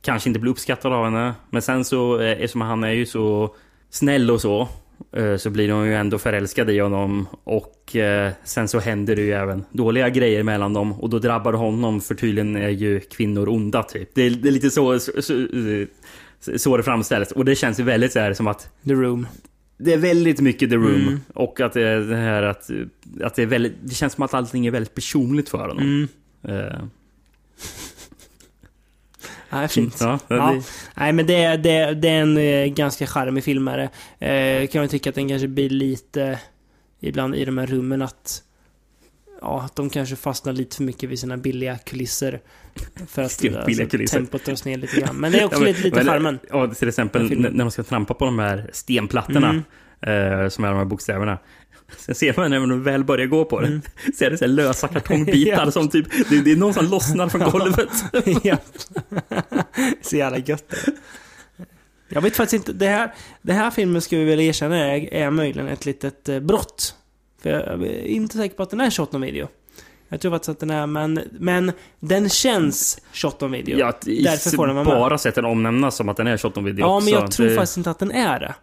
kanske 0.01 0.29
inte 0.29 0.39
bli 0.39 0.51
uppskattad 0.51 0.93
av 0.93 1.03
henne. 1.05 1.33
Men 1.49 1.61
sen 1.61 1.85
så, 1.85 2.19
eh, 2.19 2.31
eftersom 2.31 2.61
han 2.61 2.83
är 2.83 2.91
ju 2.91 3.05
så 3.05 3.55
snäll 3.89 4.31
och 4.31 4.41
så, 4.41 4.69
eh, 5.15 5.35
så 5.37 5.49
blir 5.49 5.71
hon 5.71 5.85
ju 5.85 5.95
ändå 5.95 6.17
förälskad 6.17 6.69
i 6.69 6.79
honom. 6.79 7.27
Och 7.43 7.95
eh, 7.95 8.31
sen 8.43 8.67
så 8.67 8.79
händer 8.79 9.15
det 9.15 9.21
ju 9.21 9.31
även 9.31 9.65
dåliga 9.71 10.09
grejer 10.09 10.43
mellan 10.43 10.73
dem. 10.73 10.93
Och 10.93 11.09
då 11.09 11.19
drabbar 11.19 11.51
det 11.51 11.57
honom, 11.57 12.01
för 12.01 12.15
tydligen 12.15 12.55
är 12.55 12.69
ju 12.69 12.99
kvinnor 12.99 13.49
onda 13.49 13.83
typ. 13.83 14.09
Det 14.15 14.21
är, 14.21 14.29
det 14.29 14.49
är 14.49 14.51
lite 14.51 14.69
så, 14.69 14.99
så, 14.99 15.11
så, 15.21 15.47
så 16.57 16.77
det 16.77 16.83
framställs. 16.83 17.31
Och 17.31 17.45
det 17.45 17.55
känns 17.55 17.79
ju 17.79 17.83
väldigt 17.83 18.11
så 18.11 18.19
här 18.19 18.33
som 18.33 18.47
att 18.47 18.69
The 18.83 18.93
Room. 18.93 19.27
det 19.77 19.93
är 19.93 19.97
väldigt 19.97 20.39
mycket 20.39 20.69
The 20.69 20.75
Room. 20.75 21.07
Mm. 21.07 21.19
Och 21.33 21.61
att 21.61 21.73
det 21.73 21.87
är 21.87 21.99
det 21.99 22.15
här 22.15 22.43
att, 22.43 22.69
att 23.21 23.35
det 23.35 23.41
är 23.41 23.45
väldigt, 23.45 23.73
det 23.83 23.93
känns 23.93 24.13
som 24.13 24.23
att 24.23 24.33
allting 24.33 24.67
är 24.67 24.71
väldigt 24.71 24.95
personligt 24.95 25.49
för 25.49 25.67
honom. 25.67 26.07
Mm. 26.43 26.89
Eh, 29.51 29.57
Nej, 29.57 29.67
fint. 29.67 29.97
ja, 29.99 30.19
Ja. 30.27 30.51
det- 30.53 30.63
Nej, 30.95 31.13
men 31.13 31.25
det, 31.27 31.43
är- 31.43 31.57
det, 31.57 31.93
det 31.93 32.09
är 32.09 32.21
en 32.21 32.37
eh, 32.37 32.65
ganska 32.65 33.07
charmig 33.07 33.43
filmare. 33.43 33.89
Eh, 34.19 34.67
kan 34.67 34.81
man 34.81 34.89
tycka 34.89 35.09
att 35.09 35.15
den 35.15 35.29
kanske 35.29 35.47
blir 35.47 35.69
lite, 35.69 36.39
ibland 36.99 37.35
i 37.35 37.45
de 37.45 37.57
här 37.57 37.65
rummen, 37.67 38.01
att 38.01 38.43
Ja, 39.41 39.61
att 39.61 39.75
de 39.75 39.89
kanske 39.89 40.15
fastnar 40.15 40.53
lite 40.53 40.75
för 40.75 40.83
mycket 40.83 41.09
vid 41.09 41.19
sina 41.19 41.37
billiga 41.37 41.77
kulisser. 41.77 42.39
För 43.07 43.21
att 43.23 43.39
Billiga 43.41 43.61
alltså, 43.61 43.85
kulisser. 43.85 44.17
tempot 44.17 44.45
dras 44.45 44.65
ner 44.65 44.77
lite 44.77 45.01
grann. 45.01 45.15
Men 45.15 45.31
det 45.31 45.39
är 45.39 45.45
också 45.45 45.55
Ja, 45.55 45.59
men- 45.59 45.67
lite, 45.67 45.83
lite 45.83 45.95
men- 45.95 46.05
charmen. 46.05 46.39
Ja, 46.49 46.67
till 46.73 46.87
exempel 46.87 47.39
när 47.39 47.49
de 47.65 47.71
ska 47.71 47.83
trampa 47.83 48.13
på 48.13 48.25
de 48.25 48.39
här 48.39 48.69
stenplattorna. 48.73 49.49
Mm. 49.49 50.43
Eh, 50.43 50.49
som 50.49 50.63
är 50.63 50.67
de 50.69 50.77
här 50.77 50.85
bokstäverna. 50.85 51.37
Sen 51.97 52.15
ser 52.15 52.33
man 52.37 52.49
när 52.51 52.59
de 52.59 52.83
väl 52.83 53.03
börjar 53.03 53.25
gå 53.25 53.45
på 53.45 53.61
det. 53.61 53.67
Mm. 53.67 53.81
Så 54.17 54.25
är 54.25 54.29
det 54.29 54.37
så 54.37 54.47
lösa 54.47 54.87
kartongbitar 54.93 55.65
Ja. 55.65 55.71
som 55.71 55.89
typ, 55.89 56.29
det, 56.29 56.41
det 56.41 56.51
är 56.51 56.55
någon 56.55 56.73
som 56.73 56.85
lossnar 56.85 57.29
från 57.29 57.51
golvet. 57.51 57.89
ja. 58.43 58.57
Så 60.01 60.15
jävla 60.15 60.37
gött 60.37 60.69
det. 60.69 60.91
Jag 62.09 62.21
vet 62.21 62.35
faktiskt 62.35 62.53
inte, 62.53 62.73
det 62.85 62.87
här, 62.87 63.13
det 63.41 63.53
här 63.53 63.71
filmen 63.71 64.01
ska 64.01 64.17
vi 64.17 64.25
väl 64.25 64.39
erkänna 64.39 64.77
är, 64.77 65.13
är 65.13 65.29
möjligen 65.29 65.67
ett 65.67 65.85
litet 65.85 66.29
eh, 66.29 66.39
brott. 66.39 66.95
För 67.41 67.49
jag 67.49 67.61
är 67.83 68.05
inte 68.05 68.37
säker 68.37 68.55
på 68.55 68.63
att 68.63 68.69
den 68.69 68.81
är 68.81 68.89
shot 68.89 69.13
on 69.13 69.21
video. 69.21 69.47
Jag 70.09 70.21
tror 70.21 70.31
faktiskt 70.31 70.49
att 70.49 70.59
den 70.59 70.69
är, 70.69 70.87
men, 70.87 71.19
men 71.39 71.71
den 71.99 72.29
känns 72.29 73.01
shot 73.13 73.43
on 73.43 73.51
video. 73.51 73.85
Har 73.85 73.95
Därför 74.23 74.49
får 74.49 74.67
den 74.67 74.75
vara 74.75 74.85
med. 74.85 74.93
bara 74.93 75.17
sett 75.17 75.35
den 75.35 75.45
omnämnas 75.45 75.95
som 75.95 76.09
att 76.09 76.17
den 76.17 76.27
är 76.27 76.37
shot 76.37 76.57
on 76.57 76.63
video 76.63 76.85
ja, 76.85 76.99
men 76.99 77.13
jag 77.13 77.31
tror 77.31 77.47
det, 77.47 77.55
faktiskt 77.55 77.77
inte 77.77 77.91
att 77.91 77.99
den 77.99 78.11
är 78.11 78.39
det. 78.39 78.55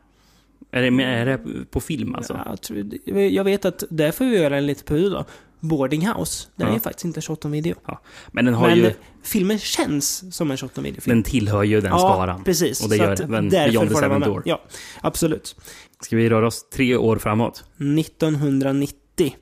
Är 0.74 0.82
det, 0.90 1.02
är 1.04 1.26
det 1.26 1.38
på 1.70 1.80
film 1.80 2.14
alltså? 2.14 2.40
Jag, 2.46 2.60
tror, 2.60 2.84
jag 3.18 3.44
vet 3.44 3.64
att, 3.64 3.84
där 3.90 4.12
får 4.12 4.24
vi 4.24 4.36
göra 4.38 4.56
en 4.56 4.66
lite 4.66 4.84
på 4.84 4.94
då. 4.94 5.24
Boarding 5.60 6.08
House, 6.08 6.48
den 6.56 6.68
Ja. 6.68 6.74
är 6.74 6.78
faktiskt 6.78 7.04
inte 7.04 7.20
shot 7.22 7.44
on 7.44 7.50
video. 7.50 7.74
Ja. 7.86 8.00
Men 8.32 8.44
den 8.44 8.54
har 8.54 8.68
Men 8.68 8.76
ju, 8.78 8.92
filmen 9.22 9.58
känns 9.58 10.36
som 10.36 10.50
en 10.50 10.56
shot 10.56 10.78
on 10.78 10.84
video-film. 10.84 11.16
den 11.16 11.22
tillhör 11.22 11.62
ju 11.62 11.80
den 11.80 11.98
skaran. 11.98 12.44
precis. 12.44 12.82
Och 12.84 12.90
det 12.90 12.96
Så 12.96 13.02
gör 13.02 13.22
även 13.22 13.48
därför 13.48 13.70
Beyond 13.72 13.88
the 13.88 13.94
den 13.94 14.02
Seven. 14.02 14.20
Door. 14.20 14.42
Ja, 14.46 14.62
absolut. 15.00 15.56
Ska 16.00 16.16
vi 16.16 16.28
röra 16.30 16.46
oss 16.46 16.68
tre 16.68 16.96
år 16.96 17.18
framåt? 17.18 17.64
1990. 17.76 19.36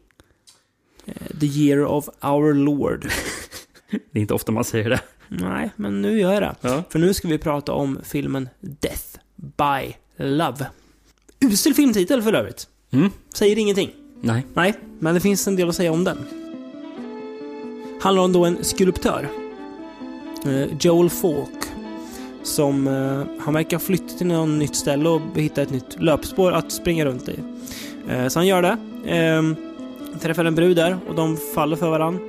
Eh, 1.07 1.15
The 1.41 1.47
year 1.47 1.85
of 1.85 2.09
our 2.23 2.55
Lord. 2.55 3.09
Det 3.91 4.19
är 4.19 4.21
inte 4.21 4.35
ofta 4.35 4.53
man 4.53 4.65
säger 4.65 4.91
det. 4.91 5.01
Nej, 5.29 5.71
men 5.77 6.03
nu 6.03 6.21
gör 6.21 6.33
jag 6.33 6.43
det. 6.43 6.55
Ja. 6.61 6.83
För 6.91 6.99
nu 6.99 7.15
ska 7.15 7.29
vi 7.29 7.39
prata 7.39 7.73
om 7.73 7.99
filmen 8.05 8.49
Death 8.61 9.19
by 9.37 9.95
Love. 10.25 10.67
Usel 11.43 11.75
filmtitel 11.75 12.23
för 12.23 12.33
övrigt. 12.33 12.67
Mm. 12.91 13.11
Säger 13.35 13.59
ingenting. 13.59 13.91
Nej. 14.21 14.47
Nej, 14.55 14.75
men 14.99 15.15
det 15.15 15.21
finns 15.21 15.47
en 15.49 15.57
del 15.57 15.69
att 15.69 15.75
säga 15.75 15.93
om 15.93 16.05
den. 16.05 16.19
Handlar 18.01 18.23
om 18.23 18.33
då 18.33 18.45
en 18.45 18.65
skulptör. 18.65 19.29
eh, 20.45 20.65
Joel 20.81 21.11
Falk. 21.11 21.49
Som, 22.43 22.87
eh, 22.87 23.43
han 23.45 23.55
verkar 23.55 23.77
ha 23.77 23.85
flyttat 23.85 24.19
till 24.19 24.27
något 24.27 24.49
nytt 24.49 24.75
ställe 24.77 25.09
och 25.09 25.21
hitta 25.35 25.63
ett 25.63 25.71
nytt 25.71 25.97
löpspår 26.03 26.53
att 26.53 26.73
springa 26.73 27.05
runt 27.05 27.29
i. 27.29 27.39
Eh, 28.09 28.29
så 28.29 28.39
han 28.39 28.47
gör 28.47 28.63
det. 28.63 28.77
Eh, 29.17 29.43
träffar 30.21 30.45
en 30.45 30.55
brud 30.55 30.77
där 30.77 30.99
och 31.09 31.15
de 31.15 31.37
faller 31.55 31.77
för 31.77 31.91
varandra. 31.91 32.21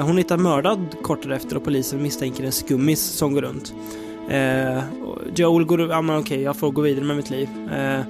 Hon 0.00 0.18
hittar 0.18 0.36
mördad 0.36 0.78
kort 1.02 1.22
därefter 1.22 1.56
och 1.56 1.64
polisen 1.64 2.02
misstänker 2.02 2.44
en 2.44 2.52
skummis 2.52 3.00
som 3.02 3.32
går 3.34 3.42
runt. 3.42 3.74
Eh, 4.32 4.82
Joel 5.34 5.64
går 5.64 5.90
ja 5.90 6.02
men 6.02 6.16
okej, 6.18 6.42
jag 6.42 6.56
får 6.56 6.70
gå 6.70 6.80
vidare 6.82 7.04
med 7.04 7.16
mitt 7.16 7.30
liv. 7.30 7.48
Eh, 7.72 8.00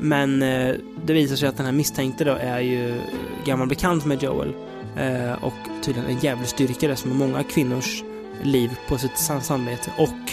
men 0.00 0.42
eh, 0.42 0.74
det 1.04 1.12
visar 1.12 1.36
sig 1.36 1.48
att 1.48 1.56
den 1.56 1.66
här 1.66 1.72
misstänkte 1.72 2.24
då 2.24 2.32
är 2.40 2.60
ju 2.60 3.00
gammal 3.44 3.68
bekant 3.68 4.04
med 4.04 4.22
Joel. 4.22 4.52
Eh, 4.96 5.44
och 5.44 5.52
tydligen 5.82 6.10
en 6.10 6.18
djävulsdyrkare 6.18 6.96
som 6.96 7.10
har 7.10 7.18
många 7.18 7.42
kvinnors 7.42 8.02
liv 8.42 8.70
på 8.88 8.98
sitt 8.98 9.18
sam- 9.18 9.40
samvete. 9.40 9.90
Och, 9.98 10.32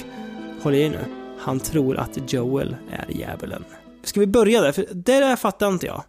håll 0.64 0.76
i 0.76 0.90
nu, 0.90 1.00
han 1.40 1.60
tror 1.60 1.98
att 1.98 2.34
Joel 2.34 2.76
är 2.92 3.06
djävulen. 3.10 3.64
Ska 4.04 4.20
vi 4.20 4.28
börja 4.28 4.62
där? 4.62 4.72
För 4.72 4.86
det 4.94 5.20
där 5.20 5.36
fattar 5.36 5.68
inte 5.68 5.86
jag. 5.86 6.04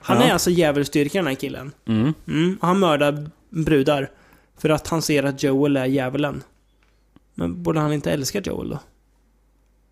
Han 0.00 0.16
Ja. 0.16 0.22
är 0.24 0.32
alltså 0.32 0.50
djävulsdyrkaren 0.50 1.24
den 1.24 1.34
här 1.34 1.40
killen. 1.40 1.72
Mm. 1.88 2.14
Mm, 2.28 2.58
han 2.60 2.78
mördar 2.78 3.30
brudar. 3.50 4.10
För 4.58 4.68
att 4.70 4.88
han 4.88 5.02
ser 5.02 5.22
att 5.22 5.42
Joel 5.42 5.76
är 5.76 5.86
djävulen. 5.86 6.42
Men 7.38 7.62
borde 7.62 7.80
han 7.80 7.92
inte 7.92 8.12
älska 8.12 8.40
Joel 8.40 8.68
då? 8.68 8.78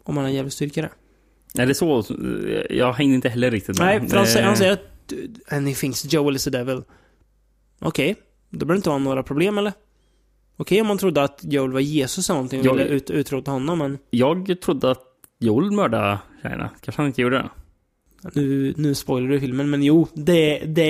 Om 0.03 0.17
han 0.17 0.27
är 0.27 0.31
djävulsdyrkare? 0.31 0.91
Är 1.59 1.67
det 1.67 1.75
så? 1.75 2.05
Jag 2.71 2.93
hängde 2.93 3.15
inte 3.15 3.29
heller 3.29 3.51
riktigt 3.51 3.79
med. 3.79 3.87
Nej, 3.87 4.09
för 4.09 4.17
han, 4.17 4.27
säger, 4.27 4.47
han 4.47 4.57
säger 4.57 4.73
att 4.73 5.13
and 5.53 5.69
he 5.69 5.75
thinks 5.75 6.13
Joel 6.13 6.37
is 6.37 6.45
the 6.45 6.51
devil. 6.51 6.83
Okej, 7.79 8.15
då 8.51 8.59
behöver 8.59 8.75
det 8.75 8.77
inte 8.79 8.89
vara 8.89 8.99
några 8.99 9.23
problem 9.23 9.59
eller? 9.59 9.73
Okej 10.57 10.81
om 10.81 10.87
man 10.87 10.99
trodde 10.99 11.23
att 11.23 11.41
Joel 11.43 11.73
var 11.73 11.81
Jesus 11.81 12.31
eller 12.31 12.35
någonting 12.37 12.61
och 12.61 12.67
Jag- 12.67 12.75
ville 12.75 12.87
ut, 12.89 13.11
utrota 13.11 13.51
honom, 13.51 13.79
men 13.79 13.99
Jag 14.11 14.61
trodde 14.63 14.91
att 14.91 15.03
Joel 15.39 15.71
mördade 15.71 16.19
tjejerna. 16.43 16.71
Kanske 16.81 17.03
han 17.03 17.07
inte 17.07 17.23
gjorde 17.23 17.37
det. 17.39 17.51
Nu, 18.33 18.75
nu 18.77 18.95
spoilar 18.95 19.29
du 19.29 19.41
filmen. 19.41 19.71
Men 19.71 19.83
jo, 19.83 20.09
det, 20.15 20.59
det 20.67 20.83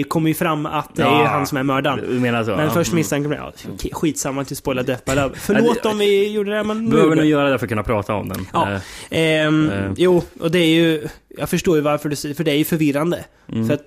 är, 0.00 0.02
kommer 0.02 0.28
ju 0.28 0.34
fram 0.34 0.66
att 0.66 0.96
det 0.96 1.02
är 1.02 1.06
Ja. 1.06 1.26
han 1.26 1.46
som 1.46 1.58
är 1.58 1.62
mördaren. 1.62 2.04
Du 2.08 2.20
menar 2.20 2.44
så? 2.44 2.50
Men 2.50 2.60
ja. 2.64 2.70
först 2.70 2.90
Mm. 2.90 2.96
misstänker 2.96 3.28
man, 3.28 3.38
ja, 3.38 3.52
skitsamma 3.92 4.40
att 4.40 4.52
vi 4.52 4.56
spoilar 4.56 4.82
Death 4.82 5.02
by 5.06 5.14
Love. 5.14 5.34
Förlåt 5.34 5.86
om 5.86 5.98
vi 5.98 6.32
gjorde 6.32 6.50
det, 6.50 6.64
men 6.64 6.84
nu 6.84 6.90
Behöver 6.90 7.16
nog 7.16 7.24
göra 7.24 7.50
det 7.50 7.58
för 7.58 7.66
att 7.66 7.68
kunna 7.68 7.82
prata 7.82 8.14
om 8.14 8.28
den. 8.28 8.46
Ja. 8.52 8.72
Eh, 8.72 8.80
Ehm, 9.10 9.70
Eh. 9.70 9.92
Jo, 9.96 10.22
och 10.40 10.50
det 10.50 10.58
är 10.58 10.74
ju... 10.74 11.08
Jag 11.38 11.48
förstår 11.48 11.76
ju 11.76 11.82
varför 11.82 12.08
du 12.08 12.16
säger, 12.16 12.34
för 12.34 12.44
det 12.44 12.50
är 12.50 12.56
ju 12.56 12.64
förvirrande. 12.64 13.24
Mm. 13.52 13.66
För 13.66 13.74
att, 13.74 13.84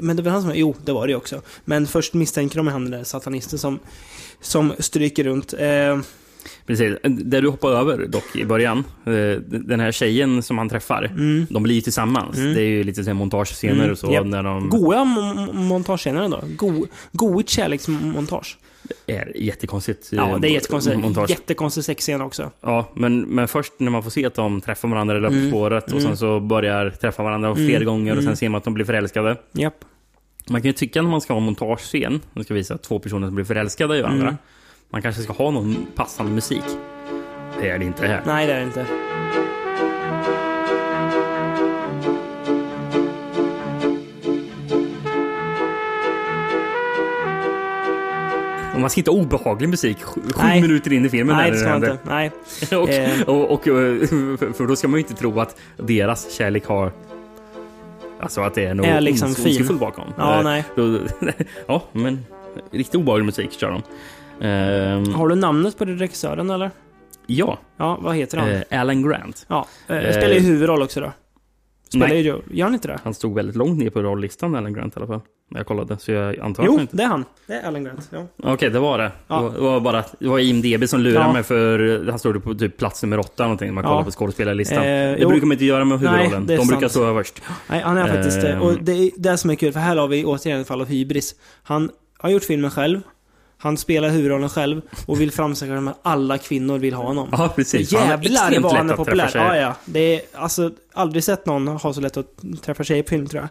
men 0.00 0.16
det 0.16 0.22
var 0.22 0.30
han 0.32 0.42
som... 0.42 0.52
Jo, 0.54 0.74
det 0.84 0.92
var 0.92 1.06
det 1.06 1.10
ju 1.10 1.16
också. 1.16 1.42
Men 1.64 1.86
först 1.86 2.14
misstänker 2.14 2.56
de 2.56 2.66
han 2.66 2.82
den 2.82 2.90
där 2.90 3.04
satanisten 3.04 3.58
som, 3.58 3.78
som 4.40 4.72
stryker 4.78 5.24
runt. 5.24 5.54
Ehm, 5.58 6.02
Precis. 6.66 6.96
Det 7.02 7.40
du 7.40 7.48
hoppar 7.48 7.70
över 7.70 8.06
dock 8.06 8.36
i 8.36 8.44
början. 8.44 8.84
eh, 9.04 9.12
Den 9.42 9.80
här 9.80 9.92
tjejen 9.92 10.42
som 10.42 10.58
han 10.58 10.68
träffar. 10.68 11.02
mm. 11.04 11.46
De 11.50 11.62
blir 11.62 11.74
ju 11.74 11.80
tillsammans. 11.80 12.36
Mm. 12.38 12.54
Det 12.54 12.60
är 12.62 12.66
ju 12.68 12.84
lite 12.84 13.04
så 13.04 13.14
montagescener 13.14 13.74
Mm, 13.74 13.90
och 13.90 13.98
så. 13.98 14.12
japp. 14.12 14.26
När 14.26 14.42
de 14.42 14.68
Goa 14.68 14.96
mo- 15.04 15.52
montagescener 15.52 16.28
då. 16.28 16.40
Go, 16.56 16.86
goigt 17.12 17.48
kärleksmontage. 17.50 18.58
är 19.06 19.32
jättekonstigt. 19.36 20.12
eh, 20.12 20.16
Ja, 20.16 20.38
det 20.38 20.48
är 20.48 20.52
jättekonstigt. 20.52 20.98
Montage. 20.98 21.30
Jättekonstig 21.30 21.84
sexscen 21.84 22.20
också. 22.20 22.50
Ja, 22.60 22.90
men, 22.94 23.20
men 23.20 23.48
först 23.48 23.72
när 23.78 23.90
man 23.90 24.02
får 24.02 24.10
se 24.10 24.26
att 24.26 24.34
de 24.34 24.60
träffar 24.60 24.88
varandra 24.88 25.14
i 25.14 25.18
Mm. 25.18 25.32
löpspåret 25.42 25.84
och 25.84 25.90
Mm. 25.90 26.02
sen 26.02 26.16
så 26.16 26.40
börjar 26.40 26.90
träffa 26.90 27.22
varandra 27.22 27.48
Mm. 27.50 27.66
flera 27.66 27.84
gånger 27.84 28.12
och 28.12 28.18
Mm. 28.18 28.24
sen 28.30 28.36
ser 28.36 28.48
man 28.48 28.58
att 28.58 28.64
de 28.64 28.74
blir 28.74 28.84
förälskade. 28.84 29.36
Japp. 29.52 29.74
Man 30.50 30.60
kan 30.62 30.66
ju 30.68 30.72
tycka 30.72 31.02
när 31.02 31.10
man 31.10 31.20
ska 31.20 31.32
ha 31.32 31.38
en 31.40 31.44
montagescen, 31.46 32.20
man 32.32 32.44
ska 32.44 32.54
visa 32.54 32.78
två 32.78 32.98
personer 32.98 33.26
som 33.26 33.34
blir 33.34 33.44
förälskade 33.44 33.98
i 33.98 34.02
varandra. 34.02 34.36
Man 34.90 35.02
kanske 35.02 35.22
ska 35.22 35.32
ha 35.32 35.50
någon 35.50 35.86
passande 35.94 36.32
musik. 36.32 36.64
Det 37.60 37.70
är 37.70 37.78
det 37.78 37.84
inte 37.84 38.06
här. 38.06 38.22
Nej, 38.26 38.46
det 38.46 38.52
är 38.52 38.58
det 38.60 38.64
inte. 38.66 38.86
Och 48.74 48.80
man 48.80 48.90
ska 48.90 49.00
inte 49.00 49.10
ha 49.10 49.18
obehaglig 49.18 49.68
musik 49.68 50.02
sju, 50.02 50.20
Nej. 50.38 50.60
minuter 50.62 50.92
in 50.92 51.04
i 51.06 51.08
filmen. 51.08 51.36
Nej, 51.36 51.50
det 51.50 51.56
ska 51.56 51.68
man 51.68 51.76
inte. 51.84 51.98
Nej. 52.02 52.30
och, 52.80 52.88
Eh. 52.88 53.22
och, 53.22 53.50
och, 53.50 53.64
för- 53.64 54.52
för 54.52 54.66
då 54.66 54.76
ska 54.76 54.88
man 54.88 54.98
ju 55.00 55.02
inte 55.06 55.14
tro 55.14 55.40
att 55.40 55.56
deras 55.76 56.32
kärlek 56.34 56.66
har... 56.66 56.92
Alltså 58.20 58.40
att 58.40 58.54
det 58.54 58.64
är 58.64 58.74
något 58.74 58.86
Är 58.86 59.00
liksom 59.00 59.28
ondskefullt 59.28 59.80
bakom. 59.80 60.04
Ja, 60.16 60.38
Eh, 60.38 60.44
nej. 60.44 60.64
Ja, 61.66 61.82
men 61.92 62.26
riktigt 62.70 62.94
obehaglig 62.94 63.24
musik 63.26 63.52
kör 63.52 63.70
de. 63.70 63.82
Ehm, 64.40 65.14
Har 65.14 65.28
du 65.28 65.34
namnet 65.34 65.78
på 65.78 65.84
regissören 65.84 66.50
eller? 66.50 66.70
ja, 67.26 67.58
Ja, 67.76 67.98
vad 68.02 68.16
heter 68.16 68.38
han? 68.38 68.48
eh, 68.70 68.80
Alan 68.80 69.02
Grant. 69.08 69.46
ja, 69.48 69.66
eh, 69.88 69.96
eh, 69.96 70.10
spelar 70.16 70.34
ju 70.34 70.40
huvudroll 70.40 70.82
också 70.82 71.00
då. 71.00 71.12
Spelar 71.88 72.08
Nej. 72.08 72.20
ju. 72.20 72.36
Gör 72.50 72.64
han 72.64 72.74
inte 72.74 72.88
det? 72.88 72.98
Han 73.04 73.14
stod 73.14 73.34
väldigt 73.34 73.56
långt 73.56 73.78
ner 73.78 73.90
på 73.90 74.02
rollistan, 74.02 74.54
Alan 74.54 74.72
Grant 74.74 74.96
i 74.96 74.98
alla 74.98 75.06
fall. 75.06 75.20
När 75.50 75.60
jag 75.60 75.66
kollade, 75.66 75.98
så 75.98 76.12
jag 76.12 76.38
antar 76.38 76.62
att 76.62 76.66
Jo, 76.66 76.72
han 76.72 76.80
inte... 76.80 76.96
det 76.96 77.02
är 77.02 77.06
han. 77.06 77.24
Det 77.46 77.52
är 77.52 77.66
Alan 77.68 77.84
Grant. 77.84 78.08
Ja. 78.12 78.26
Okej, 78.42 78.70
det 78.70 78.78
var 78.78 78.98
det. 78.98 79.12
Ja. 79.28 79.50
Det, 79.54 79.60
var, 79.60 79.80
bara 79.80 80.04
det 80.18 80.28
var 80.28 80.38
IMDB 80.38 80.88
som 80.88 81.00
lurade 81.00 81.26
Ja. 81.26 81.32
mig 81.32 81.42
för 81.42 82.06
han 82.10 82.18
stod 82.18 82.44
på 82.44 82.54
typ 82.54 82.76
plats 82.76 83.02
nummer 83.02 83.18
åtta 83.18 83.42
någonting 83.42 83.66
när 83.68 83.74
man 83.74 83.84
Ja. 83.84 83.90
kollar 83.90 84.04
på 84.04 84.10
skådespelarlistan. 84.10 84.78
Eh, 84.78 84.82
det 84.84 85.16
jo. 85.20 85.28
brukar 85.28 85.46
man 85.46 85.52
inte 85.52 85.64
göra 85.64 85.84
med 85.84 86.00
Nej, 86.02 86.08
huvudrollen. 86.12 86.50
är 86.50 86.56
De 86.56 86.66
brukar 86.66 86.80
sant. 86.80 86.92
stå 86.92 87.04
överst. 87.04 87.42
Nej, 87.70 87.80
han 87.84 87.96
är 87.98 88.06
faktiskt. 88.14 88.44
Ehm. 88.44 88.62
Och 88.62 88.72
det 88.80 88.92
är 88.92 89.10
det 89.16 89.36
som 89.38 89.50
är 89.50 89.54
kul, 89.54 89.72
för 89.72 89.80
här 89.80 89.96
har 89.96 90.08
vi 90.08 90.24
återigen 90.24 90.60
ett 90.60 90.66
fall 90.68 90.80
av 90.80 90.86
hybris. 90.86 91.34
Han 91.62 91.90
har 92.18 92.30
gjort 92.30 92.44
filmen 92.44 92.70
själv. 92.70 93.00
Han 93.58 93.76
spelar 93.76 94.08
huvudrollen 94.08 94.48
själv 94.48 94.80
och 95.06 95.20
vill 95.20 95.32
framställa 95.32 95.90
att 95.90 95.98
alla 96.02 96.38
kvinnor 96.38 96.78
vill 96.78 96.94
ha 96.94 97.04
honom. 97.04 97.28
Ja, 97.32 97.52
precis. 97.56 97.92
Är 97.92 97.98
Jävlar 97.98 98.60
vad 98.60 98.72
han 98.72 98.90
är 98.90 98.96
populär. 98.96 99.30
Ja, 99.34 99.56
ja. 99.56 99.74
Det 99.84 100.00
är 100.14 100.20
alltså 100.34 100.70
aldrig 100.92 101.24
sett 101.24 101.46
någon 101.46 101.68
ha 101.68 101.92
så 101.92 102.00
lätt 102.00 102.16
att 102.16 102.26
träffa 102.62 102.84
tjejer 102.84 103.02
på 103.02 103.08
film 103.08 103.26
tror 103.26 103.42
jag. 103.42 103.50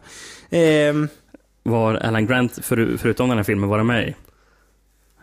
Ehm, 0.89 1.07
Var 1.63 1.93
Alan 1.95 2.27
Grant, 2.27 2.65
för, 2.65 2.97
förutom 2.97 3.29
den 3.29 3.37
här 3.37 3.43
filmen, 3.43 3.69
var 3.69 3.83
med 3.83 4.07
i? 4.09 4.15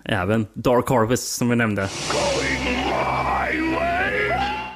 Även 0.05 0.47
Dark 0.55 0.89
Harvest 0.89 1.37
som 1.37 1.49
vi 1.49 1.57
nämnde. 1.57 1.89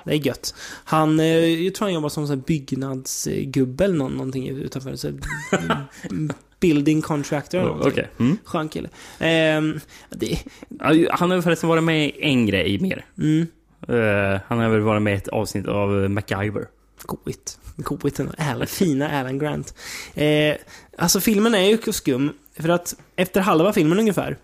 Det 0.06 0.12
är 0.14 0.26
gött. 0.26 0.54
Han, 0.84 1.20
eh, 1.20 1.26
jag 1.64 1.74
tror 1.74 1.86
han 1.86 1.94
jobbar 1.94 2.08
som 2.08 2.40
byggnadsgubbe 2.40 3.84
eller 3.84 3.96
någon, 3.96 4.12
någonting 4.12 4.48
utanför. 4.48 4.96
Så, 4.96 5.10
building 6.60 7.02
contractor 7.02 7.58
eller 7.58 7.68
någonting. 7.68 7.92
Okej. 7.92 8.10
Mm. 8.18 8.38
Skön 8.44 8.68
kille. 8.68 8.88
Ehm, 9.18 9.80
det, 10.10 10.38
Han 11.10 11.30
har 11.30 11.42
förresten 11.42 11.68
varit 11.68 11.84
med 11.84 12.06
i 12.06 12.12
en 12.20 12.46
grej 12.46 12.78
mer. 12.78 13.04
mm, 13.18 13.46
Eh, 13.88 14.40
han 14.46 14.58
har 14.58 14.68
väl 14.68 14.80
varit 14.80 15.02
med 15.02 15.14
i 15.14 15.16
ett 15.16 15.28
avsnitt 15.28 15.66
av 15.66 15.90
MacGyver. 15.90 16.66
Coolt 17.82 18.18
ändå. 18.20 18.32
Alan, 18.38 18.66
fina 18.66 19.10
Alan 19.20 19.38
Grant. 19.38 19.74
Eh, 20.14 20.54
alltså 20.98 21.20
filmen 21.20 21.54
är 21.54 21.68
ju 21.86 21.92
skum. 21.92 22.32
För 22.58 22.68
att 22.68 22.94
efter 23.16 23.40
halva 23.40 23.72
filmen 23.72 23.98
ungefär. 23.98 24.36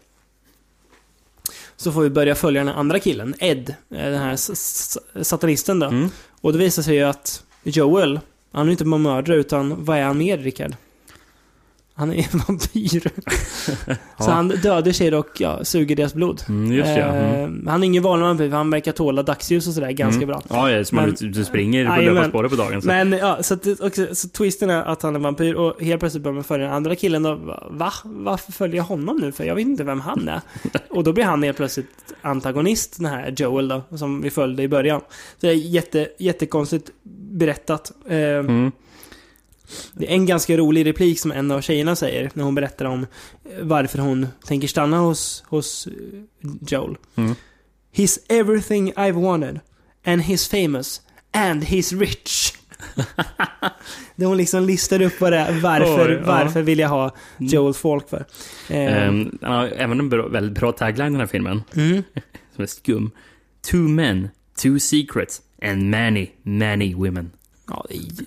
Så 1.82 1.92
får 1.92 2.02
vi 2.02 2.10
börja 2.10 2.34
följa 2.34 2.64
den 2.64 2.74
andra 2.74 2.98
killen, 2.98 3.34
Ed. 3.38 3.68
eh, 3.90 3.96
Den 3.96 4.18
här 4.18 4.36
satanisten 5.22 5.78
då. 5.78 5.86
Mm. 5.86 6.08
Och 6.40 6.52
det 6.52 6.58
visar 6.58 6.82
sig 6.82 6.94
ju 6.96 7.02
att 7.02 7.42
Joel, 7.62 8.20
han 8.52 8.66
är 8.66 8.70
inte 8.70 8.84
bara 8.84 8.98
mördare 8.98 9.36
utan 9.36 9.84
vad 9.84 9.98
är 9.98 10.02
han 10.02 10.18
mer 10.18 10.38
Rickard? 10.38 10.72
Han 11.94 12.12
är 12.12 12.16
en 12.32 12.38
vampyr. 12.48 13.10
Så 14.18 14.30
han 14.30 14.48
dödar 14.48 14.92
tjejer 14.92 15.14
och 15.14 15.26
ja, 15.38 15.64
suger 15.64 15.96
deras 15.96 16.14
blod. 16.14 16.42
Mm, 16.48 16.72
just 16.72 16.86
det, 16.94 16.98
ja. 17.00 17.06
Mm. 17.06 17.66
Eh, 17.66 17.70
Han 17.72 17.82
är 17.82 17.86
ingen 17.86 18.02
vanlig 18.02 18.26
vampyr, 18.26 18.48
för 18.50 18.56
han 18.56 18.70
verkar 18.70 18.92
tåla 18.92 19.22
dagsljus 19.22 19.66
och 19.68 19.74
sådär 19.74 19.90
ganska 19.90 20.16
Mm. 20.22 20.28
bra. 20.28 20.42
Ja, 20.48 20.70
ja, 20.70 20.84
man 20.92 21.14
Men- 21.20 21.32
du 21.32 21.44
springer 21.44 21.96
på 21.96 22.02
löparspåret 22.02 22.50
på 22.50 22.56
dagen. 22.56 22.82
Så. 22.82 22.88
Men 22.88 23.12
ja, 23.12 23.42
så, 23.42 23.54
att, 23.54 23.80
också, 23.80 24.06
så 24.14 24.28
twisten 24.28 24.70
är 24.70 24.82
att 24.82 25.02
han 25.02 25.14
är 25.16 25.20
vampyr 25.20 25.54
och 25.54 25.82
helt 25.82 26.00
plötsligt 26.00 26.22
börjar 26.22 26.34
man 26.34 26.44
följa 26.44 26.66
den 26.66 26.74
andra 26.76 26.94
killen 26.94 27.26
och 27.26 27.38
va? 27.70 27.92
Varför 28.04 28.52
följer 28.52 28.76
jag 28.76 28.84
honom 28.84 29.16
nu? 29.16 29.32
För 29.32 29.44
jag 29.44 29.54
vet 29.54 29.66
inte 29.66 29.84
vem 29.84 30.00
han 30.00 30.28
är. 30.28 30.40
och 30.90 31.04
då 31.04 31.12
blir 31.12 31.24
han 31.24 31.42
helt 31.42 31.56
plötsligt 31.56 31.88
antagonist, 32.22 32.96
den 32.96 33.06
här 33.06 33.34
Joel 33.36 33.68
då, 33.68 33.82
som 33.96 34.22
vi 34.22 34.30
följde 34.30 34.62
i 34.62 34.68
början. 34.68 35.00
Så 35.00 35.46
det 35.46 35.48
är 35.48 35.52
jätte, 35.54 36.08
jättekonstigt 36.18 36.90
berättat. 37.30 37.92
Eh, 38.08 38.16
Mm. 38.18 38.72
Det 39.94 40.06
är 40.10 40.14
en 40.14 40.26
ganska 40.26 40.56
rolig 40.56 40.86
replik 40.86 41.20
som 41.20 41.32
en 41.32 41.50
av 41.50 41.60
tjejerna 41.60 41.96
säger 41.96 42.30
när 42.34 42.44
hon 42.44 42.54
berättar 42.54 42.84
om 42.84 43.06
eh, 43.44 43.62
varför 43.62 43.98
hon 43.98 44.26
tänker 44.46 44.68
stanna 44.68 44.98
hos, 44.98 45.44
hos 45.46 45.86
eh, 45.86 45.92
Joel. 46.68 46.96
Mm. 47.14 47.34
He's 47.94 48.18
everything 48.28 48.92
I've 48.92 49.12
wanted. 49.22 49.60
And 50.06 50.22
he's 50.22 50.50
famous. 50.50 51.00
And 51.32 51.62
he's 51.64 51.98
rich. 52.00 52.52
Där 54.16 54.26
hon 54.26 54.36
liksom 54.36 54.64
listar 54.64 55.02
upp 55.02 55.20
vad 55.20 55.32
det 55.32 55.38
är. 55.38 55.60
Varför, 55.60 56.08
Oj, 56.08 56.18
ja. 56.20 56.26
varför 56.26 56.62
vill 56.62 56.78
jag 56.78 56.88
ha 56.88 57.14
Joel 57.38 57.74
Falk 57.74 58.08
för? 58.08 58.24
Eh, 58.68 59.12
har 59.42 59.66
även 59.66 60.00
en 60.00 60.08
bra, 60.08 60.28
väldigt 60.28 60.58
bra 60.60 60.72
tagline 60.72 61.06
i 61.08 61.10
den 61.10 61.20
här 61.20 61.26
filmen. 61.26 61.62
mm. 61.76 62.02
Som 62.54 62.62
är 62.62 62.66
skum. 62.66 63.10
Two 63.70 63.76
men, 63.76 64.28
two 64.62 64.78
secrets 64.78 65.40
and 65.62 65.90
many, 65.90 66.28
many 66.42 66.94
women. 66.94 67.30
Ja, 67.72 67.84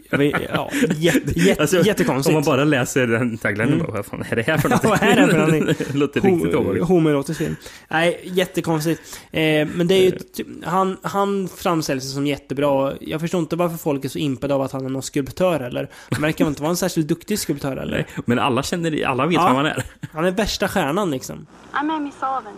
jag 0.10 0.18
vet- 0.18 0.42
ja, 0.54 0.70
jätte, 0.96 1.40
jätte, 1.40 1.62
Alltså, 1.62 1.82
jättekonstigt. 1.82 2.28
Om 2.30 2.34
man 2.34 2.44
bara 2.44 2.64
läser 2.64 3.08
den 3.08 3.38
taglinen, 3.38 3.74
Mm. 3.74 3.92
vad 3.94 4.06
fan 4.06 4.24
är 4.30 4.36
det 4.36 4.42
här 4.42 4.58
för 4.58 4.70
Ja, 4.70 4.76
någonting? 4.84 4.90
vad 4.90 5.02
är 5.10 5.16
det 5.16 5.28
för 5.32 5.38
någonting? 5.38 5.86
låter 6.00 6.22
riktigt 6.22 6.56
obehagligt. 6.56 6.84
Homoerotisk 6.84 7.40
film. 7.40 7.56
Nej, 7.88 8.20
jättekonstigt. 8.24 9.20
Eh, 9.32 9.68
men 9.68 9.88
det 9.88 9.96
är 9.96 10.04
ju... 10.04 10.12
typ- 10.12 10.48
Han, 10.66 10.98
han 11.02 11.48
framställs 11.48 12.14
som 12.14 12.28
jättebra. 12.28 12.94
Jag 13.00 13.22
förstår 13.22 13.40
inte 13.40 13.56
varför 13.56 13.78
folk 13.78 14.06
är 14.06 14.10
så 14.10 14.18
impade 14.20 14.54
av 14.54 14.62
att 14.62 14.72
han 14.72 14.86
är 14.86 14.90
någon 14.90 15.04
skulptör 15.04 15.60
eller. 15.60 15.90
Han 16.12 16.22
verkar 16.22 16.48
inte 16.48 16.62
vara 16.62 16.70
en 16.70 16.78
särskilt 16.78 17.08
duktig 17.08 17.40
skulptör 17.40 17.78
eller. 17.78 17.98
Nej, 17.98 18.06
Men 18.26 18.40
alla 18.40 18.64
känner, 18.64 19.06
alla 19.06 19.26
vet 19.26 19.34
Ja. 19.36 19.48
vem 19.48 19.56
han 19.56 19.66
är. 19.66 19.84
Han 20.14 20.26
är 20.26 20.32
värsta 20.32 20.68
stjärnan 20.68 21.12
liksom. 21.12 21.46
I'm 21.74 21.92
Amy 21.96 22.12
Sullivan. 22.12 22.54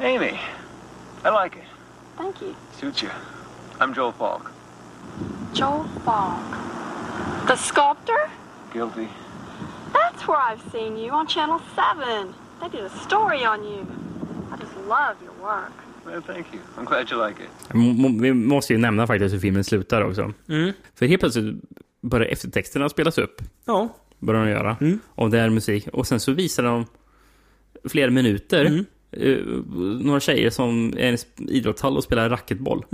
Amy, 0.00 0.26
I 1.24 1.44
like 1.44 1.56
it. 1.58 1.64
Thank 2.16 2.42
you. 2.42 2.52
Suits 2.80 3.02
you. 3.02 3.12
I'm 3.78 3.96
Joel 3.96 4.12
Falk. 4.18 4.42
Joel 5.54 5.84
Falk. 6.04 6.56
The 7.46 7.56
sculptor? 7.56 8.30
Guilty. 8.72 9.08
That's 9.92 10.26
where 10.28 10.38
I've 10.38 10.72
seen 10.72 10.96
you 10.96 11.10
on 11.10 11.26
Channel 11.26 11.60
7. 11.76 12.34
They 12.60 12.68
did 12.68 12.84
a 12.84 12.90
story 13.06 13.44
on 13.44 13.64
you. 13.64 13.86
I 14.52 14.56
just 14.56 14.76
love 14.88 15.16
your 15.24 15.34
work. 15.42 15.72
Well, 16.06 16.22
thank 16.26 16.46
you. 16.52 16.60
I'm 16.78 16.84
glad 16.84 17.10
you 17.10 17.26
like 17.26 17.42
it. 17.42 17.48
Vi 18.20 18.32
måste 18.32 18.72
ju 18.72 18.78
nämna 18.78 19.06
faktiskt 19.06 19.34
hur 19.34 19.40
filmen 19.40 19.64
slutar 19.64 20.02
också. 20.02 20.32
Mm. 20.48 20.72
För 20.94 21.06
helt 21.06 21.20
plötsligt 21.20 21.62
börjar 22.00 22.26
eftertexterna 22.26 22.88
spelas 22.88 23.18
upp. 23.18 23.42
Ja. 23.64 23.88
Börjar 24.18 24.44
de 24.44 24.50
göra. 24.50 24.76
Mm. 24.80 24.98
Och 25.08 25.30
det 25.30 25.38
är 25.38 25.50
musik. 25.50 25.88
Och 25.92 26.06
sen 26.06 26.20
så 26.20 26.32
visar 26.32 26.62
de 26.62 26.86
flera 27.84 28.10
minuter. 28.10 28.64
Mm. 28.64 28.84
eh, 29.10 29.38
några 30.04 30.20
tjejer 30.20 30.50
som 30.50 30.94
är 30.96 31.12
i 31.12 31.16
en 31.38 31.48
idrottshall 31.48 31.96
och 31.96 32.04
spelar 32.04 32.30
racketboll. 32.30 32.84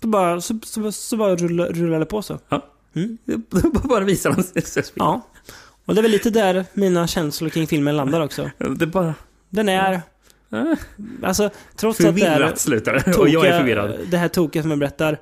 Så 0.00 0.06
bara, 0.08 0.40
så, 0.40 0.58
så, 0.62 0.92
så 0.92 1.16
bara 1.16 1.36
rullar, 1.36 1.68
rullar 1.68 1.98
det 1.98 2.06
på 2.06 2.22
så. 2.22 2.38
Ja. 2.48 2.66
Mm. 2.94 3.18
bara 3.84 4.04
visar 4.04 4.32
de 4.32 4.62
sig. 4.62 4.84
Ja. 4.94 5.26
Och 5.84 5.94
det 5.94 6.00
är 6.00 6.02
väl 6.02 6.10
lite 6.10 6.30
där 6.30 6.64
mina 6.72 7.06
känslor 7.06 7.48
kring 7.48 7.66
filmen 7.66 7.96
landar 7.96 8.20
också. 8.20 8.50
Det 8.78 8.86
bara... 8.86 9.14
Den 9.48 9.68
är... 9.68 9.92
eh, 10.52 10.62
Alltså, 11.22 11.50
trots 11.76 12.00
att 12.00 12.16
det 12.16 12.22
är... 12.22 12.32
Förvirrat 12.34 12.58
slutar 12.58 12.92
det. 13.06 13.16
Och 13.18 13.28
jag 13.28 13.46
är 13.46 13.58
förvirrad. 13.58 13.96
Det 14.10 14.16
här 14.18 14.28
tokiga 14.28 14.62
som 14.62 14.70
jag 14.70 14.80
berättar. 14.80 15.18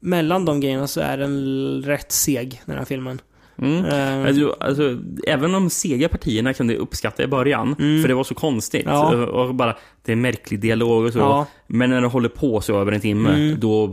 Mellan 0.00 0.44
de 0.44 0.60
grejerna 0.60 0.86
så 0.86 1.00
är 1.00 1.18
den 1.18 1.82
rätt 1.82 2.12
seg, 2.12 2.62
den 2.64 2.78
här 2.78 2.84
filmen. 2.84 3.20
Mm. 3.62 3.84
Eh, 3.84 4.26
Alltså, 4.28 4.56
alltså, 4.60 4.98
även 5.26 5.52
de 5.52 5.70
sega 5.70 6.08
partierna 6.08 6.52
kunde 6.54 6.72
jag 6.74 6.80
uppskatta 6.80 7.22
i 7.22 7.26
början, 7.26 7.76
Mm. 7.78 8.02
för 8.02 8.08
det 8.08 8.14
var 8.14 8.24
så 8.24 8.34
konstigt. 8.34 8.82
Ja. 8.86 9.14
Och, 9.26 9.54
bara, 9.54 9.76
det 10.04 10.12
är 10.12 10.16
märklig 10.16 10.60
dialog 10.60 11.04
och 11.04 11.12
så. 11.12 11.18
Ja. 11.18 11.46
Men 11.66 11.90
när 11.90 12.00
det 12.00 12.06
håller 12.06 12.28
på 12.28 12.60
så 12.60 12.80
över 12.80 12.92
en 12.92 13.00
timme, 13.00 13.28
Mm. 13.34 13.60
då, 13.60 13.86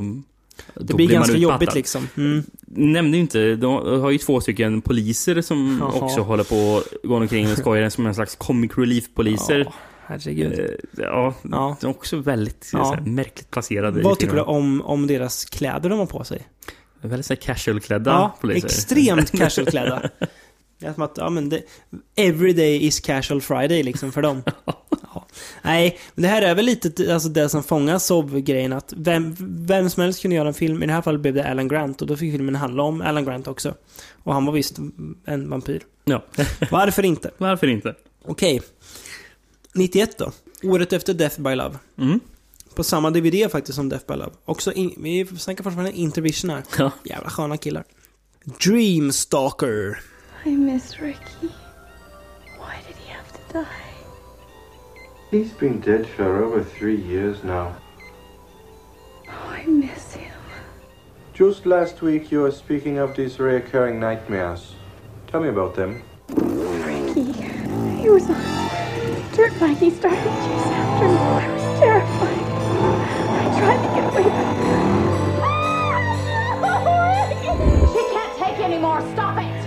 det 0.75 0.93
blir 0.93 1.07
man 1.07 1.13
ganska 1.13 1.33
utmattad. 1.37 1.41
jobbigt 1.61 1.75
liksom. 1.75 2.07
Mm. 2.17 2.43
Nämnde 2.67 3.17
ju 3.17 3.21
inte, 3.21 3.55
de 3.55 3.73
har 4.01 4.11
ju 4.11 4.17
två 4.17 4.41
stycken 4.41 4.81
poliser 4.81 5.41
som 5.41 5.77
Jaha. 5.81 6.05
också 6.05 6.21
håller 6.21 6.43
på 6.43 6.77
att 6.77 7.09
gå 7.09 7.15
omkring 7.15 7.51
och 7.51 7.57
skojar 7.57 7.89
som 7.89 8.05
en 8.05 8.15
slags 8.15 8.35
comic 8.35 8.71
relief-poliser. 8.77 9.59
Ja, 9.59 9.73
herregud. 10.05 10.59
Eh, 10.59 10.65
Ja, 11.03 11.33
Ja. 11.51 11.77
de 11.81 11.87
är 11.87 11.89
också 11.91 12.17
väldigt 12.17 12.69
Ja. 12.73 12.93
här, 12.95 13.01
märkligt 13.05 13.51
placerade. 13.51 14.01
Vad 14.01 14.19
tycker 14.19 14.35
du 14.35 14.41
om, 14.41 14.81
om 14.81 15.07
deras 15.07 15.45
kläder 15.45 15.89
de 15.89 15.99
har 15.99 16.05
på 16.05 16.23
sig? 16.23 16.47
Väldigt 17.09 17.25
så 17.25 17.35
casual-klädda 17.35 18.11
Ja, 18.11 18.37
poliser. 18.41 18.67
extremt 18.67 19.31
casual-klädda. 19.39 20.09
Det 20.79 20.85
är 20.85 20.93
som 20.93 21.03
att, 21.03 21.13
ja 21.17 21.29
men 21.29 21.49
det, 21.49 21.61
every 22.15 22.53
day 22.53 22.85
is 22.85 22.99
casual 22.99 23.41
friday 23.41 23.83
liksom 23.83 24.11
för 24.11 24.21
dem. 24.21 24.43
Ja. 25.13 25.25
Nej, 25.61 25.99
men 26.15 26.21
det 26.23 26.27
här 26.29 26.41
är 26.41 26.55
väl 26.55 26.65
lite 26.65 27.13
alltså 27.13 27.29
det 27.29 27.49
som 27.49 27.63
fångar 27.63 27.99
Sov-grejen 27.99 28.73
att 28.73 28.93
vem, 28.97 29.35
vem 29.39 29.89
som 29.89 30.03
helst 30.03 30.21
kunde 30.21 30.35
göra 30.35 30.47
en 30.47 30.53
film. 30.53 30.83
I 30.83 30.85
det 30.85 30.93
här 30.93 31.01
fallet 31.01 31.21
blev 31.21 31.33
det 31.33 31.49
Alan 31.49 31.67
Grant 31.67 32.01
och 32.01 32.07
då 32.07 32.17
fick 32.17 32.31
filmen 32.33 32.55
handla 32.55 32.83
om 32.83 33.01
Alan 33.01 33.25
Grant 33.25 33.47
också. 33.47 33.73
Och 34.23 34.33
han 34.33 34.45
var 34.45 34.53
visst 34.53 34.77
en 35.25 35.49
vampyr. 35.49 35.81
Ja. 36.05 36.23
Varför 36.71 37.05
inte? 37.05 37.31
Varför 37.37 37.67
inte? 37.67 37.95
Okej. 38.25 38.61
91 39.73 40.17
då. 40.17 40.31
Året 40.63 40.93
efter 40.93 41.13
Death 41.13 41.41
by 41.41 41.55
Love. 41.55 41.75
Mm. 41.97 42.19
På 42.77 42.83
samma 42.83 43.09
DVD 43.09 43.51
faktiskt 43.51 43.75
som 43.75 43.89
Death 43.89 44.05
by 44.07 44.13
Love. 44.13 44.31
Också 44.45 44.73
in, 44.73 44.93
vi 44.97 45.25
snackar 45.25 45.63
fortfarande 45.63 45.91
Intervision 45.91 46.49
här. 46.49 46.63
Ja. 46.77 46.91
Jävla 47.03 47.29
sköna 47.29 47.57
killar. 47.57 47.83
Dreamstalker. 48.63 49.99
I 50.45 50.49
miss 50.49 50.99
Ricky. 50.99 51.47
Why 52.59 52.75
did 52.87 52.95
he 53.05 53.13
have 53.13 53.31
to 53.31 53.53
die? 53.53 53.65
He's 55.31 55.59
been 55.59 55.81
dead 55.81 56.05
for 56.15 56.43
over 56.43 56.63
three 56.79 57.01
years 57.13 57.37
now. 57.43 57.67
I 59.59 59.67
miss 59.67 60.15
him. 60.15 60.31
Just 61.33 61.65
last 61.65 62.01
week 62.03 62.31
you 62.31 62.41
were 62.41 62.51
speaking 62.51 62.99
of 62.99 63.15
these 63.15 63.37
reoccurring 63.37 63.99
nightmares. 63.99 64.75
Tell 65.31 65.41
me 65.41 65.49
about 65.49 65.75
them. 65.75 66.01
Ricky. 66.85 67.33
He 68.01 68.09
was 68.09 68.29
on 68.29 68.35
dirt 69.35 69.59
bike. 69.59 69.79
He 69.79 69.89
started 69.89 70.23
to 70.23 70.29
chase 70.29 70.71
after 70.71 71.07
me. 71.07 71.17
I 71.17 71.47
was 71.53 71.79
terrified. 71.79 72.26
Anymore. 78.97 79.13
Stop 79.13 79.37
it! 79.37 79.57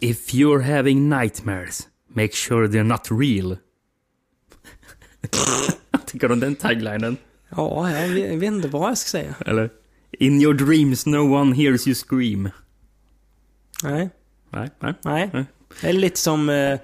If 0.00 0.34
you're 0.34 0.60
having 0.60 1.08
nightmares, 1.08 1.88
make 2.14 2.34
sure 2.34 2.68
they're 2.68 2.84
not 2.84 3.10
real. 3.10 3.58
Jag 5.90 6.06
tycker 6.06 6.32
om 6.32 6.40
den 6.40 6.54
taglinen. 6.54 7.16
Ja, 7.48 7.90
jag 7.90 8.08
vet, 8.08 8.30
jag 8.30 8.38
vet 8.38 8.52
inte 8.52 8.68
vad 8.68 8.90
jag 8.90 8.98
ska 8.98 9.08
säga. 9.08 9.34
Eller? 9.46 9.70
In 10.12 10.40
your 10.40 10.54
dreams 10.54 11.06
no 11.06 11.34
one 11.34 11.56
hears 11.56 11.86
you 11.86 11.94
scream. 11.94 12.50
Nej. 13.82 14.10
Nej, 14.50 14.70
nej. 14.80 14.94
Nej. 15.04 15.30
Nej. 15.32 15.44
Det 15.80 15.88
är 15.88 15.92
lite 15.92 16.18
som 16.18 16.48
eh, 16.48 16.78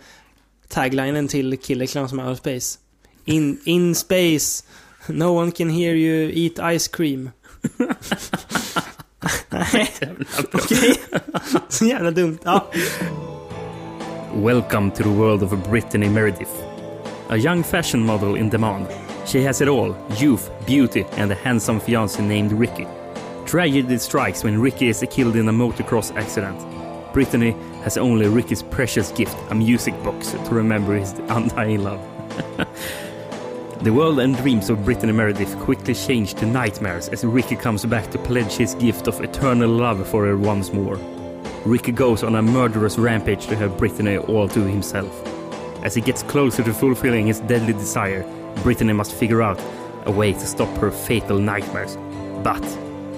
taglinen 0.68 1.28
till 1.28 1.58
Killer 1.58 1.86
Clowns 1.86 2.10
from 2.10 2.20
Outer 2.20 2.34
Space. 2.34 2.78
In, 3.24 3.58
in 3.64 3.94
space, 3.94 4.64
no 5.08 5.24
one 5.24 5.50
can 5.50 5.70
hear 5.70 5.94
you 5.94 6.30
eat 6.34 6.58
ice 6.76 6.88
cream. 6.88 7.30
Okej. 9.74 10.94
Så 11.68 11.84
jävla 11.84 12.10
dumt. 12.10 12.40
Ja. 12.44 12.66
Welcome 14.34 14.90
to 14.90 15.02
the 15.02 15.08
world 15.08 15.42
of 15.42 15.70
Brittany 15.70 16.08
Meredith. 16.08 16.50
A 17.28 17.36
young 17.36 17.64
fashion 17.64 18.06
model 18.06 18.36
in 18.36 18.50
demand. 18.50 18.86
She 19.26 19.46
has 19.46 19.60
it 19.60 19.68
all 19.68 19.94
youth, 20.18 20.50
beauty, 20.66 21.04
and 21.16 21.32
a 21.32 21.36
handsome 21.44 21.80
fiance 21.80 22.22
named 22.22 22.52
Ricky. 22.52 22.86
Tragedy 23.46 23.98
strikes 23.98 24.44
when 24.44 24.60
Ricky 24.60 24.88
is 24.88 25.04
killed 25.10 25.36
in 25.36 25.48
a 25.48 25.52
motocross 25.52 26.16
accident. 26.16 26.58
Brittany 27.12 27.56
has 27.82 27.98
only 27.98 28.26
Ricky's 28.26 28.62
precious 28.62 29.12
gift, 29.12 29.36
a 29.50 29.54
music 29.54 29.94
box, 30.02 30.32
to 30.32 30.54
remember 30.54 30.94
his 30.94 31.12
undying 31.28 31.82
love. 31.82 32.00
the 33.84 33.92
world 33.92 34.18
and 34.18 34.34
dreams 34.38 34.70
of 34.70 34.82
Brittany 34.82 35.12
Meredith 35.12 35.54
quickly 35.58 35.94
change 35.94 36.32
to 36.34 36.46
nightmares 36.46 37.10
as 37.10 37.22
Ricky 37.22 37.54
comes 37.54 37.84
back 37.84 38.10
to 38.12 38.18
pledge 38.18 38.52
his 38.52 38.74
gift 38.76 39.08
of 39.08 39.20
eternal 39.20 39.68
love 39.68 40.08
for 40.08 40.24
her 40.24 40.38
once 40.38 40.72
more. 40.72 40.96
Ricky 41.66 41.92
goes 41.92 42.22
on 42.22 42.34
a 42.36 42.40
murderous 42.40 42.96
rampage 42.96 43.46
to 43.46 43.56
have 43.56 43.76
Brittany 43.76 44.16
all 44.16 44.48
to 44.48 44.60
himself. 44.60 45.12
As 45.84 45.94
he 45.94 46.00
gets 46.00 46.22
closer 46.22 46.62
to 46.62 46.72
fulfilling 46.72 47.26
his 47.26 47.40
deadly 47.40 47.74
desire, 47.74 48.24
Brittany 48.62 48.94
must 48.94 49.12
figure 49.12 49.42
out 49.42 49.60
a 50.06 50.10
way 50.10 50.32
to 50.32 50.46
stop 50.46 50.74
her 50.78 50.90
fatal 50.90 51.38
nightmares. 51.38 51.98
But 52.42 52.64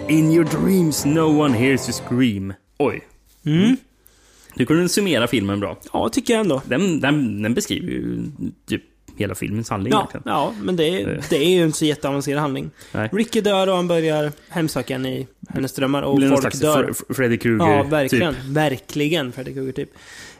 in 0.08 0.32
your 0.32 0.44
dreams 0.44 1.06
no 1.06 1.30
one 1.30 1.54
hears 1.54 1.86
you 1.86 1.92
scream. 1.92 2.54
Oj. 2.80 3.02
Mm. 3.44 3.76
Du 4.56 4.66
kunde 4.66 4.88
summera 4.88 5.26
filmen 5.26 5.60
bra. 5.60 5.76
ja, 5.92 6.08
tycker 6.08 6.34
jag 6.34 6.40
ändå. 6.40 6.62
Den, 6.64 7.00
den, 7.00 7.42
den 7.42 7.54
beskriver 7.54 7.90
ju 7.90 8.30
typ 8.66 8.82
hela 9.16 9.34
filmens 9.34 9.70
handling 9.70 9.92
Ja, 9.92 9.98
egentligen. 9.98 10.22
ja 10.26 10.52
men 10.62 10.76
det 10.76 10.84
är, 11.02 11.20
det 11.30 11.36
är 11.36 11.48
ju 11.50 11.64
inte 11.64 11.78
så 11.78 11.84
jätteavancerad 11.84 12.40
handling. 12.40 12.70
Nej. 12.92 13.08
Ricky 13.12 13.40
dör 13.40 13.66
och 13.66 13.76
han 13.76 13.88
börjar 13.88 14.32
hemsöka 14.48 14.94
henne 14.94 15.08
i 15.18 15.26
hennes 15.48 15.72
drömmar 15.74 16.02
och 16.02 16.16
blir 16.16 16.28
folk 16.28 16.60
dör. 16.60 16.84
Fre- 16.84 17.14
Freddy 17.14 17.36
Krueger 17.36 17.76
Ja, 17.76 17.82
verkligen. 17.82 18.34
typ. 18.34 18.42
Verkligen 18.44 19.32
Freddy 19.32 19.52
Krueger 19.54 19.72
typ. 19.72 19.90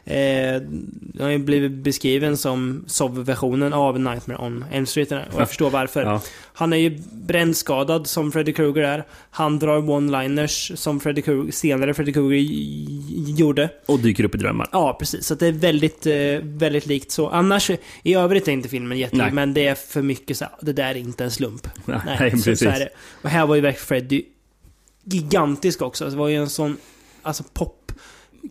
Eh, 0.07 0.61
det 0.61 1.23
har 1.23 1.29
ju 1.29 1.37
blivit 1.37 1.71
beskriven 1.71 2.37
som 2.37 2.83
SOV-versionen 2.87 3.73
av 3.73 3.99
Nightmare 3.99 4.37
on 4.37 4.65
Elm 4.71 4.85
Street. 4.85 5.11
Och 5.11 5.17
jag 5.37 5.47
förstår 5.47 5.69
varför. 5.69 6.03
Ja. 6.03 6.21
Han 6.53 6.73
är 6.73 6.77
ju 6.77 6.99
brännskadad 7.11 8.07
som 8.07 8.31
Freddy 8.31 8.53
Krueger 8.53 8.81
är. 8.81 9.03
Han 9.29 9.59
drar 9.59 9.77
one-liners 9.77 10.75
som 10.75 10.99
Freddy 10.99 11.21
Krueger, 11.21 11.51
senare 11.51 11.93
Freddy 11.93 12.13
Krueger 12.13 12.39
gjorde. 13.39 13.69
Och 13.85 13.99
dyker 13.99 14.23
upp 14.23 14.35
i 14.35 14.37
drömmar. 14.37 14.67
Ja, 14.71 14.95
precis. 14.99 15.25
Så 15.25 15.35
det 15.35 15.47
är 15.47 15.51
väldigt, 15.51 16.05
eh, 16.05 16.13
väldigt 16.41 16.85
likt 16.85 17.11
så. 17.11 17.29
Annars, 17.29 17.71
i 18.03 18.13
övrigt 18.13 18.47
är 18.47 18.51
inte 18.51 18.69
filmen 18.69 18.97
jättelik, 18.97 19.23
Nej. 19.23 19.33
men 19.33 19.53
det 19.53 19.67
är 19.67 19.75
för 19.75 20.01
mycket 20.01 20.37
så 20.37 20.45
det 20.61 20.73
där 20.73 20.89
är 20.89 20.97
inte 20.97 21.23
en 21.23 21.31
slump. 21.31 21.67
Nej, 21.85 22.31
så, 22.31 22.35
precis. 22.35 22.59
så 22.59 22.69
är 22.69 22.79
det. 22.79 22.89
Och 23.21 23.29
här 23.29 23.45
var 23.45 23.55
ju 23.55 23.61
verkligen 23.61 23.85
Freddy 23.85 24.23
gigantisk 25.03 25.81
också. 25.81 26.09
Det 26.09 26.15
var 26.15 26.27
ju 26.27 26.35
en 26.35 26.49
sån, 26.49 26.77
alltså 27.21 27.43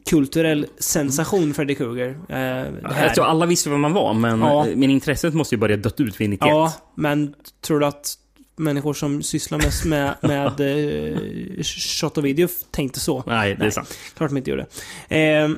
popkulturell 0.05 0.67
sensation, 0.79 1.55
Freddy 1.55 1.75
Krueger. 1.75 2.19
Eh. 2.29 2.67
Jag 3.05 3.15
tror 3.15 3.25
alla 3.25 3.47
visste 3.47 3.71
vem 3.71 3.81
man 3.81 3.93
var, 3.93 4.15
men, 4.15 4.41
Ja. 4.41 4.67
men 4.75 4.91
intresset 4.91 5.35
måste 5.35 5.55
ju 5.55 5.59
börja 5.59 5.77
dött 5.77 6.01
ut 6.01 6.21
vid 6.21 6.31
91. 6.31 6.49
Ja, 6.51 6.73
men 6.95 7.35
tror 7.61 7.81
du 7.81 7.87
att 7.87 8.15
människor 8.57 8.95
som 8.95 9.23
sysslar 9.23 9.59
mest 9.59 9.85
med, 9.85 10.15
med 10.23 10.61
eh, 10.61 11.63
shot 11.63 12.19
och 12.19 12.25
video 12.25 12.49
tänkte 12.71 13.01
så? 13.01 13.25
Nej, 13.27 13.55
det 13.55 13.67
är 13.67 13.71
sant. 13.71 13.99
Klart 14.17 14.31
de 14.31 14.37
inte 14.37 14.51
gjorde. 14.51 14.67
Eh, 15.09 15.49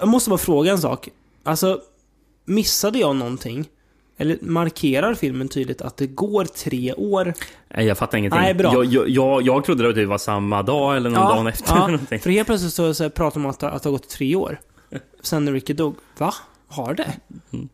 jag 0.00 0.08
måste 0.08 0.30
bara 0.30 0.38
fråga 0.38 0.72
en 0.72 0.78
sak. 0.78 1.08
Alltså, 1.42 1.80
missade 2.44 2.98
jag 2.98 3.16
någonting? 3.16 3.68
Eller 4.20 4.38
markerar 4.40 5.14
filmen 5.14 5.48
tydligt 5.48 5.82
att 5.82 5.96
det 5.96 6.06
går 6.06 6.44
tre 6.44 6.92
år? 6.92 7.34
Nej, 7.74 7.86
jag 7.86 7.98
fattar 7.98 8.18
ingenting. 8.18 8.40
Nej, 8.40 8.54
bra. 8.54 8.72
Jag, 8.72 8.84
jag, 8.84 9.08
jag, 9.08 9.42
jag 9.42 9.64
trodde 9.64 9.88
att 9.88 9.94
det 9.94 10.06
var 10.06 10.18
samma 10.18 10.62
dag 10.62 10.96
eller 10.96 11.10
någon 11.10 11.44
dag 11.44 11.48
efter. 11.48 11.74
ja, 11.74 11.86
någonting. 11.86 12.20
för 12.20 12.30
helt 12.30 12.46
plötsligt 12.46 12.72
så, 12.72 12.94
så 12.94 13.10
pratar 13.10 13.40
de 13.40 13.44
om 13.44 13.50
att, 13.50 13.62
att 13.62 13.82
det 13.82 13.88
har 13.88 13.92
gått 13.92 14.08
tre 14.08 14.34
år. 14.34 14.60
Sen 15.22 15.52
Ricky 15.52 15.72
dog. 15.72 15.94
Va? 16.18 16.34
Har 16.68 16.94
det? 16.94 17.12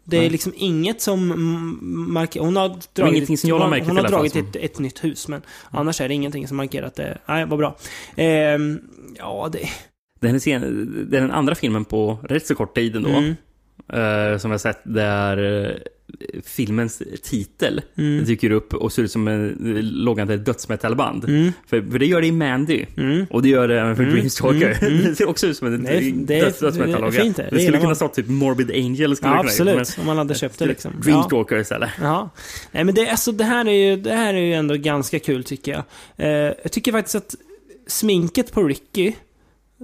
Det 0.04 0.16
är 0.16 0.20
Nej. 0.20 0.30
liksom 0.30 0.52
inget 0.56 1.00
som 1.00 1.30
mm, 1.30 2.12
markerar... 2.12 2.44
Hon 2.44 2.56
har 2.56 2.68
dragit, 2.68 3.44
la 3.48 3.58
hon, 3.58 3.80
hon 3.80 3.96
har 3.96 4.08
dragit 4.08 4.36
ett, 4.36 4.56
ett 4.56 4.78
nytt 4.78 5.04
hus, 5.04 5.28
men 5.28 5.42
annars 5.70 6.00
är 6.00 6.08
det 6.08 6.14
ingenting 6.14 6.48
som 6.48 6.56
markerar 6.56 6.86
att 6.86 6.94
det... 6.94 7.18
Nej, 7.26 7.46
vad 7.46 7.58
bra. 7.58 7.76
Ehm, 8.16 8.80
ja, 9.18 9.48
det... 9.52 9.68
Det 10.20 10.28
är, 10.28 10.60
den 11.04 11.30
andra 11.30 11.54
filmen 11.54 11.84
på 11.84 12.18
rätt 12.22 12.46
så 12.46 12.54
kort 12.54 12.74
tid 12.74 12.96
ändå. 12.96 13.08
Mm. 13.08 13.34
eh, 14.32 14.38
som 14.38 14.50
jag 14.50 14.60
sett 14.60 14.80
där 14.84 15.64
eh, 15.64 15.76
filmens 16.44 17.02
titel 17.22 17.82
Mm. 17.98 18.24
dyker 18.24 18.50
upp 18.50 18.74
och 18.74 18.92
ser 18.92 19.02
ut 19.02 19.10
som 19.12 19.28
en 19.28 19.76
eh, 19.76 19.82
loggan 19.82 20.26
till 20.26 20.36
ett 20.36 20.44
dödsmetallband. 20.46 21.24
Mm. 21.24 21.52
För, 21.66 21.82
för 21.90 21.98
det 21.98 22.06
gör 22.06 22.20
det 22.20 22.26
i 22.26 22.32
Mandy. 22.32 22.84
Mm. 22.96 23.26
Och 23.30 23.42
det 23.42 23.48
gör 23.48 23.68
det 23.68 23.80
även 23.80 23.96
för 23.96 24.02
Mm. 24.02 24.14
Dreamstalker. 24.14 24.78
Mm. 24.82 24.92
Mm. 24.94 25.04
Det 25.10 25.14
ser 25.16 25.28
också 25.28 25.46
ut 25.46 25.56
som 25.56 25.66
en 25.66 25.86
är- 25.86 26.00
det 26.26 26.34
är- 26.38 26.44
döds- 26.44 26.60
dödsmetallogga. 26.60 27.24
det 27.24 27.36
det. 27.36 27.48
Det, 27.50 27.60
skulle 27.60 27.78
kunna 27.80 27.94
stå 27.94 28.08
typ 28.08 28.28
Morbid 28.28 28.70
Angel. 28.70 29.16
Skulle 29.16 29.32
Ja, 29.32 29.40
absolut. 29.40 29.74
men- 29.76 29.84
Om 30.00 30.06
man 30.06 30.18
hade 30.18 30.34
köpt 30.38 30.58
det 30.58 30.66
liksom. 30.66 30.92
Ja. 30.96 31.02
Dreamstalker 31.04 31.56
istället. 31.56 31.90
Ja. 32.00 32.30
Nej 32.72 32.84
men 32.84 32.94
det, 32.94 33.08
alltså, 33.08 33.32
det, 33.32 33.44
här 33.44 33.64
är 33.68 33.88
ju, 33.90 33.96
det 33.96 34.14
här 34.14 34.34
är 34.34 34.40
ju 34.40 34.52
ändå 34.52 34.74
ganska 34.76 35.18
kul 35.18 35.44
tycker 35.44 35.72
jag. 35.72 35.82
Eh, 36.16 36.52
jag 36.62 36.72
tycker 36.72 36.92
faktiskt 36.92 37.14
att 37.14 37.34
sminket 37.86 38.52
på 38.52 38.62
Ricky, 38.64 39.12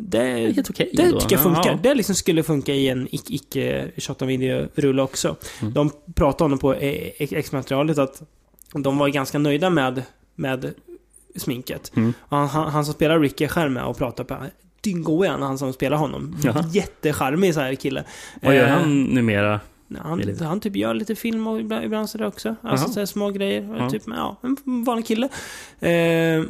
det, 0.00 0.52
helt 0.54 0.70
okej 0.70 0.90
det 0.92 1.10
då. 1.10 1.20
tycker 1.20 1.34
jag 1.36 1.42
funkar. 1.42 1.70
Ja. 1.70 1.78
Det 1.82 1.94
liksom 1.94 2.14
skulle 2.14 2.42
funka 2.42 2.74
i 2.74 2.88
en 2.88 3.08
ic- 3.08 3.26
icke 3.28 3.90
shot 3.96 4.22
video-rulle 4.22 5.02
också. 5.02 5.36
Mm. 5.60 5.72
De 5.74 5.90
pratade 6.14 6.44
om 6.44 6.50
det 6.50 6.56
på 6.60 6.74
eh, 6.74 7.10
X-materialet 7.18 7.98
att 7.98 8.22
de 8.74 8.98
var 8.98 9.08
ganska 9.08 9.38
nöjda 9.38 9.70
med, 9.70 10.02
med 10.34 10.72
sminket. 11.36 11.92
Mm. 11.96 12.12
Han, 12.28 12.48
han, 12.48 12.70
han 12.72 12.84
som 12.84 12.94
spelar 12.94 13.20
Ricky 13.20 13.44
är 13.44 13.68
med 13.68 13.84
och 13.84 13.96
pratar 13.96 14.24
på 14.24 14.36
Dyngo 14.80 15.24
han, 15.26 15.42
han 15.42 15.58
som 15.58 15.72
spelar 15.72 15.96
honom. 15.96 16.36
Jättecharmig 16.72 17.54
så 17.54 17.60
här 17.60 17.74
kille. 17.74 18.04
Vad 18.42 18.54
gör 18.54 18.64
Eh, 18.66 18.70
han 18.70 19.04
numera? 19.04 19.60
Han, 19.98 20.18
lite- 20.18 20.44
han 20.44 20.60
typ 20.60 20.76
gör 20.76 20.94
lite 20.94 21.14
film 21.14 21.46
och 21.46 21.60
ibland, 21.60 21.84
ibland 21.84 22.10
sådär 22.10 22.26
också. 22.26 22.48
Alltså 22.62 22.84
Jaha. 22.86 22.92
sådär 22.92 23.06
små 23.06 23.30
grejer. 23.30 23.76
Ja. 23.78 23.90
Typ, 23.90 24.02
ja, 24.06 24.36
en 24.42 24.84
vanlig 24.84 25.06
kille. 25.06 25.28
Eh, 25.80 26.44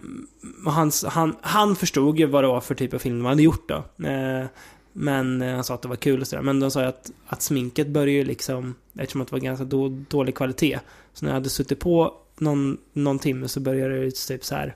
hans, 0.67 1.05
han, 1.05 1.37
han 1.41 1.77
förstod 1.77 2.19
ju 2.19 2.27
vad 2.27 2.45
det 2.45 2.49
var 2.49 2.61
för 2.61 2.75
typ 2.75 2.95
av 2.95 2.99
film 2.99 3.19
de 3.19 3.25
hade 3.25 3.43
gjort 3.43 3.69
då. 3.69 4.07
Eh, 4.09 4.47
men 4.93 5.43
eh, 5.43 5.55
han 5.55 5.65
sa 5.65 5.75
att 5.75 5.83
det 5.83 5.89
var 5.89 5.97
kul 5.97 6.21
och 6.21 6.27
sådär. 6.27 6.43
Men 6.43 6.61
de 6.61 6.71
sa 6.71 6.81
ju 6.81 6.87
att, 6.87 7.11
att 7.27 7.43
sminket 7.43 7.89
började 7.89 8.11
ju 8.13 8.25
liksom, 8.25 8.75
eftersom 8.99 9.21
det 9.21 9.33
var 9.33 9.39
ganska 9.39 9.65
då, 9.65 9.89
dålig 10.09 10.35
kvalitet. 10.35 10.79
Så 11.15 11.25
när 11.25 11.33
jag 11.33 11.35
hade 11.37 11.49
suttit 11.51 11.81
på 11.81 12.15
någon, 12.39 12.77
någon 12.93 13.19
timme 13.19 13.49
så 13.49 13.61
började 13.61 14.05
det 14.05 14.11
typ 14.11 14.45
så 14.45 14.55
här 14.55 14.75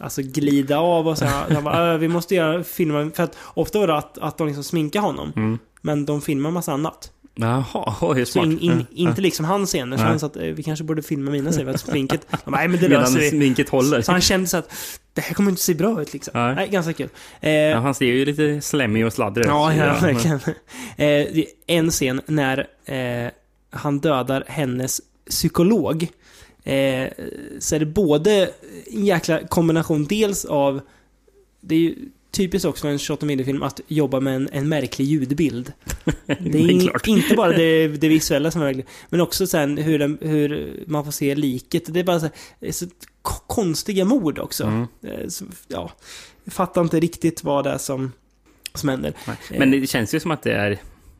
Alltså 0.00 0.22
glida 0.22 0.78
av 0.78 1.08
och 1.08 1.18
så 1.18 1.24
här, 1.24 1.46
jag 1.50 1.64
bara, 1.64 1.92
"Äh, 1.92 1.98
vi 1.98 2.08
måste 2.08 2.34
göra 2.34 2.64
filmer. 2.64 3.10
För 3.14 3.22
att 3.22 3.36
ofta 3.54 3.78
var 3.78 3.86
det 3.86 3.96
att, 3.96 4.18
att 4.18 4.38
de 4.38 4.46
liksom 4.46 4.64
sminkar 4.64 5.00
honom. 5.00 5.32
Mm. 5.36 5.58
Men 5.82 6.06
de 6.06 6.20
filmar 6.20 6.50
massa 6.50 6.72
annat. 6.72 7.12
Jaha, 7.40 7.94
oj, 8.00 8.26
Så 8.26 8.32
smart. 8.32 8.46
in, 8.46 8.58
in, 8.58 8.70
Ja. 8.78 8.84
inte 9.10 9.20
liksom 9.20 9.44
hans 9.44 9.70
scener. 9.70 9.96
Så 9.96 10.02
han 10.02 10.20
sa 10.20 10.26
att 10.26 10.36
eh, 10.36 10.42
vi 10.42 10.62
kanske 10.62 10.84
borde 10.84 11.02
filma 11.02 11.30
mina 11.30 11.52
scener. 11.52 11.74
Att 11.74 11.80
sminket... 11.80 12.26
De 12.44 12.50
Nej 12.50 12.68
men 12.68 12.80
det 12.80 12.88
Medan 12.88 13.02
löser 13.04 13.18
vi. 13.20 13.30
sminket 13.30 13.68
håller. 13.68 14.00
Så 14.02 14.12
han 14.12 14.20
kände 14.20 14.46
så 14.46 14.56
att 14.56 14.70
det 15.12 15.20
här 15.20 15.34
kommer 15.34 15.50
inte 15.50 15.62
se 15.62 15.74
bra 15.74 16.02
ut 16.02 16.12
liksom. 16.12 16.32
Nej. 16.34 16.54
Nej, 16.54 16.68
ganska 16.68 16.92
kul. 16.92 17.08
Eh, 17.40 17.50
Ja, 17.52 17.78
han 17.78 17.94
ser 17.94 18.06
ju 18.06 18.24
lite 18.24 18.60
slemmig 18.60 19.06
och 19.06 19.12
sladdrig 19.12 19.44
ut. 19.44 19.48
Ja, 19.48 19.74
ja, 19.74 19.84
Ja, 19.86 19.96
men- 20.02 20.14
verkligen. 20.14 20.40
Eh, 20.96 21.44
en 21.66 21.90
scen 21.90 22.20
när 22.26 22.66
eh, 22.84 23.30
han 23.70 23.98
dödar 23.98 24.44
hennes 24.46 25.00
psykolog. 25.30 26.02
Eh, 26.64 27.08
så 27.58 27.74
är 27.74 27.78
det 27.78 27.86
både 27.86 28.50
en 28.92 29.04
jäkla 29.04 29.40
kombination 29.46 30.04
dels 30.04 30.44
av... 30.44 30.80
Det 31.60 31.74
är 31.74 31.78
ju 31.78 31.94
typiskt 32.38 32.66
också 32.66 32.82
för 32.82 32.88
en 32.88 32.98
shot 32.98 33.22
on 33.22 33.28
video-film 33.28 33.62
att 33.62 33.80
jobba 33.88 34.20
med 34.20 34.36
en, 34.36 34.48
en 34.52 34.68
märklig 34.68 35.04
ljudbild. 35.06 35.72
Det 36.26 36.58
är, 36.58 36.70
in, 36.70 36.80
klart. 36.80 37.06
inte 37.06 37.34
bara 37.34 37.52
det, 37.52 37.88
det 37.88 38.08
visuella 38.08 38.50
som 38.50 38.62
är 38.62 38.66
märkligt, 38.66 38.88
men 39.08 39.20
också 39.20 39.46
sen 39.46 39.78
hur, 39.78 39.98
den, 39.98 40.18
hur 40.20 40.82
man 40.86 41.04
får 41.04 41.12
se 41.12 41.34
liket. 41.34 41.94
Det 41.94 42.00
är 42.00 42.04
bara 42.04 42.20
så, 42.20 42.28
här, 42.60 42.72
så 42.72 42.86
konstiga 43.46 44.04
mord 44.04 44.38
också. 44.38 44.64
Mm. 44.64 44.86
Eh, 45.02 45.28
Så, 45.28 45.44
ja, 45.68 45.92
jag 46.44 46.52
fattar 46.54 46.80
inte 46.80 47.00
riktigt 47.00 47.44
vad 47.44 47.64
det 47.64 47.70
är 47.70 47.78
som, 47.78 48.12
som 48.74 48.88
händer. 48.88 49.12
Nej. 49.26 49.36
Eh, 49.50 49.58
Men 49.58 49.70
det 49.70 49.86
känns 49.86 50.14
ju 50.14 50.20
som 50.20 50.30
att 50.30 50.42
det 50.42 50.52
är 50.52 50.78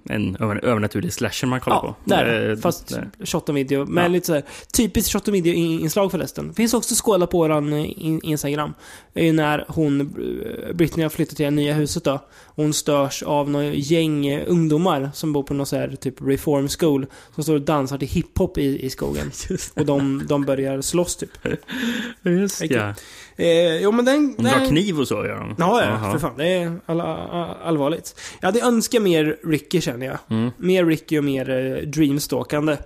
en 0.08 0.36
över- 0.36 0.64
övernaturlig 0.64 1.12
slasher 1.12 1.46
man 1.46 1.60
kollar 1.60 1.76
Ja, 1.76 1.80
på. 2.04 2.10
där. 2.10 2.50
Eh, 2.50 2.56
Fast 2.56 2.88
där. 2.88 3.08
shot 3.24 3.48
on 3.48 3.54
video. 3.54 3.86
Med 3.86 4.04
Ja. 4.04 4.08
lite 4.08 4.26
så 4.26 4.34
här, 4.34 4.42
typiskt 4.76 5.12
shot 5.12 5.28
on 5.28 5.32
video-inslag 5.34 6.10
förresten. 6.10 6.54
Finns 6.54 6.74
också 6.74 6.94
skåla 7.04 7.26
på 7.26 7.38
våran 7.38 7.72
eh, 7.72 7.84
in- 8.06 8.20
Instagram. 8.24 8.74
När 9.14 9.64
hon, 9.68 10.00
eh, 10.00 10.74
Britney 10.74 11.02
har 11.04 11.10
flyttat 11.10 11.36
till 11.36 11.44
det 11.44 11.50
nya 11.50 11.74
huset 11.74 12.04
då. 12.04 12.20
Hon 12.46 12.72
störs 12.72 13.22
av 13.22 13.50
något 13.50 13.74
gäng 13.74 14.38
ungdomar 14.40 15.10
som 15.14 15.32
bor 15.32 15.42
på 15.42 15.54
någon 15.54 15.66
så 15.66 15.76
här 15.76 15.96
typ 16.00 16.14
reform 16.22 16.68
school. 16.68 17.06
Som 17.34 17.42
står 17.44 17.54
och 17.54 17.60
dansar 17.62 17.98
till 17.98 18.08
hiphop 18.08 18.58
i, 18.58 18.84
i 18.86 18.90
skogen. 18.90 19.30
Och 19.74 19.86
de, 19.86 20.22
de 20.28 20.44
börjar 20.44 20.80
slåss 20.80 21.16
typ. 21.16 21.30
Just 22.22 22.62
ja. 22.70 22.94
Eh, 23.38 23.76
jo 23.82 23.92
men 23.92 24.04
den... 24.04 24.34
De 24.36 24.42
drar 24.42 24.58
den- 24.58 24.68
kniv 24.68 25.00
och 25.00 25.08
så 25.08 25.14
gör 25.14 25.38
de. 25.38 25.54
Ja, 25.58 25.84
ja, 25.84 26.12
för 26.12 26.18
fan. 26.18 26.36
Det 26.36 26.46
är 26.48 26.80
all, 26.86 27.00
all, 27.00 27.56
allvarligt. 27.64 28.20
Jag 28.40 28.46
hade 28.46 28.60
önskat 28.60 29.02
mer 29.02 29.36
Ricky 29.44 29.80
känner 29.80 30.06
jag. 30.06 30.18
Mm. 30.30 30.50
Mer 30.56 30.84
Ricky 30.84 31.18
och 31.18 31.24
mer 31.24 31.50
eh, 31.50 31.88
dreamstalkande. 31.88 32.76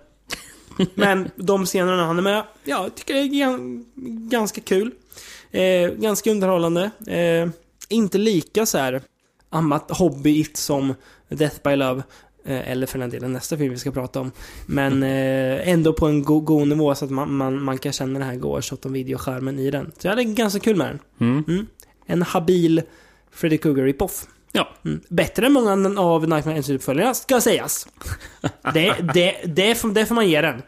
Men 0.94 1.30
de 1.36 1.66
scenerna 1.66 2.06
han 2.06 2.18
är 2.18 2.22
med, 2.22 2.34
ja, 2.64 2.82
jag 2.82 2.94
tycker 2.94 3.14
det 3.14 3.20
är 3.20 3.26
gan, 3.26 3.84
ganska 4.30 4.60
kul. 4.60 4.90
Eh, 5.50 5.90
ganska 5.90 6.30
underhållande. 6.30 6.90
Eh, 7.06 7.48
inte 7.88 8.18
lika 8.18 8.66
så 8.66 8.78
här 8.78 9.02
hobbyigt 9.88 10.56
som 10.56 10.94
Death 11.28 11.56
by 11.64 11.76
Love. 11.76 12.02
Eh, 12.44 12.70
eller 12.70 12.86
för 12.86 12.98
den 12.98 13.10
delen 13.10 13.32
nästa 13.32 13.56
film 13.56 13.70
vi 13.72 13.78
ska 13.78 13.90
prata 13.90 14.20
om. 14.20 14.32
Men 14.66 15.02
eh, 15.02 15.68
ändå 15.68 15.92
på 15.92 16.06
en 16.06 16.22
go- 16.22 16.40
god 16.40 16.68
nivå 16.68 16.94
så 16.94 17.04
att 17.04 17.10
man, 17.10 17.34
man, 17.34 17.62
man 17.62 17.78
kan 17.78 17.92
känna 17.92 18.18
den 18.18 18.28
här 18.28 18.36
goa 18.36 18.62
shot 18.62 18.86
on 18.86 18.92
video-skärmen 18.92 19.58
i 19.58 19.70
den. 19.70 19.92
Så 19.98 20.06
jag 20.06 20.10
hade 20.12 20.24
ganska 20.24 20.60
kul 20.60 20.76
med 20.76 20.86
den. 20.86 20.98
Mm. 21.30 21.44
Mm. 21.48 21.66
En 22.06 22.22
habil 22.22 22.82
Freddy 23.30 23.58
Krueger 23.58 23.84
rip-off. 23.84 24.26
Ja. 24.52 24.68
Mm. 24.84 25.00
Bättre 25.08 25.46
än 25.46 25.52
många 25.52 26.00
av 26.00 26.28
Nightmare 26.28 26.62
Street-uppföljarna, 26.62 27.14
ska 27.14 27.40
sägas. 27.40 27.86
Det, 28.74 28.94
det, 29.14 29.36
det, 29.44 29.74
får, 29.74 29.88
det 29.88 30.06
får 30.06 30.14
man 30.14 30.28
ge 30.28 30.40
den. 30.40 30.62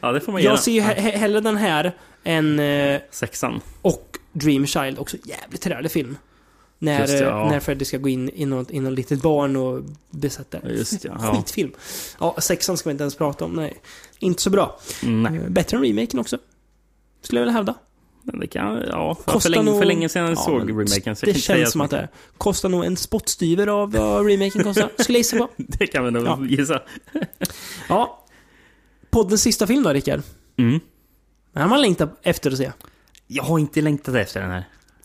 ja, 0.00 0.12
det 0.12 0.20
får 0.20 0.32
man 0.32 0.42
göra. 0.42 0.52
Jag 0.52 0.60
ser 0.60 0.72
ju 0.72 0.80
he- 0.80 0.96
he- 0.96 1.16
hellre 1.16 1.40
den 1.40 1.56
här 1.56 1.92
än... 2.24 2.58
Eh, 2.60 3.00
Sexan. 3.10 3.60
och 3.82 4.18
Dream 4.32 4.66
Child, 4.66 4.98
också 4.98 5.16
jävligt 5.24 5.60
trevlig 5.60 5.90
film. 5.92 6.16
När, 6.84 7.00
Just 7.00 7.12
det, 7.12 7.24
ja. 7.24 7.50
när 7.50 7.60
Freddy 7.60 7.84
ska 7.84 7.98
gå 7.98 8.08
in 8.08 8.30
i 8.34 8.46
något, 8.46 8.70
i 8.70 8.80
något 8.80 8.92
litet 8.92 9.22
barn 9.22 9.56
och 9.56 9.82
besätta. 10.10 10.58
Ja, 10.62 10.68
just 10.70 11.02
det, 11.02 11.08
ja. 11.08 11.34
Skitfilm. 11.36 11.72
Ja, 12.20 12.36
sexan 12.38 12.76
ska 12.76 12.88
vi 12.88 12.92
inte 12.92 13.02
ens 13.04 13.14
prata 13.16 13.44
om, 13.44 13.52
nej. 13.52 13.80
Inte 14.18 14.42
så 14.42 14.50
bra. 14.50 14.78
Nej. 15.02 15.36
Eh, 15.36 15.48
Bättre 15.48 15.76
än 15.76 15.82
remaken 15.84 16.20
också. 16.20 16.38
Skulle 17.22 17.40
jag 17.40 17.44
vilja 17.46 17.56
hävda. 17.56 17.74
Det 18.22 18.46
kan, 18.46 18.82
ja, 18.88 19.14
för, 19.14 19.22
Kostar 19.32 19.40
för, 19.40 19.48
länge, 19.50 19.62
nog- 19.62 19.78
för 19.78 19.84
länge 19.86 20.08
sedan 20.08 20.22
jag 20.22 20.30
Ja, 20.32 20.36
såg 20.36 20.70
remaken. 20.70 21.16
Så 21.16 21.26
Det 21.26 21.34
känns 21.34 21.72
som 21.72 21.80
att 21.80 21.90
det 21.90 21.96
är. 21.98 22.08
Kostar 22.38 22.68
nog 22.68 22.84
en 22.84 22.96
spottstyver 22.96 23.66
av 23.66 23.92
vad 23.92 24.26
remaken 24.26 24.62
kostar. 24.64 24.90
Skulle 25.02 25.18
jag 25.18 25.20
gissa 25.20 25.36
på. 25.36 25.48
Det 25.56 25.86
kan 25.86 26.04
vi 26.04 26.10
nog 26.10 26.26
Ja. 26.26 26.38
gissa. 26.48 26.82
Ja. 27.88 28.24
Poddens 29.10 29.42
sista 29.42 29.66
film 29.66 29.82
då, 29.82 29.90
Rickard? 29.92 30.22
Mm. 30.56 30.80
Den 31.52 31.62
har 31.62 31.68
man 31.70 31.80
längtat 31.80 32.18
efter 32.22 32.50
att 32.50 32.58
se. 32.58 32.72
Jag 33.26 33.42
har 33.44 33.58
inte 33.58 33.80
längtat 33.80 34.14
efter 34.14 34.40
den 34.40 34.50
här. 34.50 34.64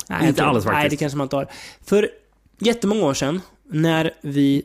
Nej, 0.10 0.28
Inte 0.28 0.42
tror- 0.42 0.50
alls 0.50 0.66
Nej, 0.66 0.74
faktiskt. 0.74 0.90
det 0.90 0.98
kanske 1.04 1.18
man 1.18 1.26
inte 1.26 1.36
har. 1.36 1.48
För 1.86 2.10
jättemånga 2.60 3.06
år 3.06 3.14
sedan, 3.14 3.42
när 3.70 4.12
vi 4.22 4.64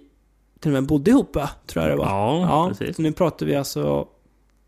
till 0.60 0.70
och 0.70 0.72
med 0.72 0.86
bodde 0.86 1.10
ihop? 1.10 1.36
Tror 1.66 1.84
jag 1.84 1.92
det 1.92 1.96
var. 1.96 2.06
Ja, 2.40 2.68
precis. 2.78 2.96
Så 2.96 3.02
nu 3.02 3.12
pratar 3.12 3.46
vi 3.46 3.54
alltså 3.56 4.08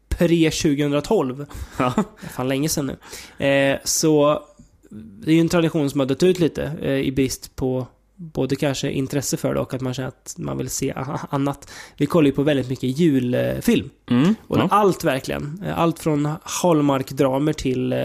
pre-2012. 0.09 1.47
Ja. 1.79 1.93
Fan 2.31 2.49
länge 2.49 2.69
sedan 2.69 2.87
nu. 2.87 3.47
Eh, 3.47 3.79
så 3.85 4.43
det 4.91 5.31
är 5.31 5.35
ju 5.35 5.41
en 5.41 5.49
tradition 5.49 5.91
som 5.91 6.01
har 6.01 6.07
dött 6.07 6.23
ut 6.23 6.39
lite 6.39 6.73
eh, 6.83 6.91
i 7.01 7.13
brist 7.13 7.57
på 7.57 7.87
både 8.19 8.57
kanske 8.57 8.91
intresse 8.91 9.37
för 9.37 9.55
det 9.55 9.61
och 9.61 9.75
att 9.75 9.81
man 9.81 9.95
känner 9.95 10.09
att 10.09 10.35
man 10.39 10.59
vill 10.59 10.71
se 10.71 10.95
annat. 11.31 11.73
Vi 11.97 12.07
kollar 12.07 12.27
ju 12.27 12.33
på 12.33 12.43
väldigt 12.43 12.69
mycket 12.69 12.99
julfilm. 12.99 13.91
Mm. 14.11 14.35
Och 14.47 14.59
Ja. 14.59 14.69
allt 14.71 15.05
verkligen. 15.05 15.65
Allt 15.77 15.99
från 15.99 16.29
Hallmark-dramer 16.43 17.53
till 17.53 17.93
eh, 17.93 17.99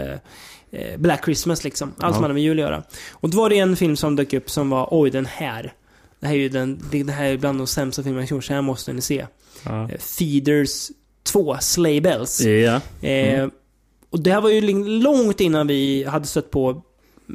Black 0.97 1.25
Christmas 1.25 1.63
liksom. 1.63 1.93
Allt 1.97 2.15
som 2.15 2.23
hade 2.23 2.33
med 2.33 2.43
jul 2.43 2.59
att 2.59 2.61
göra. 2.61 2.83
Och 3.11 3.29
då 3.29 3.37
var 3.37 3.49
det 3.49 3.59
en 3.59 3.75
film 3.75 3.95
som 3.95 4.15
dök 4.15 4.33
upp 4.33 4.49
som 4.49 4.69
var, 4.69 4.87
oj 4.91 5.09
den 5.09 5.25
här. 5.25 5.73
Det 6.19 6.27
här 6.27 6.33
är 6.33 6.39
ju 6.39 6.49
den, 6.49 6.79
det 6.91 7.11
här 7.11 7.25
är 7.25 7.37
bland 7.37 7.59
de 7.59 7.67
sämsta 7.67 8.03
filmerna 8.03 8.21
jag 8.21 8.31
gjort, 8.31 8.43
så 8.43 8.53
här 8.53 8.61
måste 8.61 8.93
ni 8.93 9.01
se. 9.01 9.25
Ja. 9.63 9.89
Eh, 9.91 9.99
Feeders 9.99 10.91
2, 11.23 11.57
Sleigh 11.61 12.01
Bells. 12.01 12.41
Ja. 12.41 13.07
Eh, 13.07 13.47
och 14.09 14.19
det 14.19 14.31
här 14.31 14.41
var 14.41 14.49
ju 14.49 14.61
långt 15.01 15.41
innan 15.41 15.67
vi 15.67 16.03
hade 16.03 16.27
stött 16.27 16.51
på 16.51 16.81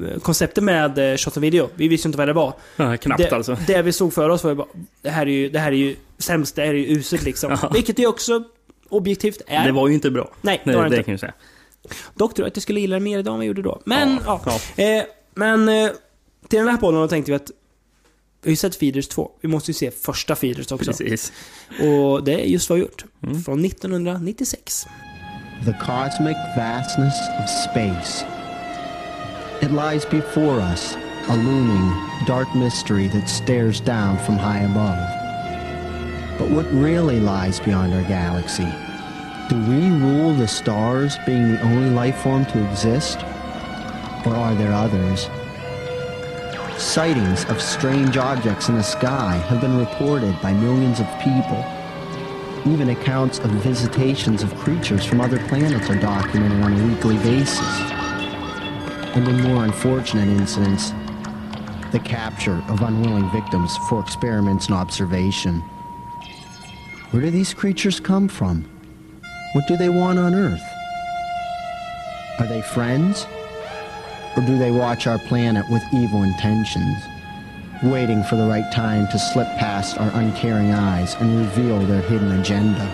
eh, 0.08 0.20
konceptet 0.20 0.64
med 0.64 1.12
eh, 1.12 1.16
shot 1.16 1.36
video. 1.36 1.68
Vi 1.74 1.88
visste 1.88 2.08
inte 2.08 2.18
vad 2.18 2.28
det 2.28 2.32
var. 2.32 2.52
ja, 2.76 2.96
knappt 2.96 3.22
det, 3.30 3.32
alltså. 3.32 3.56
Det 3.66 3.82
vi 3.82 3.92
såg 3.92 4.12
för 4.12 4.28
oss 4.28 4.44
var 4.44 4.50
ju 4.50 4.54
bara, 4.56 4.68
det 5.02 5.10
här 5.10 5.26
är 5.26 5.30
ju, 5.30 5.48
det 5.50 5.58
här 5.58 5.72
är 5.72 5.76
ju 5.76 5.96
sämst, 6.18 6.56
det 6.56 6.62
här 6.62 6.68
är 6.68 6.78
ju 6.78 6.86
uselt 6.86 7.22
liksom. 7.22 7.58
Ja. 7.62 7.70
Vilket 7.74 7.96
det 7.96 8.06
också 8.06 8.44
objektivt 8.88 9.42
är. 9.46 9.66
Det 9.66 9.72
var 9.72 9.88
ju 9.88 9.94
inte 9.94 10.10
bra. 10.10 10.30
Nej, 10.42 10.60
det 10.64 10.76
var 10.76 10.82
det 10.84 10.88
det 10.88 10.96
inte. 10.96 11.04
kan 11.04 11.12
jag 11.12 11.20
säga. 11.20 11.32
Dock 12.14 12.34
tror 12.34 12.46
jag 12.46 12.50
att 12.50 12.56
jag 12.56 12.62
skulle 12.62 12.80
gilla 12.80 12.96
det 12.96 13.00
mer 13.00 13.18
idag 13.18 13.32
än 13.32 13.38
vad 13.38 13.44
jag 13.44 13.48
gjorde 13.48 13.62
då. 13.62 13.80
Men, 13.84 14.20
ja. 14.26 14.40
Ja, 14.46 14.82
Eh, 14.84 15.04
men 15.34 15.68
eh, 15.68 15.90
till 16.48 16.58
den 16.58 16.68
här 16.68 16.76
podden 16.76 17.08
tänkte 17.08 17.30
vi 17.32 17.36
att 17.36 17.50
vi 18.42 18.48
har 18.48 18.52
ju 18.52 18.56
sett 18.56 18.76
Feeders 18.76 19.08
2. 19.08 19.30
Vi 19.40 19.48
måste 19.48 19.70
ju 19.70 19.74
se 19.74 19.90
första 19.90 20.36
Feeders 20.36 20.72
också. 20.72 20.92
Precis. 20.92 21.32
Och 21.80 22.24
det 22.24 22.34
är 22.34 22.44
just 22.44 22.70
vad 22.70 22.78
vi 22.78 22.84
gjort. 22.84 23.04
Mm. 23.22 23.42
Från 23.42 23.64
1996. 23.64 24.86
the 25.64 25.72
cosmic 25.72 26.36
vastness 26.54 27.18
of 27.40 27.48
space. 27.48 28.24
It 29.62 29.70
lies 29.70 30.04
before 30.04 30.60
us, 30.60 30.94
a 31.28 31.36
looming, 31.36 32.26
dark 32.26 32.54
mystery 32.54 33.08
that 33.08 33.28
stares 33.28 33.80
down 33.80 34.18
from 34.18 34.36
high 34.36 34.60
above. 34.60 36.38
But 36.38 36.50
what 36.50 36.66
really 36.72 37.20
lies 37.20 37.58
beyond 37.58 37.94
our 37.94 38.02
galaxy? 38.02 38.68
Do 39.48 39.56
we 39.56 39.90
rule 39.90 40.34
the 40.34 40.48
stars, 40.48 41.18
being 41.24 41.52
the 41.52 41.62
only 41.62 41.88
life 41.90 42.16
form 42.16 42.44
to 42.46 42.68
exist? 42.68 43.18
Or 44.26 44.34
are 44.34 44.56
there 44.56 44.72
others? 44.72 45.30
Sightings 46.76 47.44
of 47.44 47.62
strange 47.62 48.16
objects 48.16 48.68
in 48.68 48.74
the 48.74 48.82
sky 48.82 49.36
have 49.48 49.60
been 49.60 49.78
reported 49.78 50.34
by 50.42 50.52
millions 50.52 50.98
of 50.98 51.06
people. 51.20 51.64
Even 52.66 52.88
accounts 52.88 53.38
of 53.38 53.52
visitations 53.62 54.42
of 54.42 54.52
creatures 54.56 55.04
from 55.04 55.20
other 55.20 55.38
planets 55.46 55.88
are 55.88 56.00
documented 56.00 56.62
on 56.64 56.72
a 56.72 56.86
weekly 56.88 57.16
basis. 57.18 57.60
And 59.14 59.28
in 59.28 59.42
more 59.42 59.64
unfortunate 59.64 60.28
incidents, 60.28 60.90
the 61.92 62.00
capture 62.00 62.64
of 62.68 62.82
unwilling 62.82 63.30
victims 63.30 63.76
for 63.88 64.00
experiments 64.00 64.66
and 64.66 64.74
observation. 64.74 65.60
Where 67.12 67.22
do 67.22 67.30
these 67.30 67.54
creatures 67.54 68.00
come 68.00 68.26
from? 68.26 68.68
What 69.56 69.66
do 69.66 69.76
they 69.76 69.88
want 69.88 70.18
on 70.18 70.34
Earth? 70.34 70.68
Are 72.38 72.46
they 72.46 72.60
friends? 72.60 73.26
Or 74.36 74.42
do 74.42 74.58
they 74.58 74.70
watch 74.70 75.06
our 75.06 75.18
planet 75.18 75.64
with 75.70 75.82
evil 75.94 76.22
intentions? 76.22 76.98
waiting 77.82 78.22
for 78.22 78.36
the 78.36 78.46
right 78.46 78.70
time 78.72 79.06
to 79.08 79.18
slip 79.18 79.48
past 79.58 79.98
our 79.98 80.10
uncaring 80.14 80.72
eyes 80.72 81.14
and 81.20 81.38
reveal 81.38 81.78
their 81.80 82.02
hidden 82.02 82.40
agenda. 82.40 82.84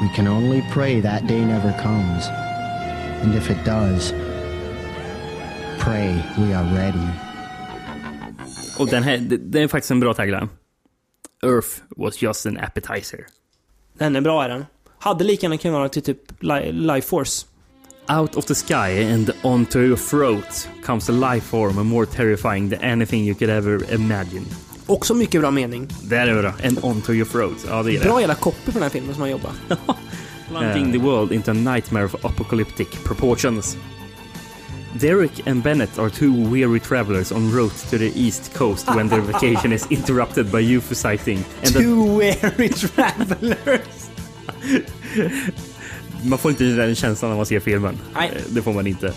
We 0.00 0.08
can 0.14 0.26
only 0.26 0.62
pray 0.70 1.00
that 1.00 1.26
day 1.26 1.44
never 1.44 1.72
comes. 1.72 2.28
And 3.22 3.34
if 3.34 3.50
it 3.50 3.64
does, 3.64 4.12
pray 5.78 6.22
we 6.38 6.52
are 6.52 6.64
ready. 6.74 7.08
Och 8.78 8.88
den 8.88 9.02
här, 9.02 9.18
det, 9.18 9.36
det 9.36 9.62
är 9.62 9.68
faktiskt 9.68 9.90
en 9.90 10.00
bra 10.00 10.14
tagline. 10.14 10.48
Earth 11.42 11.82
was 11.96 12.22
just 12.22 12.46
an 12.46 12.58
appetizer. 12.58 13.26
Den 13.98 14.16
är 14.16 14.20
bra 14.20 14.44
är 14.44 14.48
den. 14.48 14.66
Hade 15.02 15.24
lika 15.24 15.42
gärna 15.44 15.56
kunnat 15.58 15.74
vara 15.78 15.88
till 15.88 16.02
typ 16.02 16.18
Li- 16.40 16.72
Life 16.72 17.08
Force. 17.08 17.46
Out 18.08 18.36
of 18.36 18.44
the 18.46 18.54
sky 18.54 19.12
and 19.14 19.30
onto 19.42 19.78
your 19.78 19.96
throat 19.96 20.68
comes 20.84 21.08
a 21.10 21.12
life 21.12 21.46
form 21.46 21.86
more 21.86 22.06
terrifying 22.06 22.70
than 22.70 22.80
anything 22.92 23.24
you 23.26 23.34
could 23.34 23.50
ever 23.50 23.94
imagine. 23.94 24.46
Också 24.86 25.14
mycket 25.14 25.40
bra 25.40 25.50
mening. 25.50 25.88
Där 26.02 26.26
är 26.26 26.34
det 26.34 26.42
bra. 26.42 26.52
And 26.64 26.78
onto 26.82 27.12
your 27.12 27.24
throat. 27.26 27.56
Ja, 27.68 27.82
det 27.82 27.92
är 27.92 27.98
det. 27.98 28.04
Bra 28.04 28.20
jävla 28.20 28.34
copy 28.34 28.56
på 28.64 28.70
den 28.70 28.82
här 28.82 28.88
filmen 28.90 29.12
som 29.14 29.20
har 29.20 29.28
jobbat. 29.28 29.52
Plunging 30.48 30.92
the 30.92 30.98
world 30.98 31.32
into 31.32 31.50
a 31.50 31.54
nightmare 31.54 32.04
of 32.04 32.24
apocalyptic 32.24 32.88
proportions. 33.04 33.76
Derek 35.00 35.46
and 35.46 35.62
Bennett 35.62 35.98
are 35.98 36.10
two 36.10 36.32
weary 36.54 36.80
travelers 36.80 37.32
en 37.32 37.50
route 37.52 37.90
to 37.90 37.98
the 37.98 38.12
east 38.20 38.54
coast 38.54 38.88
when 38.88 39.08
their 39.08 39.20
vacation 39.20 39.72
is 39.72 39.86
interrupted 39.90 40.50
by 40.52 40.60
UFO 40.76 40.94
sighting. 40.94 41.44
And 41.64 41.72
Two 41.72 42.16
weary 42.18 42.68
travelers. 42.94 44.09
Man 46.24 46.38
får 46.38 46.50
inte 46.50 46.64
den 46.64 46.94
känslan 46.94 47.30
när 47.30 47.36
man 47.36 47.46
ser 47.46 47.60
filmen. 47.60 47.98
Nej. 48.14 48.32
Eh, 48.36 48.42
Det 48.48 48.62
får 48.62 48.72
man 48.72 48.86
inte. 48.86 49.12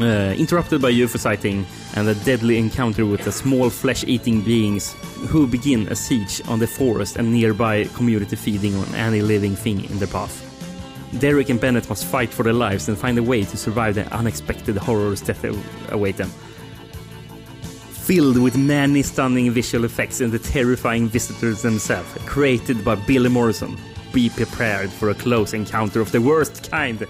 Uh, 0.00 0.40
interrupted 0.40 0.80
by 0.80 1.04
UFO 1.04 1.18
sighting 1.18 1.66
and 1.96 2.08
a 2.08 2.14
deadly 2.24 2.56
encounter 2.56 3.04
with 3.04 3.24
the 3.24 3.32
small 3.32 3.68
flesh-eating 3.70 4.42
beings 4.42 4.96
who 5.30 5.46
begin 5.46 5.88
a 5.88 5.94
siege 5.94 6.40
on 6.48 6.58
the 6.60 6.66
forest 6.66 7.16
and 7.16 7.30
nearby 7.32 7.84
community 7.94 8.36
feeding 8.36 8.74
on 8.74 8.94
any 8.94 9.20
living 9.20 9.54
thing 9.56 9.84
in 9.90 9.98
their 9.98 10.08
path. 10.08 10.42
Derek 11.20 11.50
and 11.50 11.60
Bennett 11.60 11.88
must 11.90 12.06
fight 12.06 12.30
for 12.32 12.42
their 12.42 12.54
lives 12.54 12.88
and 12.88 12.96
find 12.96 13.18
a 13.18 13.22
way 13.22 13.44
to 13.44 13.56
survive 13.56 13.94
the 13.94 14.06
unexpected 14.16 14.78
horrors 14.78 15.20
that 15.22 15.36
await 15.90 16.16
them. 16.16 16.30
Filled 18.06 18.38
with 18.38 18.56
many 18.56 19.02
stunning 19.02 19.50
visual 19.52 19.84
effects 19.84 20.22
and 20.22 20.32
the 20.32 20.38
terrifying 20.38 21.06
visitors 21.08 21.60
themselves, 21.60 22.08
created 22.24 22.82
by 22.82 22.94
Billy 23.06 23.28
Morrison. 23.28 23.76
Be 24.12 24.28
prepared 24.28 24.90
for 24.90 25.10
a 25.10 25.14
close 25.14 25.56
encounter 25.56 26.00
of 26.00 26.10
the 26.10 26.18
worst 26.18 26.70
kind. 26.70 27.04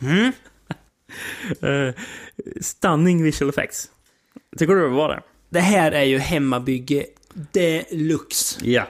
Mm. 0.00 0.32
Eh, 1.62 1.94
stunning 2.60 3.22
visual 3.22 3.48
effects. 3.48 3.90
Tycker 4.58 4.74
du 4.74 4.82
det 4.82 4.88
var 4.88 5.08
det? 5.08 5.20
Det 5.48 5.60
här 5.60 5.92
är 5.92 6.02
ju 6.02 6.18
hemmabygge 6.18 7.06
deluxe. 7.52 8.60
Ja. 8.62 8.88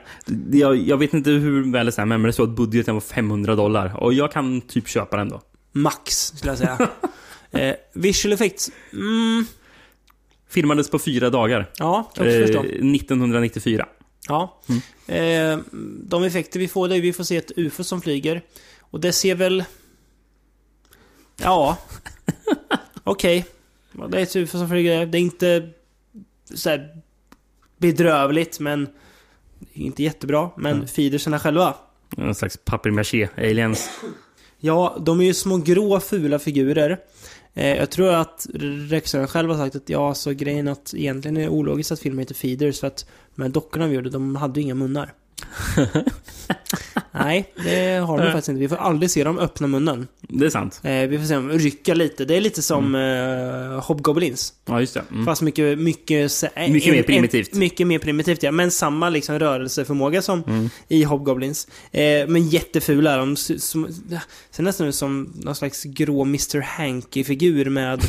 Jag, 0.52 0.76
jag 0.76 0.96
vet 0.96 1.14
inte 1.14 1.30
hur 1.30 1.72
väl 1.72 1.86
det 1.86 1.98
är 1.98 2.06
men 2.06 2.22
det 2.22 2.32
står 2.32 2.44
att 2.44 2.50
budgeten 2.56 2.94
var 2.94 3.00
500 3.00 3.54
dollar. 3.54 4.02
Och 4.02 4.12
jag 4.12 4.32
kan 4.32 4.61
typ 4.61 4.88
köpa 4.88 5.16
den 5.16 5.28
då. 5.28 5.42
Max, 5.72 6.26
skulle 6.26 6.52
jag 6.52 6.59
säga. 6.59 6.88
eh, 7.50 7.74
visual 7.92 8.32
effects, 8.32 8.70
mm, 8.92 9.46
Filmades 10.48 10.90
på 10.90 10.98
fyra 10.98 11.30
dagar. 11.30 11.70
ja, 11.78 12.12
kan 12.14 12.26
jag 12.26 12.46
förstå. 12.46 12.61
1994. 12.61 13.86
Ja. 14.29 14.61
Eh, 15.07 15.59
de 16.05 16.24
effekter 16.24 16.61
vi 16.61 16.68
får, 16.68 16.89
det 16.89 16.97
är 16.97 17.01
vi 17.01 17.12
får 17.12 17.24
se 17.24 17.37
ett 17.37 17.53
UFO 17.57 17.85
som 17.85 18.01
flyger. 18.01 18.43
Och 18.81 19.01
det 19.01 19.12
ser 19.12 19.35
väl... 19.35 19.64
Ja. 21.37 21.79
Okej. 23.05 23.47
Ja, 23.93 24.07
Det 24.07 24.18
är 24.18 24.22
ett 24.22 24.37
UFO 24.37 24.59
som 24.59 24.68
flyger. 24.68 25.07
Det 25.07 25.18
är 25.18 25.20
inte 25.20 25.70
så 26.55 26.79
bedrövligt, 27.76 28.61
men... 28.61 28.89
Inte 29.72 30.03
jättebra, 30.03 30.51
men 30.57 30.89
feederserna 30.89 31.39
själva. 31.39 31.74
En 32.16 32.35
slags 32.35 32.57
papier-maché 32.64 33.29
aliens. 33.37 33.91
Ja, 34.59 34.97
de 35.01 35.20
är 35.20 35.24
ju 35.24 35.35
små 35.35 35.57
grå 35.57 36.01
fula 36.01 36.39
figurer. 36.39 36.99
Eh, 37.59 37.76
jag 37.76 37.90
tror 37.90 38.14
att 38.14 38.46
regissören 38.54 39.28
själv 39.28 39.50
har 39.50 39.56
sagt 39.56 39.76
att 39.76 39.88
ja, 39.88 40.14
så 40.14 40.32
grejen 40.32 40.68
att 40.68 40.94
egentligen 40.94 41.36
är 41.36 41.40
det 41.40 41.48
ologiskt 41.48 41.92
att 41.92 42.00
filmen 42.00 42.18
heter 42.18 42.34
Feeders 42.34 42.80
för 42.80 42.86
att 42.86 43.06
de 43.34 43.42
här 43.42 43.48
dockorna 43.48 43.86
vi 43.86 43.94
gjorde, 43.94 44.11
de 44.11 44.36
hade 44.36 44.61
ju 44.61 44.64
inga 44.64 44.74
munnar. 44.74 45.12
Nej, 47.12 47.53
det 47.64 47.95
har 48.07 48.16
de 48.18 48.22
Nej. 48.24 48.32
faktiskt 48.32 48.49
inte. 48.49 48.61
Vi 48.61 48.68
får 48.68 48.76
aldrig 48.76 49.11
se 49.11 49.24
dem 49.24 49.39
öppna 49.39 49.66
munnen. 49.66 50.09
Det 50.20 50.47
är 50.47 50.51
sant. 50.51 50.80
Eh, 50.84 50.93
vi 50.93 51.18
får 51.18 51.24
se 51.24 51.34
dem 51.34 51.51
rycka 51.51 51.95
lite. 51.95 52.24
Det 52.24 52.36
är 52.36 52.41
lite 52.41 52.62
som 52.62 52.95
eh, 52.95 53.84
Hobgoblins. 53.84 54.53
Ja, 54.66 54.80
just 54.80 54.95
det. 54.95 55.03
Mm. 55.12 55.24
Fast 55.26 55.43
mycket, 55.43 55.78
mycket... 55.78 56.43
eh, 56.57 56.68
Mycket 56.70 56.93
mer 56.95 57.03
primitivt. 57.03 57.55
mycket 57.55 57.86
mer 57.86 57.99
primitivt, 57.99 58.43
ja. 58.43 58.53
Men 58.53 58.70
samma 58.70 59.09
liksom 59.11 59.39
rörelseförmåga 59.39 60.22
som 60.22 60.43
Mm. 60.49 60.70
i 60.89 61.03
Hobgoblins. 61.05 61.68
Eh, 61.93 62.03
men 62.28 62.49
jättefula 62.49 63.12
är 63.14 63.18
de. 63.18 63.36
Som, 63.36 63.89
ja, 64.11 64.20
ser 64.51 64.62
nästan 64.62 64.86
ut 64.86 64.95
som 64.95 65.32
någon 65.43 65.55
slags 65.55 65.84
grå 65.84 66.22
Mr. 66.22 66.61
Hanky-figur 66.61 67.64
med 67.70 68.01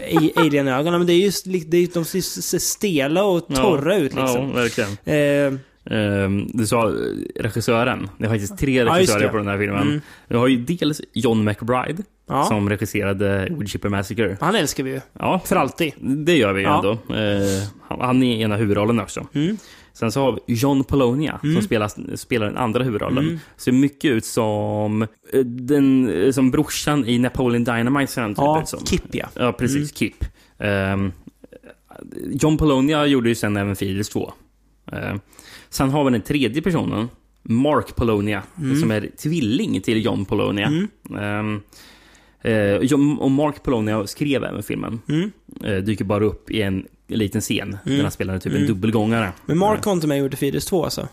eh, 0.00 0.22
alien-ögonen. 0.36 1.00
Men 1.00 1.06
det 1.06 1.12
är 1.12 1.18
just 1.18 1.44
det 1.66 1.76
är, 1.78 1.88
de 1.94 2.04
ser 2.04 2.58
stela 2.58 3.24
och 3.24 3.46
torra 3.48 3.96
ut 3.96 4.14
liksom. 4.14 4.48
Ja, 4.48 4.54
verkligen. 4.54 5.60
Ehm, 5.84 6.46
du 6.52 6.66
sa 6.66 6.88
eh, 6.88 6.94
regissören. 7.42 8.08
Det 8.18 8.24
är 8.24 8.28
faktiskt 8.28 8.58
tre 8.58 8.84
regissörer 8.84 9.22
det. 9.22 9.28
på 9.28 9.36
den 9.36 9.46
här 9.48 9.58
filmen. 9.58 9.82
Mm. 9.88 10.00
Du 10.28 10.36
har 10.36 10.48
ju 10.48 10.56
dels 10.56 11.00
John 11.12 11.44
McBride, 11.44 12.02
Ja. 12.28 12.44
som 12.44 12.68
regisserade 12.70 13.48
Woodchipper 13.50 13.88
Massacre. 13.88 14.36
han 14.40 14.54
älskar 14.54 14.84
vi 14.84 14.90
ju. 14.90 15.00
Ja, 15.18 15.40
För 15.44 15.56
alltid. 15.56 15.92
det 16.00 16.36
gör 16.36 16.52
vi 16.52 16.60
ju 16.60 16.66
Ja. 16.66 16.76
ändå. 16.76 16.90
Eh, 17.14 17.62
han, 17.88 18.00
han 18.00 18.22
är 18.22 18.40
ena 18.40 18.56
huvudrollen 18.56 19.00
också. 19.00 19.26
Mm. 19.34 19.56
Sen 19.92 20.12
så 20.12 20.20
har 20.20 20.32
vi 20.46 20.54
John 20.54 20.84
Polonia 20.84 21.40
Mm. 21.42 21.54
som 21.56 21.62
spelar, 21.64 22.16
spelar 22.16 22.46
den 22.46 22.56
andra 22.56 22.84
huvudrollen. 22.84 23.24
Mm. 23.24 23.38
Ser 23.56 23.72
mycket 23.72 24.10
ut 24.10 24.24
som 24.24 25.02
eh, 25.02 25.40
den, 25.44 26.08
eh, 26.10 26.30
som 26.32 26.50
brorsan 26.50 27.04
i 27.06 27.18
Napoleon 27.18 27.64
Dynamite. 27.64 28.12
ser 28.12 28.22
han 28.22 28.34
typ 28.34 28.38
Ja, 28.38 28.62
som. 28.66 28.86
Kip 28.86 29.02
ja. 29.12 29.26
Ja, 29.34 29.52
precis. 29.52 29.76
Mm. 29.76 29.88
Kip. 29.88 30.24
Ehm, 30.58 31.12
John 32.32 32.56
Polonia 32.56 33.06
gjorde 33.06 33.28
ju 33.28 33.34
sen 33.34 33.56
även 33.56 33.76
Feeders 33.76 34.08
2. 34.08 34.32
Ehm, 34.92 35.20
sen 35.70 35.90
har 35.90 36.04
vi 36.04 36.10
den 36.10 36.22
tredje 36.22 36.62
personen, 36.62 37.08
Mark 37.42 37.96
Polonia, 37.96 38.42
Mm. 38.58 38.80
som 38.80 38.90
är 38.90 39.08
tvilling 39.22 39.80
till 39.80 40.04
John 40.04 40.24
Polonia. 40.24 40.66
Mm. 41.10 41.60
Eh, 42.42 42.76
John- 42.82 43.18
och 43.18 43.30
Mark 43.30 43.62
Polonia 43.62 44.06
skrev 44.06 44.44
även 44.44 44.62
filmen. 44.62 45.00
Mm. 45.08 45.30
Eh, 45.64 45.76
dyker 45.76 46.04
bara 46.04 46.24
upp 46.24 46.50
i 46.50 46.62
en 46.62 46.86
liten 47.08 47.40
scen 47.40 47.78
där 47.84 47.90
Mm. 47.92 48.02
han 48.02 48.10
spelar 48.10 48.38
typ 48.38 48.52
Mm. 48.52 48.62
en 48.62 48.68
dubbelgångare. 48.68 49.32
Men 49.46 49.58
Mark 49.58 49.86
var 49.86 49.92
inte 49.92 50.06
med 50.06 50.14
och 50.14 50.22
gjorde 50.22 50.36
Feeders 50.36 50.64
2 50.64 50.84
alltså? 50.84 51.08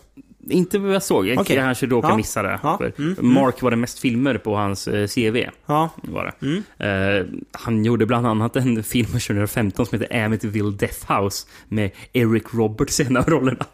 Inte 0.50 0.78
vad 0.78 0.94
jag 0.94 1.02
såg. 1.02 1.26
Jag 1.28 1.36
jag 1.36 1.46
kanske 1.46 1.86
råkade 1.86 2.12
Ja. 2.12 2.16
missa 2.16 2.42
det. 2.42 2.60
Ja. 2.62 2.80
Mm. 2.98 3.12
Mm. 3.18 3.32
Mark 3.34 3.62
var 3.62 3.70
det 3.70 3.76
mest 3.76 3.98
filmer 3.98 4.38
på 4.38 4.56
hans 4.56 4.88
eh, 4.88 5.06
CV. 5.06 5.46
Ja. 5.66 5.90
Var 6.02 6.24
det. 6.40 6.46
Mm. 6.46 6.62
Eh, 6.78 7.26
han 7.52 7.84
gjorde 7.84 8.06
bland 8.06 8.26
annat 8.26 8.56
en 8.56 8.82
film 8.84 9.06
2015 9.20 9.86
som 9.86 10.00
heter 10.00 10.24
Amityville 10.24 10.70
Death 10.70 11.12
House 11.12 11.46
med 11.68 11.90
Eric 12.12 12.44
Roberts 12.52 13.00
i 13.00 13.02
en 13.04 13.16
av 13.16 13.24
rollerna. 13.30 13.66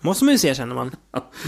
Måste 0.00 0.24
man 0.24 0.34
ju 0.34 0.38
se 0.38 0.54
känner 0.54 0.74
man. 0.74 0.90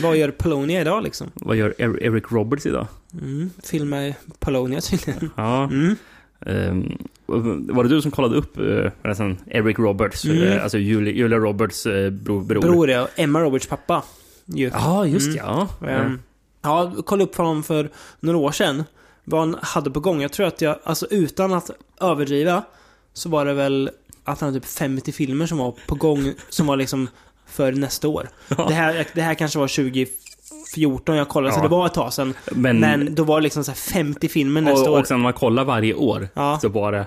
Vad 0.03 0.17
gör 0.17 0.31
Polonia 0.31 0.81
idag 0.81 1.03
liksom? 1.03 1.31
Vad 1.35 1.57
gör 1.57 1.75
Er- 1.79 2.03
Eric 2.03 2.25
Roberts 2.33 2.67
idag? 2.67 2.87
Mm. 3.21 3.51
Filmar 3.65 4.15
Polonia 4.39 4.81
tydligen. 4.81 5.31
Ja. 5.37 5.65
Mm. 5.65 5.97
Ehm, 6.47 6.99
var 7.75 7.83
det 7.85 7.91
du 7.91 8.03
som 8.03 8.11
kollade 8.11 8.37
upp 8.37 8.59
uh, 8.59 8.91
förresten, 9.03 9.39
Eric 9.47 9.79
Roberts? 9.79 10.25
Mm. 10.25 10.43
eh, 10.43 10.63
alltså 10.63 10.79
Julia, 10.79 11.13
Julia 11.15 11.39
Roberts 11.39 11.87
eh, 11.87 12.11
bror. 12.11 12.43
bror. 12.43 12.91
Ja, 12.91 13.09
Emma 13.17 13.41
Roberts 13.41 13.67
pappa. 13.67 14.03
Ju. 14.47 14.71
Ja, 14.75 15.07
just 15.07 15.27
Mm. 15.27 15.37
ja. 15.37 15.69
Ehm, 15.89 16.19
Ja, 16.63 16.93
kollade 17.07 17.25
upp 17.31 17.35
för 17.35 17.43
honom 17.43 17.63
för 17.63 17.91
några 18.21 18.39
år 18.39 18.53
sedan. 18.53 18.85
Vad 19.25 19.41
han 19.41 19.57
hade 19.63 19.91
på 19.91 20.01
gång. 20.01 20.23
Jag 20.23 20.33
tror 20.33 20.47
att 20.47 20.61
jag, 20.61 20.77
alltså 20.85 21.07
utan 21.11 21.53
att 21.53 21.71
överdriva, 22.01 22.63
så 23.13 23.29
var 23.29 23.45
det 23.45 23.55
väl 23.55 23.91
att 24.25 24.41
han 24.41 24.47
hade 24.49 24.61
typ 24.61 24.71
50 24.71 25.13
filmer 25.13 25.47
som 25.47 25.59
var 25.59 25.75
på 25.87 25.95
gång, 25.95 26.33
som 26.49 26.67
var 26.67 26.77
liksom 26.77 27.09
för 27.53 27.73
nästa 27.73 28.09
år. 28.09 28.29
Det, 28.49 28.75
här, 28.75 29.07
det 29.15 29.23
här 29.23 29.35
kanske 29.35 29.59
var 29.59 29.69
2014 29.69 31.17
jag 31.17 31.29
kollade, 31.29 31.53
så 31.55 31.59
Ja. 31.59 31.63
det 31.63 31.69
var 31.69 31.87
ett 31.87 31.95
tag 31.95 32.13
sedan. 32.13 32.35
Men- 32.53 32.81
Men, 32.81 33.15
då 33.15 33.25
var 33.25 33.41
det 33.41 33.43
liksom 33.43 33.65
så 33.65 33.71
här 33.71 33.77
50 33.77 34.29
filmer 34.29 34.61
nästa 34.61 34.91
och, 34.91 34.97
år. 34.97 35.01
och 35.01 35.07
sen 35.07 35.19
när 35.19 35.23
man 35.23 35.33
kollar 35.33 35.65
varje 35.65 35.95
år 35.95 36.29
Ja. 36.35 36.59
så 36.63 36.69
var 36.69 36.93
det 36.93 37.07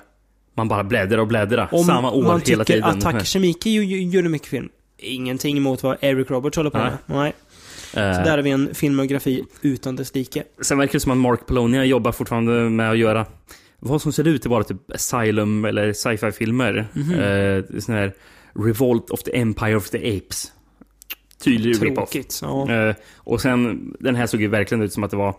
man 0.56 0.68
bara 0.68 0.84
bläddrar 0.84 1.18
och 1.18 1.28
bläddrar. 1.28 1.70
Om 1.72 1.84
Samma 1.84 2.12
år 2.12 2.24
man 2.24 2.42
hela 2.46 2.64
tycker 2.64 2.64
tiden. 2.64 2.84
att 2.90 3.02
Takashi 3.02 3.40
Miike 3.40 3.70
ju- 3.70 3.84
ju- 3.86 4.04
gjorde 4.10 4.30
mycket 4.30 4.48
film. 4.48 4.70
Ingenting 4.98 5.58
emot 5.58 5.84
vad 5.84 5.98
Eric 6.02 6.30
Roberts 6.32 6.58
håller 6.58 6.70
på 6.70 6.78
Nej. 6.78 6.92
med. 7.06 7.18
Nej. 7.18 7.34
Så 7.94 8.00
Eh, 8.00 8.06
där 8.24 8.32
har 8.32 8.38
vi 8.42 8.50
en 8.52 8.70
filmografi 8.76 9.44
utan 9.62 9.96
dess 9.96 10.16
like. 10.16 10.44
Sen 10.62 10.78
verkar 10.78 10.94
det 10.94 11.00
som 11.00 11.12
att 11.12 11.18
Mark 11.18 11.46
Polonia 11.46 11.86
jobbar 11.86 12.12
fortfarande 12.12 12.52
med 12.52 12.92
att 12.92 12.98
göra 12.98 13.26
vad 13.80 14.02
som 14.02 14.14
ser 14.14 14.28
ut 14.28 14.42
att 14.46 14.50
vara 14.52 14.64
typ 14.64 14.92
Asylum 14.94 15.66
eller 15.66 15.94
sci-fi 15.94 16.32
filmer. 16.32 16.88
Mhm. 16.94 17.14
Eh, 17.14 17.80
sån 17.80 17.96
här 17.96 18.14
Revolt 18.56 19.10
of 19.10 19.24
the 19.24 19.38
Empire 19.38 19.76
of 19.76 19.90
the 19.90 20.18
Apes. 20.18 20.52
Tydlig. 21.44 21.80
Tråkigt. 21.80 22.40
Ja. 22.42 22.72
Eh, 22.72 22.96
och 23.18 23.42
sen, 23.42 23.94
den 24.00 24.16
här 24.16 24.28
såg 24.28 24.42
ju 24.42 24.48
verkligen 24.48 24.82
ut 24.82 24.94
som 24.94 25.04
att 25.04 25.12
det 25.12 25.18
var 25.18 25.36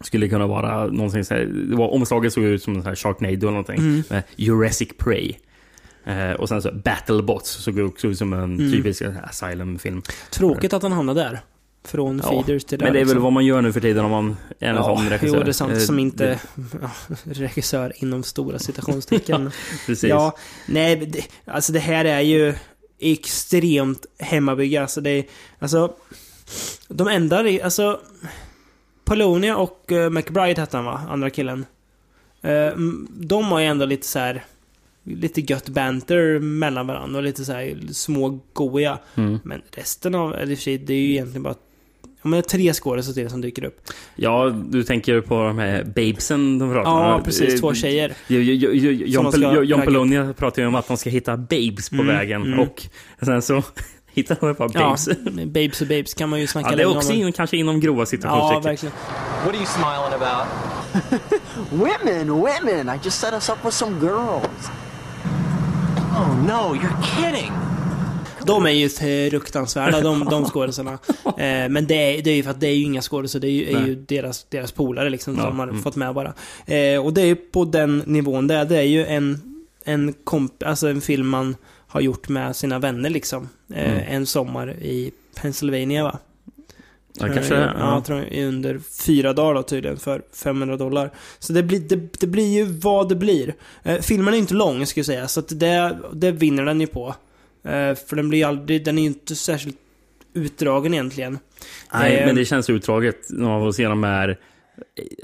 skulle 0.00 0.28
kunna 0.28 0.46
vara 0.46 0.86
någonting 0.86 1.24
så 1.24 1.34
här, 1.34 1.44
det 1.44 1.76
var, 1.76 1.88
omslaget 1.88 2.32
såg 2.32 2.44
ut 2.44 2.62
som 2.62 2.74
en 2.74 2.82
sån 2.82 2.88
här 2.88 2.96
Sharknado 2.96 3.32
eller 3.32 3.50
någonting. 3.50 3.78
Mm. 3.78 4.02
Med 4.10 4.22
Jurassic 4.36 4.88
Prey. 4.98 5.34
Eh, 6.04 6.30
och 6.32 6.48
sen 6.48 6.62
så 6.62 6.72
Battlebots 6.72 7.50
såg 7.50 7.78
också 7.78 8.08
ut 8.08 8.18
som 8.18 8.32
en 8.32 8.44
Mm. 8.60 8.72
typisk 8.72 9.02
Asylum-film. 9.24 10.02
Tråkigt 10.30 10.72
att 10.72 10.82
han 10.82 10.92
hamnade 10.92 11.20
där. 11.20 11.40
Från 11.84 12.20
Ja, 12.24 12.30
feeders 12.44 12.64
till 12.64 12.78
där. 12.78 12.86
Men 12.86 12.92
det 12.92 12.98
är 12.98 13.00
väl 13.00 13.06
liksom. 13.08 13.22
vad 13.22 13.32
man 13.32 13.44
gör 13.44 13.62
nu 13.62 13.72
för 13.72 13.80
tiden 13.80 14.04
om 14.04 14.10
man 14.10 14.36
är 14.58 14.68
en 14.68 14.76
Ja, 14.76 14.82
sån 14.96 15.08
regissör. 15.08 15.36
jo, 15.36 15.42
det 15.42 15.50
är 15.50 15.52
sant. 15.52 15.72
Eh, 15.72 15.78
Som 15.78 15.98
inte... 15.98 16.26
det- 16.26 16.40
Ja, 16.82 16.90
regissör 17.24 17.92
inom 17.96 18.22
stora 18.22 18.58
citationstecken. 18.58 19.50
Precis. 19.86 20.10
Ja, 20.10 20.36
nej, 20.68 20.96
det, 20.96 21.24
alltså 21.44 21.72
det 21.72 21.78
här 21.78 22.04
är 22.04 22.20
ju 22.20 22.54
extremt 22.98 24.06
hemmabygge. 24.18 24.82
Alltså 24.82 25.00
det 25.00 25.10
är, 25.10 25.24
alltså... 25.58 25.94
De 26.88 27.08
enda, 27.08 27.38
alltså... 27.64 28.00
Polonia 29.04 29.56
och 29.56 29.88
uh, 29.92 30.10
McBride 30.10 30.60
hette 30.60 30.76
han 30.76 30.86
va? 30.86 31.00
Andra 31.08 31.30
killen. 31.30 31.66
Eh, 32.42 32.72
de 33.08 33.44
har 33.44 33.60
ju 33.60 33.66
ändå 33.66 33.84
lite 33.86 34.06
så 34.06 34.18
här 34.18 34.44
Lite 35.06 35.40
gött 35.40 35.68
banter 35.68 36.38
mellan 36.38 36.86
varandra 36.86 37.18
och 37.18 37.24
lite 37.24 37.44
så 37.44 37.52
här 37.52 37.78
små 37.92 38.38
goja. 38.52 38.98
Mm. 39.14 39.38
Men 39.44 39.62
resten 39.72 40.14
av, 40.14 40.34
eller 40.34 40.56
för 40.56 40.62
sig, 40.62 40.78
det 40.78 40.94
är 40.94 40.98
ju 40.98 41.10
egentligen 41.10 41.42
bara 41.42 41.54
Ja 42.24 42.28
men 42.30 42.42
tre 42.42 42.72
skådespelare 42.74 43.14
till 43.14 43.30
som 43.30 43.40
dyker 43.40 43.64
upp. 43.64 43.80
Ja, 44.16 44.52
du 44.68 44.82
tänker 44.84 45.20
på 45.20 45.34
de 45.34 45.58
här 45.58 45.84
babesen 45.84 46.58
de 46.58 46.72
pratar 46.72 46.90
om. 46.90 46.98
Ja, 47.00 47.20
precis. 47.24 47.54
Eh, 47.54 47.60
Två 47.60 47.74
tjejer. 47.74 48.12
Jo, 48.26 48.40
Som 48.40 49.04
John, 49.06 49.24
de 49.24 49.32
ska 49.32 49.40
Pel- 49.40 49.64
John 49.64 49.80
ragga 49.80 49.84
Polonia 49.84 50.34
pratar 50.38 50.62
ju 50.62 50.68
om 50.68 50.74
att 50.74 50.88
de 50.88 50.96
ska 50.96 51.10
hitta 51.10 51.36
babes 51.36 51.88
på 51.90 51.94
Mm, 51.94 52.06
vägen. 52.06 52.42
mm. 52.42 52.58
Och 52.60 52.82
sen 53.22 53.42
så 53.42 53.62
hittar 54.12 54.36
de 54.40 54.54
bara 54.54 54.68
babes. 54.68 55.08
Ja, 55.08 55.14
babes 55.46 55.80
och 55.80 55.86
babes 55.86 56.14
kan 56.14 56.28
man 56.28 56.40
ju 56.40 56.46
snacka 56.46 56.70
Ja, 56.70 56.76
det 56.76 56.82
är 56.82 56.96
också 56.96 57.12
in, 57.12 57.32
kanske 57.32 57.56
inom 57.56 57.80
grova 57.80 58.00
Ja, 58.02 58.06
situationstecken. 58.06 58.62
verkligen. 58.62 58.94
What 59.44 59.48
are 59.48 59.56
you 59.56 59.66
smiling 59.66 60.22
about? 60.22 60.46
Women, 61.70 62.30
women! 62.32 62.88
I 62.96 62.98
just 63.04 63.20
set 63.20 63.32
us 63.34 63.48
up 63.48 63.58
with 63.64 63.74
some 63.76 64.00
girls. 64.00 64.70
Oh 66.16 66.36
no, 66.46 66.74
you're 66.74 67.02
kidding! 67.02 67.52
De 68.46 68.66
är 68.66 68.70
ju 68.70 68.88
fruktansvärda, 68.88 70.00
de, 70.00 70.24
de 70.24 70.44
skådisarna. 70.44 70.98
Eh, 71.38 71.68
men 71.68 71.86
det 71.86 71.94
är, 71.94 72.22
det 72.22 72.30
är 72.30 72.34
ju 72.34 72.42
för 72.42 72.50
att 72.50 72.60
det 72.60 72.66
är 72.66 72.74
ju 72.74 72.84
inga 72.84 73.02
skådisar, 73.02 73.40
det 73.40 73.46
är 73.46 73.50
ju, 73.50 73.76
är 73.76 73.86
ju 73.86 73.94
deras, 73.94 74.46
deras 74.48 74.72
polare 74.72 75.10
liksom, 75.10 75.36
Ja, 75.36 75.42
som 75.42 75.58
har 75.58 75.68
mm. 75.68 75.82
fått 75.82 75.96
med 75.96 76.14
bara. 76.14 76.34
Eh, 76.66 77.04
och 77.04 77.12
det 77.12 77.22
är 77.22 77.26
ju 77.26 77.34
på 77.34 77.64
den 77.64 78.02
nivån 78.06 78.46
där, 78.46 78.64
det 78.64 78.76
är 78.76 78.82
ju 78.82 79.06
en, 79.06 79.40
en, 79.84 80.14
komp, 80.24 80.62
alltså 80.62 80.88
en 80.88 81.00
film 81.00 81.28
man 81.28 81.56
har 81.86 82.00
gjort 82.00 82.28
med 82.28 82.56
sina 82.56 82.78
vänner 82.78 83.10
liksom. 83.10 83.48
Eh, 83.74 83.92
Mm. 83.92 84.04
En 84.08 84.26
sommar 84.26 84.70
i 84.70 85.10
Pennsylvania 85.34 86.02
va? 86.02 86.18
Ja, 87.18 87.26
kanske 87.34 87.54
jag, 87.54 87.62
det, 87.62 87.74
ja. 87.78 88.02
tror 88.06 88.18
jag, 88.30 88.48
under 88.48 88.80
fyra 89.06 89.32
dagar 89.32 89.54
då 89.54 89.62
tydligen 89.62 89.96
för 89.96 90.22
500 90.32 90.76
dollar. 90.76 91.10
Så 91.38 91.52
det 91.52 91.62
blir, 91.62 91.80
det, 91.80 92.20
det 92.20 92.26
blir 92.26 92.54
ju 92.54 92.64
vad 92.64 93.08
det 93.08 93.14
blir. 93.14 93.54
Eh, 93.82 94.00
filmen 94.00 94.34
är 94.34 94.38
inte 94.38 94.54
lång 94.54 94.86
ska 94.86 94.98
jag 94.98 95.06
säga, 95.06 95.28
så 95.28 95.40
det, 95.40 95.98
det 96.12 96.32
vinner 96.32 96.64
den 96.64 96.80
ju 96.80 96.86
på. 96.86 97.14
Eh, 97.64 97.94
för 98.08 98.16
den 98.16 98.28
blir 98.28 98.46
aldrig, 98.46 98.84
den 98.84 98.98
är 98.98 99.02
inte 99.02 99.34
särskilt 99.36 99.76
utdragen 100.34 100.94
egentligen. 100.94 101.38
Nej, 101.94 102.16
Eh, 102.16 102.26
men 102.26 102.36
det 102.36 102.44
känns 102.44 102.70
utdraget 102.70 103.16
när 103.30 103.48
man 103.48 103.60
får 103.60 103.72
se 103.72 103.84
de 103.88 104.02
här... 104.04 104.38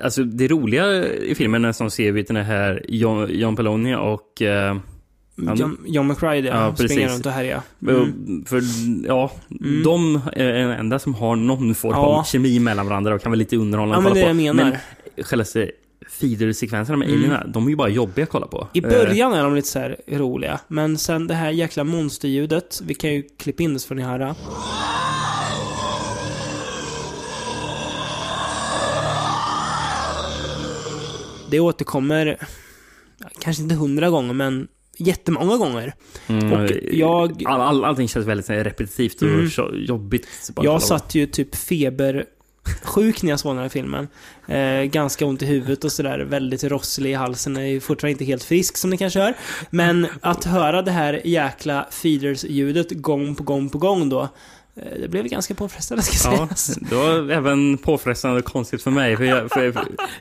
Alltså 0.03 0.25
det 0.25 0.49
roliga 0.49 1.05
i 1.07 1.35
filmen 1.35 1.65
är 1.65 1.73
som 1.73 1.91
ser 1.91 2.13
vi 2.13 2.23
den 2.23 2.37
här 2.37 2.85
John, 2.89 3.27
John 3.31 3.57
Peloni 3.57 3.95
och... 3.95 4.43
Eh, 4.43 4.77
John, 5.57 5.79
John 5.87 6.07
McBride 6.09 6.49
ja, 6.49 6.75
springer 6.77 7.09
runt 7.09 7.27
och 7.27 7.33
härjar. 7.33 7.61
Mm. 7.83 7.97
Mm. 7.97 8.45
För 8.45 8.63
ja, 9.07 9.31
de 9.85 10.21
är 10.33 10.53
den 10.53 10.71
enda 10.71 10.99
som 10.99 11.15
har 11.15 11.37
någon 11.37 11.75
form 11.75 11.93
Ja. 11.93 11.99
av 12.07 12.25
kemi 12.25 12.61
mellan 12.61 12.87
varandra 12.87 13.15
och 13.15 13.23
kan 13.23 13.33
vara 13.33 13.37
lite 13.39 13.57
underhållande 13.57 13.97
Ja, 13.97 14.01
men 14.01 14.15
det 14.15 14.23
på. 14.23 14.29
jag 14.29 14.37
menar. 14.57 14.79
Men 15.17 15.25
själva 15.25 15.45
feeder-sekvenserna 16.09 16.97
med 16.99 17.09
Mm. 17.09 17.19
alienerna, 17.21 17.47
de 17.47 17.67
är 17.67 17.71
ju 17.71 17.77
bara 17.77 17.89
jobbiga 17.89 18.23
att 18.23 18.31
kolla 18.31 18.47
på. 18.47 18.69
I 18.73 18.79
Eh, 18.79 18.89
början 18.91 19.33
är 19.33 19.43
de 19.43 19.55
lite 19.55 19.69
så 19.69 19.79
här 19.79 19.97
roliga, 20.09 20.61
men 20.69 20.99
sen 20.99 21.27
det 21.27 21.35
här 21.35 21.51
jäkla 21.51 21.85
monsterljudet, 21.85 22.81
vi 22.85 22.95
kan 22.95 23.13
ju 23.15 23.23
klippa 23.39 23.63
in 23.63 23.73
det 23.75 23.81
så 23.81 23.89
får 23.89 23.95
ni 23.95 24.03
höra. 24.03 24.35
Det 31.51 31.61
återkommer, 31.61 32.37
kanske 33.41 33.63
inte 33.63 33.75
hundra 33.75 34.11
gånger, 34.11 34.35
men 34.35 34.69
jättemånga 34.99 35.57
gånger. 35.57 35.95
Mm, 36.27 36.53
Och 36.53 36.71
jag... 36.93 37.43
All, 37.47 37.61
all, 37.61 37.85
allting 37.85 38.09
känns 38.09 38.27
väldigt 38.27 38.51
repetitivt 38.51 39.23
och 39.23 39.29
Mm. 39.29 39.49
jobbigt. 39.87 40.27
Jag 40.63 40.83
satt 40.83 41.15
ju 41.15 41.27
typ 41.27 41.55
Sjuk 42.83 43.23
när 43.23 43.31
jag 43.31 43.41
såg 43.41 43.55
den 43.55 43.63
här 43.63 43.69
filmen. 43.69 44.09
Eh, 44.47 44.83
ganska 44.83 45.27
ont 45.27 45.43
i 45.43 45.47
huvudet 45.47 45.85
och 45.85 45.93
sådär. 45.93 46.19
Väldigt 46.19 46.65
rosslig 46.65 47.11
i 47.11 47.15
halsen. 47.15 47.57
Är 47.57 47.65
ju 47.65 47.81
fortfarande 47.81 48.13
inte 48.13 48.25
helt 48.25 48.45
frisk 48.45 48.77
som 48.77 48.91
ni 48.91 48.97
kanske 48.97 49.21
hör. 49.21 49.35
Men 49.71 50.07
att 50.23 50.45
höra 50.45 50.83
det 50.83 50.91
här 50.91 51.21
jäkla 51.25 51.87
feeders-ljudet 51.91 52.91
gång 52.91 53.35
på 53.35 53.43
gång 53.43 53.69
på 53.69 53.79
gång 53.79 54.09
då 54.09 54.29
eh, 54.77 54.83
Det 55.01 55.09
blev 55.09 55.25
ganska 55.27 55.55
påfrestande 55.55 56.03
ska 56.03 56.31
Ja, 56.31 56.37
sägas. 56.49 56.67
det 56.67 56.95
var 56.97 57.31
även 57.31 57.79
påfrestande 57.79 58.39
och 58.39 58.45
konstigt 58.45 58.83
för 58.83 58.91
mig. 58.91 59.17
För 59.17 59.25
jag, 59.25 59.51
för 59.51 59.73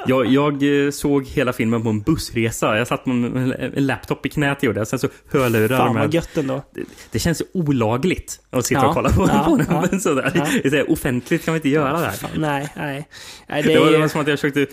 jag, 0.07 0.25
jag 0.25 0.85
eh, 0.85 0.91
såg 0.91 1.25
hela 1.27 1.53
filmen 1.53 1.83
på 1.83 1.89
en 1.89 2.01
bussresa. 2.01 2.77
Jag 2.77 2.87
satt 2.87 3.05
med 3.05 3.71
en 3.75 3.85
laptop 3.87 4.25
i 4.25 4.29
knät 4.29 4.63
gjorde 4.63 4.79
jag. 4.79 4.87
Sen 4.87 4.99
så 4.99 5.07
hörlurar 5.31 5.77
Fan 5.77 5.95
vad 5.95 6.13
gött 6.13 6.37
ändå. 6.37 6.63
Det, 6.73 6.81
det 7.11 7.19
känns 7.19 7.41
olagligt 7.53 8.39
att 8.49 8.65
sitta 8.65 8.81
Ja, 8.81 8.87
och 8.87 8.93
kolla 8.93 9.09
på, 9.09 9.27
ja, 9.27 9.43
på 9.43 9.57
den. 9.57 9.67
ja, 9.91 9.99
sådär. 9.99 10.31
ja. 10.63 10.83
Offentligt 10.87 11.45
kan 11.45 11.51
man 11.51 11.55
inte 11.55 11.69
göra 11.69 11.99
det 11.99 12.05
här. 12.05 12.17
Nej, 12.37 12.69
nej. 12.75 13.07
nej 13.49 13.63
Det, 13.63 13.73
det 13.73 13.79
var, 13.79 13.91
det 13.91 13.97
var 13.97 14.07
som 14.07 14.21
att 14.21 14.27
jag 14.27 14.39
försökte 14.39 14.67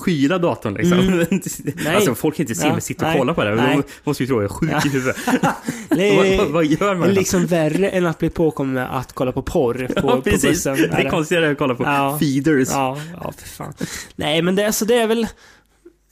skyla 0.00 0.38
datorn 0.38 0.74
liksom. 0.74 0.98
Mm. 0.98 1.26
Nej. 1.84 1.94
Alltså 1.94 2.14
folk 2.14 2.36
kan 2.36 2.44
inte 2.44 2.54
se 2.54 2.66
Ja, 2.66 2.72
mig 2.72 2.82
sitta 2.82 3.04
och 3.06 3.10
nej, 3.10 3.18
kolla 3.18 3.34
på 3.34 3.44
det. 3.44 3.54
nej. 3.54 3.76
De 3.76 3.82
måste 4.04 4.22
ju 4.22 4.26
tro 4.26 4.36
att 4.36 4.42
jag 4.42 4.50
är 4.50 4.54
sjuk 4.54 4.70
Ja. 4.72 4.82
i 4.86 4.88
huvudet. 4.88 5.16
Det 5.88 6.16
vad, 6.16 6.26
är 6.26 6.52
vad, 6.52 6.64
gör 6.64 6.94
man? 6.94 7.08
liksom 7.14 7.46
värre 7.46 7.88
än 7.88 8.06
att 8.06 8.18
bli 8.18 8.30
påkommen 8.30 8.74
med 8.74 8.96
att 8.98 9.12
kolla 9.12 9.32
på 9.32 9.42
porr 9.42 9.86
på, 9.86 9.92
ja, 10.08 10.16
på 10.16 10.20
bussen. 10.22 10.76
Det 10.76 10.84
är 10.86 11.04
är 11.04 11.10
konstigare 11.10 11.50
att 11.50 11.58
kolla 11.58 11.74
på 11.74 11.84
Ja. 11.84 12.18
feeders. 12.20 12.68
Ja, 12.70 12.98
ja 13.22 13.32
för 13.38 13.48
fan. 13.48 13.74
Nej, 14.16 14.42
men 14.42 14.54
det, 14.56 14.66
alltså, 14.66 14.84
det 14.84 14.94
är 14.94 15.06
väl... 15.06 15.26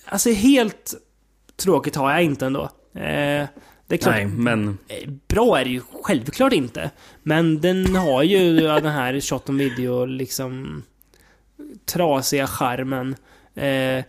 Alltså 0.05 0.31
helt 0.31 0.95
tråkigt 1.63 1.97
har 1.97 2.11
jag 2.13 2.23
inte 2.23 2.47
ändå. 2.47 2.63
Eh, 2.95 3.47
det 3.87 3.95
är 3.95 3.97
klart, 3.97 4.15
Nej, 4.15 4.27
men... 4.27 4.79
eh, 4.89 5.11
bra 5.29 5.61
är 5.61 5.65
det 5.65 5.71
ju 5.71 5.81
självklart 6.03 6.53
inte. 6.53 6.91
Men 7.23 7.61
den 7.61 7.97
har 7.97 8.23
ju 8.23 8.57
den 8.61 8.87
här 8.87 9.21
shot 9.21 9.49
on 9.49 9.59
video 9.59 10.05
liksom 10.05 10.83
trasiga 11.87 12.47
charmen. 12.47 13.17
Eh, 13.59 14.05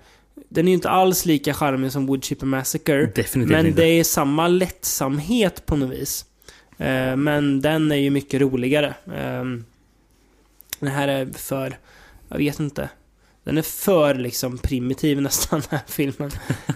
den 0.49 0.67
är 0.67 0.69
ju 0.69 0.73
inte 0.73 0.89
alls 0.89 1.25
lika 1.25 1.53
charmig 1.53 1.91
som 1.91 2.05
Wood 2.05 2.23
Chipper 2.23 2.45
Massacre. 2.45 3.05
Definitivt 3.05 3.51
men 3.51 3.65
inte. 3.65 3.81
det 3.81 3.87
är 3.87 4.03
samma 4.03 4.47
lättsamhet 4.47 5.65
på 5.65 5.75
något 5.75 5.89
vis. 5.89 6.25
Eh, 6.77 7.15
men 7.15 7.61
den 7.61 7.91
är 7.91 7.95
ju 7.95 8.09
mycket 8.09 8.41
roligare. 8.41 8.87
Eh, 9.07 9.43
den 10.79 10.91
här 10.91 11.07
är 11.07 11.25
för, 11.25 11.77
jag 12.29 12.37
vet 12.37 12.59
inte. 12.59 12.89
Den 13.43 13.57
är 13.57 13.61
för 13.61 14.15
liksom 14.15 14.57
primitiv 14.57 15.21
nästan, 15.21 15.59
den 15.59 15.69
här 15.79 15.87
filmen. 15.87 16.31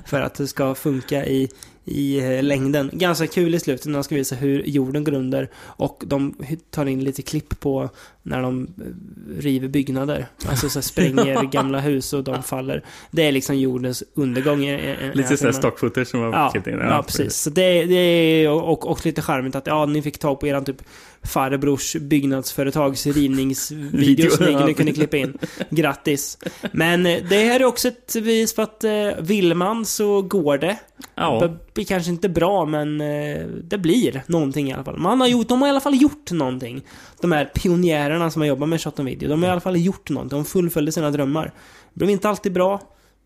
för 0.05 0.21
att 0.21 0.35
det 0.35 0.47
ska 0.47 0.75
funka 0.75 1.25
i, 1.25 1.49
i 1.85 2.19
eh, 2.19 2.43
längden. 2.43 2.89
Ganska 2.93 3.27
kul 3.27 3.55
i 3.55 3.59
slutet 3.59 3.85
när 3.85 3.93
de 3.93 4.03
ska 4.03 4.15
visa 4.15 4.35
hur 4.35 4.63
jorden 4.63 5.03
går 5.03 5.13
under. 5.13 5.49
Och 5.55 6.03
de 6.05 6.35
tar 6.69 6.85
in 6.85 7.03
lite 7.03 7.21
klipp 7.21 7.59
på 7.59 7.89
när 8.23 8.41
de 8.41 8.63
eh, 8.63 9.41
river 9.41 9.67
byggnader. 9.67 10.25
Alltså 10.47 10.69
så 10.69 10.81
spränger 10.81 11.43
gamla 11.51 11.79
hus 11.79 12.13
och 12.13 12.23
de 12.23 12.43
faller. 12.43 12.83
Det 13.11 13.27
är 13.27 13.31
liksom 13.31 13.57
jordens 13.59 14.03
undergång. 14.13 14.59
Lite 14.59 15.23
sådär 15.23 15.35
filmen. 15.37 15.53
stock 15.53 15.79
footage 15.79 16.07
som 16.07 16.19
har 16.19 16.31
Ja, 16.31 16.49
klippt 16.51 16.67
in. 16.67 16.77
ja, 16.79 17.03
precis. 17.07 17.35
Så 17.35 17.49
det, 17.49 17.83
det 17.85 17.95
är 17.95 18.49
och, 18.49 18.87
och 18.91 19.05
lite 19.05 19.21
charmigt 19.21 19.55
att 19.55 19.67
ja, 19.67 19.85
ni 19.85 20.01
fick 20.01 20.17
tag 20.17 20.39
på 20.39 20.47
eran 20.47 20.65
typ 20.65 20.81
farbrors 21.23 21.95
byggnadsföretags 21.95 23.07
rivningsvideo 23.07 24.29
som 24.29 24.65
ni 24.65 24.73
kunde 24.73 24.93
klippa 24.93 25.17
in. 25.17 25.37
Grattis. 25.69 26.37
Men 26.71 27.05
eh, 27.05 27.23
det 27.29 27.43
här 27.43 27.59
är 27.59 27.65
också 27.65 27.87
ett 27.87 28.13
bevis 28.13 28.55
på 28.55 28.61
att 28.61 28.83
eh, 28.83 29.09
vill 29.19 29.53
man 29.53 29.85
så 29.85 30.21
går 30.21 30.57
det. 30.57 30.77
Ja. 31.15 31.39
Det 31.39 31.73
blir 31.73 31.85
kanske 31.85 32.11
inte 32.11 32.29
bra, 32.29 32.65
men 32.65 33.01
eh, 33.01 33.45
det 33.45 33.77
blir 33.77 34.23
någonting 34.27 34.69
i 34.69 34.73
alla 34.73 34.83
fall. 34.83 34.97
Man 34.97 35.21
har 35.21 35.27
gjort, 35.27 35.47
de 35.47 35.61
har 35.61 35.67
i 35.67 35.71
alla 35.71 35.81
fall 35.81 36.01
gjort 36.01 36.31
någonting. 36.31 36.81
De 37.21 37.31
här 37.31 37.45
pionjärerna 37.45 38.31
som 38.31 38.41
har 38.41 38.47
jobbat 38.47 38.69
med 38.69 38.81
shot 38.81 38.99
on 38.99 39.05
video, 39.05 39.29
de 39.29 39.43
har 39.43 39.49
i 39.49 39.51
alla 39.51 39.61
fall 39.61 39.77
gjort 39.77 40.09
någonting. 40.09 40.37
De 40.37 40.45
fullföljde 40.45 40.91
sina 40.91 41.11
drömmar. 41.11 41.45
Det 41.93 41.99
blev 41.99 42.09
inte 42.09 42.29
alltid 42.29 42.53
bra. 42.53 42.77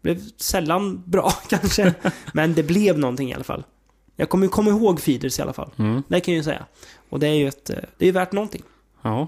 Det 0.02 0.14
blev 0.14 0.22
sällan 0.38 1.04
bra 1.06 1.34
kanske. 1.50 1.94
Men 2.34 2.54
det 2.54 2.64
blev 2.64 3.00
någonting 3.00 3.30
i 3.30 3.34
alla 3.34 3.44
fall. 3.44 3.64
Jag 4.20 4.30
kommer 4.30 4.48
komma 4.48 4.70
ihåg 4.70 5.00
Feeders 5.02 5.40
i 5.40 5.42
alla 5.42 5.54
fall. 5.54 5.70
Mm. 5.78 6.04
Det 6.08 6.20
kan 6.20 6.34
jag 6.34 6.38
ju 6.40 6.44
säga. 6.44 6.66
Och 7.10 7.20
det 7.20 7.28
är 7.28 7.34
ju 7.34 7.48
ett, 7.48 7.70
eh, 7.70 7.76
det 7.98 8.08
är 8.08 8.12
värt 8.12 8.32
någonting. 8.32 8.62
Ja. 9.02 9.28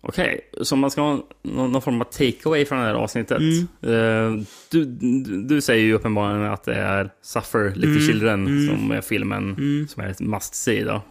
Okej, 0.00 0.40
så 0.62 0.74
om 0.74 0.78
man 0.80 0.90
ska 0.90 1.00
ha 1.00 1.24
någon, 1.42 1.72
någon 1.72 1.82
form 1.82 2.00
av 2.00 2.04
takeaway 2.04 2.64
från 2.64 2.78
det 2.78 2.84
här 2.84 2.94
avsnittet. 2.94 3.38
Mm. 3.38 3.66
Eh, 3.82 4.44
du, 4.70 4.84
du, 4.84 5.42
du 5.42 5.60
säger 5.60 5.84
ju 5.84 5.92
uppenbarligen 5.94 6.52
att 6.52 6.64
det 6.64 6.74
är 6.74 7.10
Suffer 7.22 7.72
Little 7.74 7.90
Mm. 7.90 8.06
Children 8.06 8.46
Mm. 8.46 8.68
som 8.78 8.90
är 8.90 9.00
filmen 9.00 9.42
Mm. 9.54 9.88
som 9.88 10.02
är 10.02 10.08
ett 10.08 10.20
must 10.20 10.54
see 10.54 10.84
då. 10.84 11.02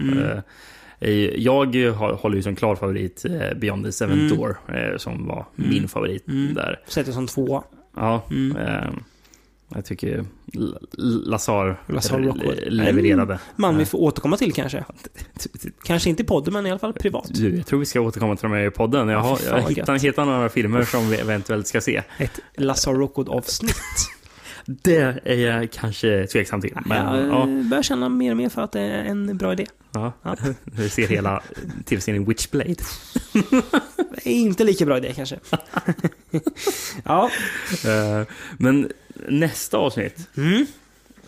Eh, 0.99 1.11
jag 1.35 1.75
håller 2.15 2.35
ju 2.35 2.43
som 2.43 2.55
klar 2.55 2.75
favorit 2.75 3.25
Beyond 3.55 3.85
the 3.85 3.91
Seventh 3.91 4.23
Mm. 4.25 4.37
Door, 4.37 4.57
som 4.97 5.27
var 5.27 5.45
min 5.55 5.87
favorit 5.87 6.23
där. 6.55 6.79
Sätter 6.87 7.11
som 7.11 7.27
tvåa. 7.27 7.63
Ja, 7.95 8.23
Mm. 8.31 8.57
Jag 9.75 9.85
tycker 9.85 10.25
Lazar, 11.25 11.79
levererade. 12.69 13.33
En 13.33 13.39
Man 13.55 13.77
vi 13.77 13.85
får 13.85 13.97
återkomma 13.99 14.37
till 14.37 14.53
kanske. 14.53 14.85
Kanske 15.83 16.09
inte 16.09 16.23
i 16.23 16.25
podden, 16.25 16.53
men 16.53 16.65
i 16.65 16.69
alla 16.69 16.79
fall 16.79 16.93
privat. 16.93 17.29
Du, 17.33 17.57
jag 17.57 17.65
tror 17.65 17.79
vi 17.79 17.85
ska 17.85 18.01
återkomma 18.01 18.35
till 18.35 18.49
de 18.49 18.51
här 18.55 18.67
i 18.67 18.71
podden. 18.71 19.07
Jag, 19.09 19.17
Ja, 19.17 19.21
har, 19.21 19.39
jag 19.87 19.99
hittar 19.99 20.25
några 20.25 20.49
filmer 20.49 20.83
som 20.83 21.09
vi 21.09 21.15
eventuellt 21.17 21.67
ska 21.67 21.81
se. 21.81 22.03
Ett 22.17 22.39
Lazar 22.55 22.93
Rockwood-avsnitt. 22.93 23.75
Det 24.65 25.21
är 25.25 25.35
jag 25.35 25.71
kanske 25.71 26.27
tveksam 26.27 26.61
till. 26.61 26.77
Men, 26.85 27.05
jag 27.17 27.27
ja, 27.27 27.41
eh, 27.49 27.63
börjar 27.69 27.83
känna 27.83 28.09
mer 28.09 28.31
och 28.31 28.37
mer 28.37 28.49
för 28.49 28.61
att 28.61 28.71
det 28.71 28.79
är 28.81 29.03
en 29.03 29.37
bra 29.37 29.53
idé. 29.53 29.65
ja. 29.93 30.13
Ja. 30.23 30.35
Vi 30.63 30.89
ser 30.89 31.07
hela 31.07 31.43
tv-serien 31.85 32.25
Witchblade. 32.25 32.75
Inte 34.23 34.63
lika 34.63 34.85
bra 34.85 34.97
idé 34.97 35.13
kanske. 35.15 35.39
ja. 37.03 37.29
Eh, 37.85 38.27
Men 38.57 38.91
nästa 39.27 39.77
avsnitt, 39.77 40.29
Mm. 40.37 40.65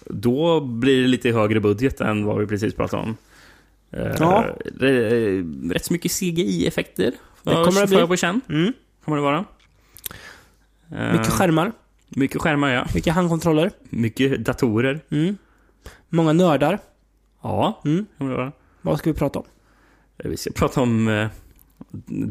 då 0.05 0.59
blir 0.61 1.01
det 1.01 1.07
lite 1.07 1.31
högre 1.31 1.59
budget 1.59 2.01
än 2.01 2.25
vad 2.25 2.39
vi 2.39 2.45
precis 2.47 2.73
pratade 2.73 3.03
om. 3.03 3.17
Eh, 3.91 4.15
Ja. 4.19 4.45
Rätt 5.71 5.85
så 5.85 5.93
mycket 5.93 6.11
CGI-effekter. 6.11 7.11
Det 7.43 7.51
kommer 7.51 7.81
det 7.81 7.87
bli. 7.87 8.07
på 8.07 8.15
känn. 8.15 8.41
Mm. 8.49 8.73
Kommer 9.05 9.17
det 9.17 9.23
vara. 9.23 9.45
Eh, 10.91 11.11
Mycket 11.17 11.33
skärmar, 11.33 11.71
Mycket 12.09 12.41
skärmar, 12.41 12.69
ja. 12.69 12.85
mycket 12.95 13.13
handkontroller. 13.13 13.71
Mycket 13.89 14.45
datorer. 14.45 14.99
Mm. 15.11 15.37
Många 16.09 16.33
nördar. 16.33 16.79
Ja, 17.43 17.81
Mm. 17.85 18.05
Vad 18.81 18.99
ska 18.99 19.09
vi 19.11 19.17
prata 19.19 19.39
om? 19.39 19.45
Vi 20.23 20.37
ska 20.37 20.51
prata 20.51 20.81
om 20.81 21.07
eh, 21.07 21.27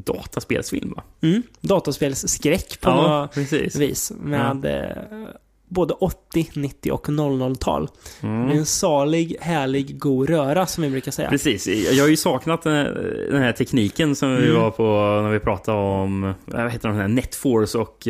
dataspelsfilm, 0.04 0.92
va? 0.96 1.02
Mm. 1.20 1.42
Dataspelsskräck 1.60 2.80
på 2.80 2.90
Ja, 2.90 3.20
något 3.20 3.34
precis. 3.34 3.76
vis. 3.76 4.12
Med 4.20 4.64
eh, 4.64 5.28
både 5.68 5.94
80, 5.94 6.50
90 6.54 6.92
och 6.92 7.06
00-tal. 7.08 7.88
Mm. 8.20 8.48
Det 8.48 8.54
är 8.54 8.58
en 8.58 8.66
salig, 8.66 9.36
härlig, 9.40 9.98
god 9.98 10.30
röra 10.30 10.66
som 10.66 10.84
vi 10.84 10.90
brukar 10.90 11.12
säga. 11.12 11.28
Precis. 11.28 11.66
Jag 11.92 12.04
har 12.04 12.08
ju 12.08 12.16
saknat 12.16 12.62
den 12.62 12.72
här, 12.74 13.26
den 13.30 13.42
här 13.42 13.52
tekniken 13.52 14.16
som 14.16 14.36
vi 14.36 14.48
Mm. 14.50 14.60
var 14.62 14.70
på 14.70 14.82
när 15.22 15.30
vi 15.30 15.40
pratade 15.40 15.78
om, 15.78 16.34
vad 16.44 16.70
heter 16.72 16.88
de 16.88 16.96
här, 16.96 17.08
Netforce 17.08 17.78
och 17.78 18.08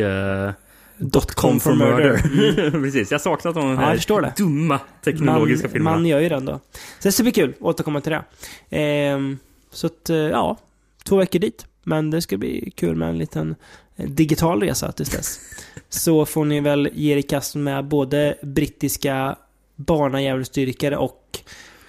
uh, 1.00 1.06
Dotcom 1.06 1.60
for 1.60 1.74
murder. 1.74 2.70
Precis, 2.82 3.10
jag 3.10 3.18
har 3.18 3.22
saknat 3.22 3.54
de 3.54 3.70
Ja, 3.70 3.76
här 3.76 4.22
det. 4.22 4.32
dumma 4.36 4.80
teknologiska 5.04 5.66
man, 5.66 5.72
filmerna. 5.72 5.96
man 5.96 6.06
gör 6.06 6.20
ju 6.20 6.28
den 6.28 6.44
då. 6.44 6.60
Så 6.72 7.08
det 7.08 7.12
ska 7.12 7.22
bli 7.22 7.32
kul 7.32 7.50
att 7.50 7.62
återkomma 7.62 8.00
till 8.00 8.12
det. 8.12 8.24
Ehm, 8.70 9.38
så 9.70 9.86
att, 9.86 10.10
eh, 10.10 10.16
ja, 10.16 10.56
två 11.04 11.16
veckor 11.16 11.38
dit. 11.38 11.66
Men 11.82 12.10
det 12.10 12.22
ska 12.22 12.36
bli 12.36 12.72
kul 12.76 12.96
med 12.96 13.08
en 13.08 13.18
liten 13.18 13.54
eh, 13.96 14.08
digital 14.10 14.62
resa 14.62 14.92
tills 14.92 15.10
dess. 15.10 15.40
Så 15.88 16.26
får 16.26 16.44
ni 16.44 16.60
väl 16.60 16.88
ge 16.92 17.12
er 17.12 17.16
i 17.16 17.22
kast 17.22 17.54
med 17.54 17.84
både 17.84 18.34
brittiska 18.42 19.36
barnadjävulsdyrkare 19.76 20.96
och 20.96 21.38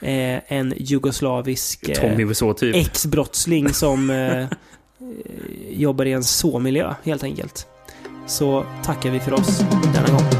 eh, 0.01 0.39
en 0.47 0.73
jugoslavisk 0.77 1.89
eh, 1.89 2.53
typ. 2.53 2.75
ex-brottsling 2.75 3.73
som 3.73 4.09
eh, 4.09 4.41
eh, 4.41 4.47
jobbar 5.69 6.05
i 6.05 6.11
en 6.11 6.23
så-miljö 6.23 6.93
helt 7.03 7.23
enkelt. 7.23 7.67
Så 8.27 8.65
tackar 8.83 9.09
vi 9.09 9.19
för 9.19 9.33
oss 9.33 9.59
denna 9.93 10.07
gång. 10.07 10.36